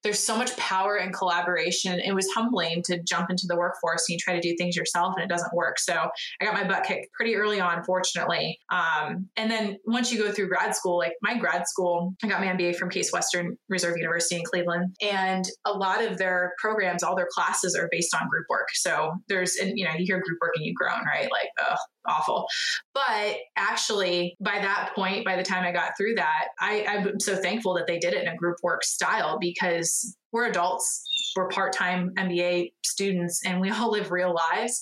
there's 0.03 0.19
so 0.19 0.37
much 0.37 0.55
power 0.57 0.95
and 0.97 1.13
collaboration. 1.13 1.99
It 1.99 2.13
was 2.13 2.27
humbling 2.33 2.81
to 2.83 3.01
jump 3.03 3.29
into 3.29 3.45
the 3.47 3.55
workforce 3.55 4.05
and 4.07 4.13
you 4.13 4.19
try 4.19 4.33
to 4.33 4.41
do 4.41 4.55
things 4.57 4.75
yourself 4.75 5.13
and 5.15 5.23
it 5.23 5.29
doesn't 5.29 5.53
work. 5.53 5.79
So 5.79 6.09
I 6.41 6.45
got 6.45 6.53
my 6.53 6.63
butt 6.63 6.83
kicked 6.83 7.11
pretty 7.13 7.35
early 7.35 7.59
on, 7.59 7.83
fortunately. 7.83 8.59
Um, 8.71 9.29
and 9.37 9.51
then 9.51 9.77
once 9.85 10.11
you 10.11 10.19
go 10.19 10.31
through 10.31 10.49
grad 10.49 10.75
school, 10.75 10.97
like 10.97 11.13
my 11.21 11.37
grad 11.37 11.67
school, 11.67 12.13
I 12.23 12.27
got 12.27 12.41
my 12.41 12.47
MBA 12.47 12.75
from 12.75 12.89
Case 12.89 13.11
Western 13.11 13.57
Reserve 13.69 13.97
University 13.97 14.37
in 14.37 14.43
Cleveland. 14.43 14.95
And 15.01 15.45
a 15.65 15.71
lot 15.71 16.03
of 16.03 16.17
their 16.17 16.53
programs, 16.57 17.03
all 17.03 17.15
their 17.15 17.29
classes 17.33 17.75
are 17.75 17.87
based 17.91 18.15
on 18.15 18.27
group 18.29 18.45
work. 18.49 18.67
So 18.73 19.13
there's, 19.27 19.55
and 19.55 19.77
you 19.77 19.85
know, 19.85 19.91
you 19.97 20.05
hear 20.05 20.21
group 20.21 20.39
work 20.41 20.53
and 20.55 20.65
you've 20.65 20.75
grown, 20.75 21.05
right? 21.05 21.29
Like, 21.31 21.49
oh, 21.59 21.75
awful. 22.05 22.47
But 22.93 23.37
actually, 23.55 24.35
by 24.39 24.59
that 24.59 24.91
point, 24.95 25.25
by 25.25 25.35
the 25.35 25.43
time 25.43 25.63
I 25.63 25.71
got 25.71 25.97
through 25.97 26.15
that, 26.15 26.49
I, 26.59 26.85
I'm 26.87 27.19
so 27.19 27.35
thankful 27.35 27.73
that 27.75 27.87
they 27.87 27.99
did 27.99 28.13
it 28.13 28.23
in 28.23 28.27
a 28.27 28.35
group 28.35 28.57
work 28.63 28.83
style 28.83 29.37
because 29.39 30.15
we're 30.31 30.45
adults, 30.45 31.03
we're 31.35 31.49
part 31.49 31.73
time 31.73 32.13
MBA 32.17 32.73
students, 32.85 33.41
and 33.45 33.59
we 33.59 33.69
all 33.71 33.91
live 33.91 34.11
real 34.11 34.35
lives. 34.51 34.81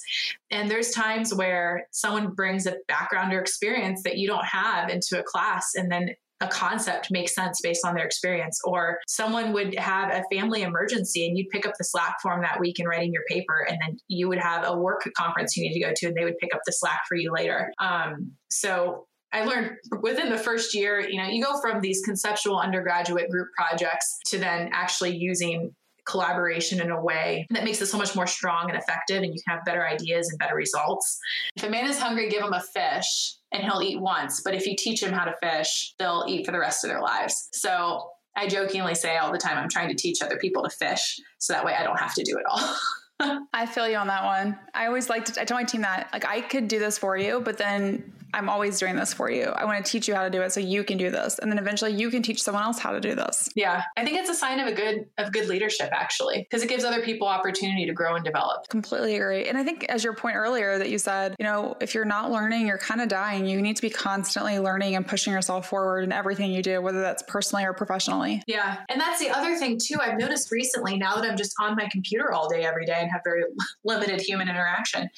And 0.52 0.70
there's 0.70 0.92
times 0.92 1.34
where 1.34 1.88
someone 1.92 2.32
brings 2.32 2.66
a 2.66 2.76
background 2.88 3.34
or 3.34 3.40
experience 3.40 4.04
that 4.04 4.18
you 4.18 4.28
don't 4.28 4.46
have 4.46 4.90
into 4.90 5.20
a 5.20 5.24
class, 5.24 5.76
and 5.76 5.92
then 5.92 6.10
a 6.42 6.48
concept 6.48 7.12
makes 7.12 7.36
sense 7.36 7.60
based 7.62 7.86
on 7.86 7.94
their 7.94 8.06
experience 8.06 8.60
or 8.64 9.00
someone 9.08 9.52
would 9.54 9.76
have 9.76 10.12
a 10.12 10.24
family 10.34 10.62
emergency 10.62 11.28
and 11.28 11.38
you'd 11.38 11.50
pick 11.50 11.66
up 11.66 11.74
the 11.78 11.84
slack 11.84 12.16
form 12.22 12.42
that 12.42 12.60
week 12.60 12.80
and 12.80 12.88
writing 12.88 13.12
your 13.12 13.24
paper 13.28 13.66
and 13.70 13.78
then 13.82 13.98
you 14.08 14.28
would 14.28 14.40
have 14.40 14.66
a 14.66 14.78
work 14.78 15.02
conference 15.18 15.58
you 15.58 15.64
need 15.64 15.74
to 15.74 15.80
go 15.80 15.92
to 15.96 16.08
and 16.08 16.16
they 16.16 16.24
would 16.24 16.38
pick 16.38 16.54
up 16.54 16.62
the 16.66 16.72
slack 16.72 17.02
for 17.08 17.16
you 17.16 17.32
later 17.32 17.72
um, 17.80 18.32
so 18.50 19.06
I 19.32 19.46
learned 19.46 19.78
within 20.02 20.30
the 20.30 20.40
first 20.40 20.74
year, 20.74 21.08
you 21.08 21.22
know, 21.22 21.28
you 21.28 21.44
go 21.44 21.62
from 21.62 21.82
these 21.82 22.02
conceptual 22.04 22.60
undergraduate 22.60 23.30
group 23.30 23.50
projects 23.56 24.18
to 24.26 24.40
then 24.40 24.72
actually 24.74 25.16
using 25.16 25.72
collaboration 26.08 26.82
in 26.82 26.90
a 26.90 27.00
way 27.00 27.46
that 27.52 27.64
makes 27.64 27.82
it 27.82 27.86
so 27.86 27.98
much 27.98 28.16
more 28.16 28.26
strong 28.26 28.70
and 28.70 28.78
effective 28.80 29.18
and 29.18 29.28
you 29.28 29.40
can 29.46 29.58
have 29.58 29.66
better 29.66 29.88
ideas 29.88 30.30
and 30.30 30.40
better 30.40 30.56
results. 30.56 31.20
If 31.56 31.64
a 31.64 31.70
man 31.70 31.86
is 31.86 32.00
hungry, 32.00 32.30
give 32.30 32.42
him 32.42 32.54
a 32.54 32.62
fish 32.62 33.36
and 33.52 33.64
he'll 33.64 33.82
eat 33.82 34.00
once. 34.00 34.42
But 34.42 34.54
if 34.54 34.66
you 34.66 34.76
teach 34.76 35.02
him 35.02 35.12
how 35.12 35.26
to 35.26 35.36
fish, 35.42 35.94
they'll 36.00 36.26
eat 36.28 36.46
for 36.46 36.52
the 36.52 36.60
rest 36.60 36.84
of 36.84 36.90
their 36.90 37.02
lives. 37.02 37.50
So 37.54 38.10
I 38.36 38.48
jokingly 38.48 38.96
say 38.96 39.18
all 39.18 39.32
the 39.32 39.38
time, 39.38 39.58
I'm 39.58 39.70
trying 39.70 39.90
to 39.90 39.96
teach 39.96 40.22
other 40.22 40.38
people 40.38 40.64
to 40.64 40.70
fish 40.70 41.20
so 41.40 41.54
that 41.54 41.66
way 41.66 41.74
I 41.74 41.84
don't 41.84 42.00
have 42.00 42.14
to 42.16 42.24
do 42.24 42.38
it 42.38 42.44
all. 42.50 43.40
I 43.54 43.66
feel 43.66 43.88
you 43.88 43.98
on 43.98 44.08
that 44.08 44.24
one. 44.24 44.58
I 44.74 44.86
always 44.86 45.10
like 45.10 45.26
to, 45.26 45.42
I 45.42 45.46
tell 45.46 45.58
my 45.58 45.66
team 45.66 45.82
that, 45.82 46.10
like, 46.14 46.26
I 46.26 46.40
could 46.42 46.68
do 46.68 46.80
this 46.80 46.98
for 46.98 47.18
you, 47.18 47.42
but 47.42 47.58
then 47.58 48.14
I'm 48.34 48.50
always 48.50 48.80
doing 48.80 48.96
this 48.96 49.14
for 49.14 49.30
you. 49.30 49.46
I 49.46 49.66
want 49.66 49.84
to 49.84 49.92
teach 49.92 50.08
you 50.08 50.16
how 50.16 50.24
to 50.24 50.30
do 50.30 50.42
it 50.42 50.52
so 50.52 50.60
you 50.60 50.84
can 50.84 50.98
do 50.98 51.10
this. 51.10 51.40
And 51.40 51.52
then 51.52 51.58
eventually 51.58 51.94
you 51.94 52.10
can 52.10 52.22
teach 52.22 52.42
someone 52.42 52.64
else 52.64 52.80
how 52.80 52.92
to 52.92 53.00
do 53.00 53.16
this. 53.16 53.50
Yeah. 53.56 53.84
I 53.98 54.04
think 54.04 54.18
it's 54.18 54.30
a 54.30 54.36
sign 54.36 54.60
of 54.60 54.68
a 54.68 54.74
good 54.74 55.06
of 55.18 55.32
good 55.32 55.48
leadership 55.48 55.90
actually, 55.92 56.40
because 56.44 56.64
it 56.64 56.70
gives 56.70 56.84
other 56.84 57.02
people 57.02 57.28
opportunity 57.28 57.86
to 57.86 57.94
grow 57.94 58.16
and 58.16 58.24
develop. 58.24 58.68
Completely 58.70 59.16
agree. 59.16 59.48
And 59.48 59.58
I 59.58 59.64
think 59.64 59.86
as 59.86 60.04
your 60.04 60.14
point 60.14 60.36
earlier 60.36 60.78
that 60.78 60.90
you 60.90 60.98
said, 60.98 61.36
you 61.40 61.46
know, 61.46 61.76
if 61.82 61.94
you're 61.94 62.06
not 62.06 62.32
learning, 62.32 62.68
you're 62.68 62.78
kind 62.78 63.02
of 63.02 63.08
dying. 63.08 63.46
You 63.46 63.62
need 63.62 63.76
to 63.76 63.82
be 63.82 63.90
constantly 63.90 64.60
learning 64.60 64.96
and 64.96 65.08
pushing 65.08 65.34
yourself 65.34 65.70
forward 65.70 66.04
in 66.04 66.12
everything 66.12 66.52
you 66.52 66.62
do, 66.62 66.82
whether 66.82 67.02
that's 67.02 67.24
personally 67.24 67.66
or 67.66 67.74
professionally. 67.74 68.44
Yeah. 68.48 68.78
And 68.90 69.00
that's 69.00 69.20
the 69.20 69.30
other 69.30 69.56
thing 69.56 69.80
too. 69.82 69.98
I've 70.02 70.20
noticed 70.20 70.52
recently 70.52 70.98
now 70.98 71.16
that 71.16 71.30
I'm 71.30 71.38
just 71.38 71.56
on 71.60 71.76
my 71.76 71.88
computer 71.92 72.32
all 72.32 72.50
day 72.50 72.64
every 72.64 72.86
day 72.86 72.98
and 73.00 73.12
have 73.12 73.22
very 73.24 73.44
limited 73.84 74.22
human 74.22 74.50
interaction 74.50 75.10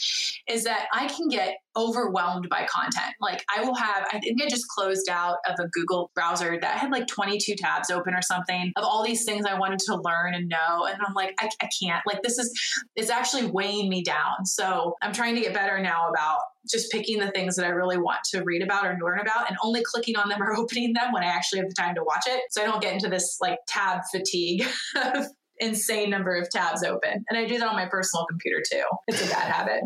is 0.48 0.64
that 0.64 0.88
I 0.94 1.08
can 1.08 1.28
get 1.28 1.58
overwhelmed 1.76 2.48
by 2.50 2.68
content. 2.70 3.14
Like 3.20 3.44
I 3.56 3.64
will 3.64 3.76
have, 3.76 4.08
I 4.12 4.20
think 4.20 4.42
I 4.42 4.48
just 4.48 4.68
closed 4.68 5.10
out 5.10 5.38
of 5.48 5.56
a 5.60 5.68
Google 5.70 6.12
browser 6.16 6.58
that 6.60 6.78
had 6.78 6.92
like 6.92 7.08
22 7.08 7.56
tabs 7.56 7.90
open 7.90 8.14
or 8.14 8.22
something 8.22 8.72
of 8.76 8.84
all 8.84 9.04
these 9.04 9.24
things 9.24 9.46
I 9.46 9.58
wanted 9.58 9.80
to 9.80 10.02
learn 10.04 10.34
and 10.34 10.50
know. 10.50 10.86
And 10.86 10.98
I'm 11.06 11.14
like, 11.14 11.34
I, 11.40 11.50
I 11.62 11.70
can't, 11.82 12.02
like, 12.06 12.22
this 12.24 12.38
is, 12.38 12.52
it's 12.96 13.10
actually 13.10 13.48
weighing 13.48 13.90
me 13.90 14.04
down. 14.04 14.46
So 14.46 14.96
I'm 15.02 15.14
trying 15.14 15.36
to 15.36 15.42
get 15.42 15.54
better 15.54 15.80
now 15.80 16.10
about 16.10 16.40
just 16.70 16.92
picking 16.92 17.20
the 17.20 17.32
things 17.32 17.56
that 17.56 17.66
I 17.66 17.70
really 17.70 17.98
want 17.98 18.20
to 18.32 18.44
read 18.44 18.62
about 18.62 18.86
or 18.86 18.98
learn 19.02 19.20
about 19.20 19.50
and 19.50 19.58
only 19.64 19.82
clicking 19.84 20.16
on 20.16 20.30
them 20.30 20.42
or 20.42 20.54
opening 20.58 20.94
them 20.94 21.12
when 21.12 21.24
I 21.24 21.28
actually 21.28 21.60
have 21.60 21.70
the 21.70 21.76
time 21.76 21.96
to 21.96 22.04
watch 22.04 22.24
it. 22.28 22.42
So 22.52 22.62
I 22.62 22.66
don't 22.66 22.82
get 22.82 22.94
into 22.94 23.10
this 23.10 23.38
like 23.42 23.58
tab 23.68 24.02
fatigue 24.12 24.66
insane 25.62 26.10
number 26.10 26.36
of 26.36 26.50
tabs 26.50 26.84
open. 26.84 27.24
And 27.30 27.38
I 27.38 27.46
do 27.46 27.58
that 27.60 27.68
on 27.68 27.76
my 27.76 27.86
personal 27.86 28.26
computer 28.26 28.62
too. 28.70 28.84
It's 29.08 29.26
a 29.26 29.30
bad 29.30 29.52
habit. 29.52 29.82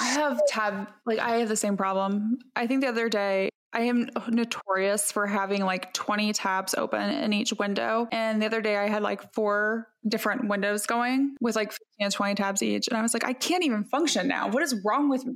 I 0.00 0.06
have 0.06 0.40
tab, 0.48 0.88
like, 1.06 1.18
I 1.18 1.36
have 1.36 1.48
the 1.48 1.56
same 1.56 1.76
problem. 1.76 2.38
I 2.56 2.66
think 2.66 2.80
the 2.80 2.88
other 2.88 3.08
day, 3.08 3.50
I 3.72 3.82
am 3.82 4.10
notorious 4.28 5.12
for 5.12 5.26
having 5.26 5.64
like 5.64 5.92
20 5.94 6.32
tabs 6.32 6.74
open 6.74 7.08
in 7.08 7.32
each 7.32 7.52
window. 7.52 8.08
And 8.10 8.42
the 8.42 8.46
other 8.46 8.60
day 8.60 8.76
I 8.76 8.88
had 8.88 9.02
like 9.02 9.32
four 9.32 9.86
different 10.08 10.48
windows 10.48 10.86
going 10.86 11.36
with 11.40 11.54
like 11.54 11.70
15 11.98 12.10
to 12.10 12.16
20 12.16 12.34
tabs 12.34 12.62
each. 12.62 12.88
And 12.88 12.96
I 12.96 13.02
was 13.02 13.14
like, 13.14 13.24
I 13.24 13.32
can't 13.32 13.62
even 13.62 13.84
function 13.84 14.26
now. 14.26 14.48
What 14.48 14.62
is 14.62 14.74
wrong 14.84 15.08
with 15.08 15.24
me? 15.24 15.34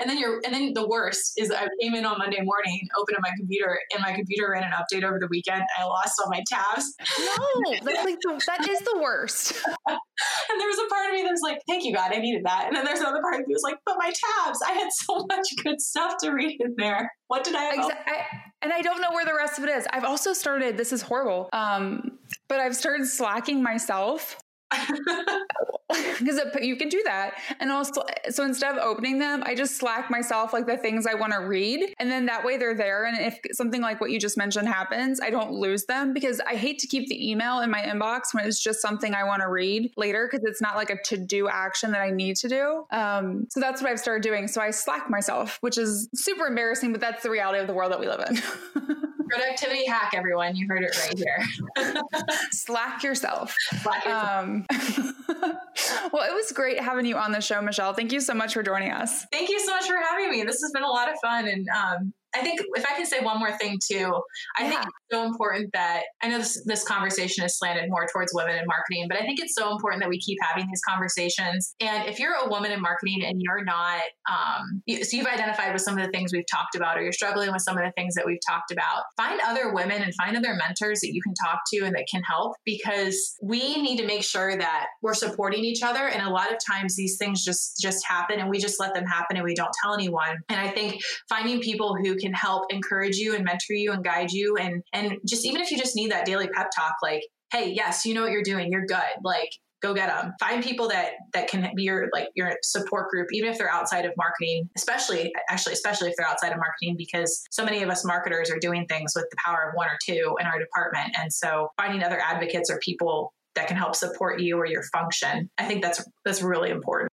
And 0.00 0.08
then 0.08 0.18
you're, 0.18 0.40
and 0.44 0.54
then 0.54 0.72
the 0.72 0.86
worst 0.86 1.34
is 1.36 1.50
I 1.50 1.68
came 1.80 1.94
in 1.94 2.04
on 2.04 2.18
Monday 2.18 2.40
morning, 2.40 2.80
opened 2.98 3.16
up 3.16 3.22
my 3.22 3.32
computer, 3.36 3.78
and 3.92 4.02
my 4.02 4.12
computer 4.12 4.50
ran 4.52 4.64
an 4.64 4.72
update 4.72 5.04
over 5.04 5.18
the 5.18 5.28
weekend. 5.28 5.62
I 5.78 5.84
lost 5.84 6.20
all 6.22 6.30
my 6.30 6.42
tabs. 6.48 6.94
No, 7.18 7.72
that's 7.82 8.04
like 8.04 8.18
the, 8.20 8.42
that 8.46 8.68
is 8.68 8.80
the 8.80 8.98
worst. 9.02 9.52
and 9.88 10.60
there 10.60 10.68
was 10.68 10.78
a 10.78 10.88
part 10.88 11.08
of 11.08 11.14
me 11.14 11.22
that 11.22 11.30
was 11.30 11.42
like, 11.42 11.60
"Thank 11.68 11.84
you, 11.84 11.94
God, 11.94 12.12
I 12.14 12.18
needed 12.18 12.44
that." 12.44 12.66
And 12.66 12.76
then 12.76 12.84
there's 12.84 13.00
another 13.00 13.20
part 13.20 13.34
of 13.34 13.40
me 13.40 13.46
that 13.48 13.54
was 13.54 13.62
like, 13.62 13.78
"But 13.84 13.96
my 13.98 14.12
tabs, 14.44 14.60
I 14.66 14.72
had 14.72 14.92
so 14.92 15.26
much 15.28 15.46
good 15.62 15.80
stuff 15.80 16.14
to 16.22 16.30
read 16.30 16.60
in 16.60 16.74
there. 16.76 17.10
What 17.28 17.44
did 17.44 17.54
I 17.54 17.64
have?" 17.64 17.84
Exa- 17.84 17.98
I, 18.06 18.26
and 18.62 18.72
I 18.72 18.82
don't 18.82 19.00
know 19.00 19.10
where 19.12 19.24
the 19.24 19.34
rest 19.34 19.58
of 19.58 19.64
it 19.64 19.70
is. 19.70 19.86
I've 19.92 20.04
also 20.04 20.32
started. 20.32 20.76
This 20.76 20.92
is 20.92 21.02
horrible. 21.02 21.48
Um, 21.52 22.18
but 22.48 22.60
I've 22.60 22.76
started 22.76 23.06
slacking 23.06 23.62
myself 23.62 24.36
because 26.18 26.40
you 26.62 26.76
can 26.76 26.88
do 26.88 27.02
that 27.04 27.34
and 27.58 27.72
also 27.72 28.02
so 28.28 28.44
instead 28.44 28.76
of 28.76 28.78
opening 28.78 29.18
them 29.18 29.42
i 29.44 29.54
just 29.54 29.76
slack 29.76 30.10
myself 30.10 30.52
like 30.52 30.66
the 30.66 30.76
things 30.76 31.06
i 31.06 31.14
want 31.14 31.32
to 31.32 31.40
read 31.40 31.94
and 31.98 32.10
then 32.10 32.26
that 32.26 32.44
way 32.44 32.56
they're 32.56 32.74
there 32.74 33.04
and 33.06 33.18
if 33.18 33.38
something 33.52 33.80
like 33.80 34.00
what 34.00 34.10
you 34.10 34.18
just 34.18 34.36
mentioned 34.36 34.68
happens 34.68 35.20
i 35.20 35.30
don't 35.30 35.50
lose 35.50 35.84
them 35.86 36.12
because 36.12 36.40
i 36.46 36.54
hate 36.54 36.78
to 36.78 36.86
keep 36.86 37.08
the 37.08 37.30
email 37.30 37.60
in 37.60 37.70
my 37.70 37.80
inbox 37.80 38.32
when 38.32 38.46
it's 38.46 38.62
just 38.62 38.80
something 38.80 39.14
i 39.14 39.24
want 39.24 39.42
to 39.42 39.48
read 39.48 39.92
later 39.96 40.28
because 40.30 40.44
it's 40.44 40.60
not 40.60 40.76
like 40.76 40.90
a 40.90 41.02
to-do 41.02 41.48
action 41.48 41.90
that 41.90 42.00
i 42.00 42.10
need 42.10 42.36
to 42.36 42.48
do 42.48 42.84
um, 42.92 43.46
so 43.50 43.58
that's 43.58 43.82
what 43.82 43.90
i've 43.90 44.00
started 44.00 44.22
doing 44.22 44.46
so 44.46 44.60
i 44.60 44.70
slack 44.70 45.10
myself 45.10 45.58
which 45.60 45.78
is 45.78 46.08
super 46.14 46.46
embarrassing 46.46 46.92
but 46.92 47.00
that's 47.00 47.22
the 47.22 47.30
reality 47.30 47.58
of 47.58 47.66
the 47.66 47.74
world 47.74 47.90
that 47.90 47.98
we 47.98 48.06
live 48.06 48.24
in 48.28 48.40
Productivity 49.30 49.86
hack, 49.86 50.10
everyone. 50.14 50.56
You 50.56 50.66
heard 50.68 50.82
it 50.82 50.96
right 50.98 51.16
here. 51.16 51.92
Slack 52.50 53.04
yourself. 53.04 53.54
Slack 53.82 54.04
yourself. 54.04 54.44
Um, 54.44 54.59
well, 56.12 56.28
it 56.28 56.34
was 56.34 56.52
great 56.52 56.80
having 56.80 57.06
you 57.06 57.16
on 57.16 57.32
the 57.32 57.40
show, 57.40 57.60
Michelle. 57.60 57.92
Thank 57.92 58.12
you 58.12 58.20
so 58.20 58.34
much 58.34 58.54
for 58.54 58.62
joining 58.62 58.92
us. 58.92 59.24
Thank 59.32 59.48
you 59.48 59.60
so 59.60 59.72
much 59.72 59.86
for 59.86 59.96
having 59.96 60.30
me. 60.30 60.42
This 60.42 60.60
has 60.60 60.70
been 60.72 60.82
a 60.82 60.90
lot 60.90 61.10
of 61.10 61.16
fun. 61.22 61.48
And 61.48 61.66
um, 61.68 62.12
I 62.34 62.42
think 62.42 62.60
if 62.74 62.84
I 62.84 62.94
can 62.94 63.06
say 63.06 63.20
one 63.20 63.38
more 63.38 63.56
thing 63.58 63.78
too, 63.90 64.20
I 64.56 64.64
yeah. 64.64 64.68
think 64.70 64.82
it's 64.82 64.92
so 65.10 65.24
important 65.24 65.70
that 65.72 66.02
I 66.22 66.28
know 66.28 66.38
this, 66.38 66.62
this 66.64 66.84
conversation 66.84 67.44
is 67.44 67.58
slanted 67.58 67.90
more 67.90 68.06
towards 68.12 68.32
women 68.34 68.56
in 68.56 68.64
marketing, 68.66 69.06
but 69.08 69.18
I 69.18 69.22
think 69.22 69.40
it's 69.40 69.54
so 69.54 69.72
important 69.72 70.02
that 70.02 70.08
we 70.08 70.18
keep 70.18 70.38
having 70.42 70.66
these 70.68 70.80
conversations. 70.88 71.74
And 71.80 72.08
if 72.08 72.18
you're 72.18 72.34
a 72.34 72.48
woman 72.48 72.70
in 72.70 72.80
marketing 72.80 73.24
and 73.24 73.40
you're 73.40 73.64
not, 73.64 74.02
um, 74.30 74.82
you, 74.86 75.02
so 75.04 75.16
you've 75.16 75.26
identified 75.26 75.72
with 75.72 75.82
some 75.82 75.98
of 75.98 76.04
the 76.04 76.10
things 76.10 76.32
we've 76.32 76.44
talked 76.50 76.74
about, 76.76 76.96
or 76.96 77.02
you're 77.02 77.12
struggling 77.12 77.52
with 77.52 77.62
some 77.62 77.76
of 77.76 77.84
the 77.84 77.92
things 77.96 78.14
that 78.14 78.24
we've 78.26 78.40
talked 78.48 78.70
about, 78.70 79.04
find 79.16 79.40
other 79.46 79.72
women 79.72 80.02
and 80.02 80.14
find 80.14 80.36
other 80.36 80.54
mentors 80.54 81.00
that 81.00 81.12
you 81.12 81.20
can 81.22 81.34
talk 81.34 81.60
to 81.72 81.84
and 81.84 81.94
that 81.94 82.06
can 82.10 82.22
help 82.28 82.54
because 82.64 83.36
we 83.42 83.80
need 83.82 83.96
to 83.98 84.06
make 84.06 84.22
sure 84.22 84.56
that 84.56 84.86
we're 85.02 85.14
supporting 85.14 85.64
each 85.64 85.82
other. 85.82 86.06
And 86.06 86.22
a 86.22 86.30
lot 86.30 86.52
of 86.52 86.58
times 86.70 86.94
these 86.96 87.16
things 87.16 87.44
just 87.44 87.80
just 87.80 88.04
happen 88.06 88.38
and 88.38 88.48
we 88.48 88.58
just 88.58 88.78
let 88.78 88.94
them 88.94 89.04
happen 89.04 89.36
and 89.36 89.44
we 89.44 89.54
don't 89.54 89.72
tell 89.82 89.94
anyone. 89.94 90.38
And 90.48 90.60
I 90.60 90.68
think 90.68 91.00
finding 91.28 91.60
people 91.60 91.96
who 91.96 92.16
can 92.20 92.32
help 92.32 92.72
encourage 92.72 93.16
you 93.16 93.34
and 93.34 93.44
mentor 93.44 93.74
you 93.74 93.92
and 93.92 94.04
guide 94.04 94.30
you. 94.30 94.56
And 94.56 94.82
and 94.92 95.18
just 95.26 95.44
even 95.44 95.60
if 95.60 95.70
you 95.70 95.78
just 95.78 95.96
need 95.96 96.10
that 96.10 96.26
daily 96.26 96.48
pep 96.48 96.70
talk 96.74 96.94
like 97.02 97.22
hey 97.52 97.72
yes 97.72 98.04
you 98.06 98.14
know 98.14 98.22
what 98.22 98.30
you're 98.30 98.42
doing. 98.42 98.70
You're 98.70 98.86
good. 98.86 98.98
Like 99.24 99.50
go 99.82 99.94
get 99.94 100.08
them 100.08 100.34
find 100.38 100.62
people 100.62 100.88
that 100.88 101.12
that 101.32 101.48
can 101.48 101.66
be 101.74 101.84
your 101.84 102.10
like 102.12 102.28
your 102.34 102.54
support 102.62 103.08
group 103.08 103.28
even 103.32 103.50
if 103.50 103.56
they're 103.56 103.72
outside 103.72 104.04
of 104.04 104.12
marketing 104.14 104.68
especially 104.76 105.32
actually 105.48 105.72
especially 105.72 106.10
if 106.10 106.14
they're 106.18 106.28
outside 106.28 106.52
of 106.52 106.58
marketing 106.58 106.94
because 106.98 107.42
so 107.50 107.64
many 107.64 107.82
of 107.82 107.88
us 107.88 108.04
marketers 108.04 108.50
are 108.50 108.58
doing 108.58 108.84
things 108.88 109.14
with 109.16 109.24
the 109.30 109.36
power 109.42 109.70
of 109.70 109.74
one 109.74 109.88
or 109.88 109.96
two 110.04 110.36
in 110.38 110.46
our 110.46 110.58
department. 110.58 111.14
And 111.18 111.32
so 111.32 111.68
finding 111.78 112.02
other 112.02 112.20
advocates 112.20 112.68
or 112.70 112.78
people 112.80 113.32
that 113.54 113.66
can 113.66 113.76
help 113.76 113.96
support 113.96 114.40
you 114.40 114.56
or 114.56 114.66
your 114.66 114.82
function 114.84 115.50
i 115.58 115.64
think 115.64 115.82
that's 115.82 116.04
that's 116.24 116.42
really 116.42 116.70
important 116.70 117.10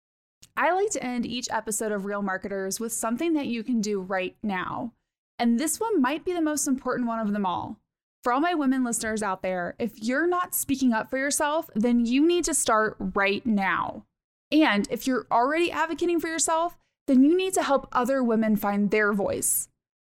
I 0.57 0.73
like 0.73 0.91
to 0.91 1.03
end 1.03 1.25
each 1.25 1.49
episode 1.51 1.93
of 1.93 2.05
Real 2.05 2.23
Marketers 2.23 2.79
with 2.79 2.93
something 2.93 3.33
that 3.35 3.47
you 3.47 3.65
can 3.65 3.81
do 3.81 4.01
right 4.01 4.37
now. 4.43 4.93
And 5.39 5.59
this 5.59 5.81
one 5.81 6.01
might 6.01 6.25
be 6.25 6.33
the 6.33 6.43
most 6.43 6.67
important 6.67 7.09
one 7.09 7.19
of 7.19 7.33
them 7.33 7.47
all. 7.47 7.79
For 8.23 8.33
all 8.33 8.41
my 8.41 8.55
women 8.55 8.85
listeners 8.85 9.23
out 9.23 9.43
there, 9.43 9.75
if 9.79 10.01
you're 10.03 10.27
not 10.29 10.55
speaking 10.55 10.93
up 10.93 11.11
for 11.11 11.19
yourself, 11.19 11.71
then 11.75 12.05
you 12.07 12.25
need 12.27 12.45
to 12.45 12.55
start 12.55 12.97
right 12.99 13.45
now. 13.45 14.05
And 14.53 14.87
if 14.91 15.07
you're 15.07 15.27
already 15.31 15.73
advocating 15.73 16.21
for 16.21 16.29
yourself, 16.29 16.77
then 17.09 17.25
you 17.25 17.37
need 17.37 17.55
to 17.55 17.63
help 17.63 17.89
other 17.91 18.23
women 18.23 18.55
find 18.55 18.91
their 18.91 19.13
voice. 19.13 19.69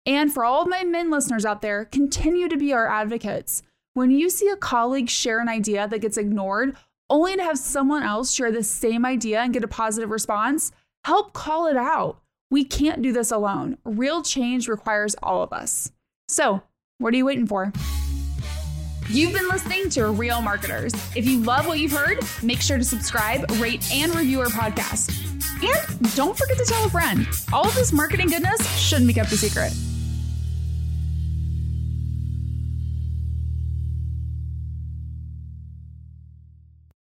And 0.05 0.33
for 0.33 0.43
all 0.43 0.63
of 0.63 0.67
my 0.67 0.83
men 0.83 1.11
listeners 1.11 1.45
out 1.45 1.61
there, 1.61 1.85
continue 1.85 2.49
to 2.49 2.57
be 2.57 2.73
our 2.73 2.89
advocates. 2.89 3.63
When 3.93 4.11
you 4.11 4.29
see 4.29 4.49
a 4.49 4.57
colleague 4.57 5.09
share 5.09 5.39
an 5.39 5.47
idea 5.47 5.87
that 5.87 6.01
gets 6.01 6.17
ignored, 6.17 6.75
only 7.13 7.35
to 7.35 7.43
have 7.43 7.59
someone 7.59 8.01
else 8.01 8.33
share 8.33 8.51
the 8.51 8.63
same 8.63 9.05
idea 9.05 9.39
and 9.39 9.53
get 9.53 9.63
a 9.63 9.67
positive 9.67 10.09
response, 10.09 10.71
help 11.05 11.31
call 11.31 11.67
it 11.67 11.77
out. 11.77 12.19
We 12.49 12.65
can't 12.65 13.03
do 13.03 13.13
this 13.13 13.31
alone. 13.31 13.77
Real 13.85 14.23
change 14.23 14.67
requires 14.67 15.15
all 15.21 15.43
of 15.43 15.53
us. 15.53 15.91
So, 16.27 16.63
what 16.97 17.13
are 17.13 17.17
you 17.17 17.25
waiting 17.25 17.45
for? 17.45 17.71
You've 19.09 19.33
been 19.33 19.47
listening 19.47 19.89
to 19.91 20.07
Real 20.07 20.41
Marketers. 20.41 20.91
If 21.15 21.27
you 21.27 21.41
love 21.41 21.67
what 21.67 21.77
you've 21.77 21.91
heard, 21.91 22.17
make 22.41 22.61
sure 22.61 22.79
to 22.79 22.83
subscribe, 22.83 23.45
rate, 23.59 23.87
and 23.93 24.15
review 24.15 24.39
our 24.39 24.47
podcast. 24.47 25.15
And 25.61 26.15
don't 26.15 26.35
forget 26.35 26.57
to 26.57 26.65
tell 26.65 26.83
a 26.85 26.89
friend. 26.89 27.27
All 27.51 27.67
of 27.67 27.75
this 27.75 27.93
marketing 27.93 28.29
goodness 28.29 28.67
shouldn't 28.79 29.07
be 29.07 29.13
kept 29.13 29.31
a 29.31 29.37
secret. 29.37 29.71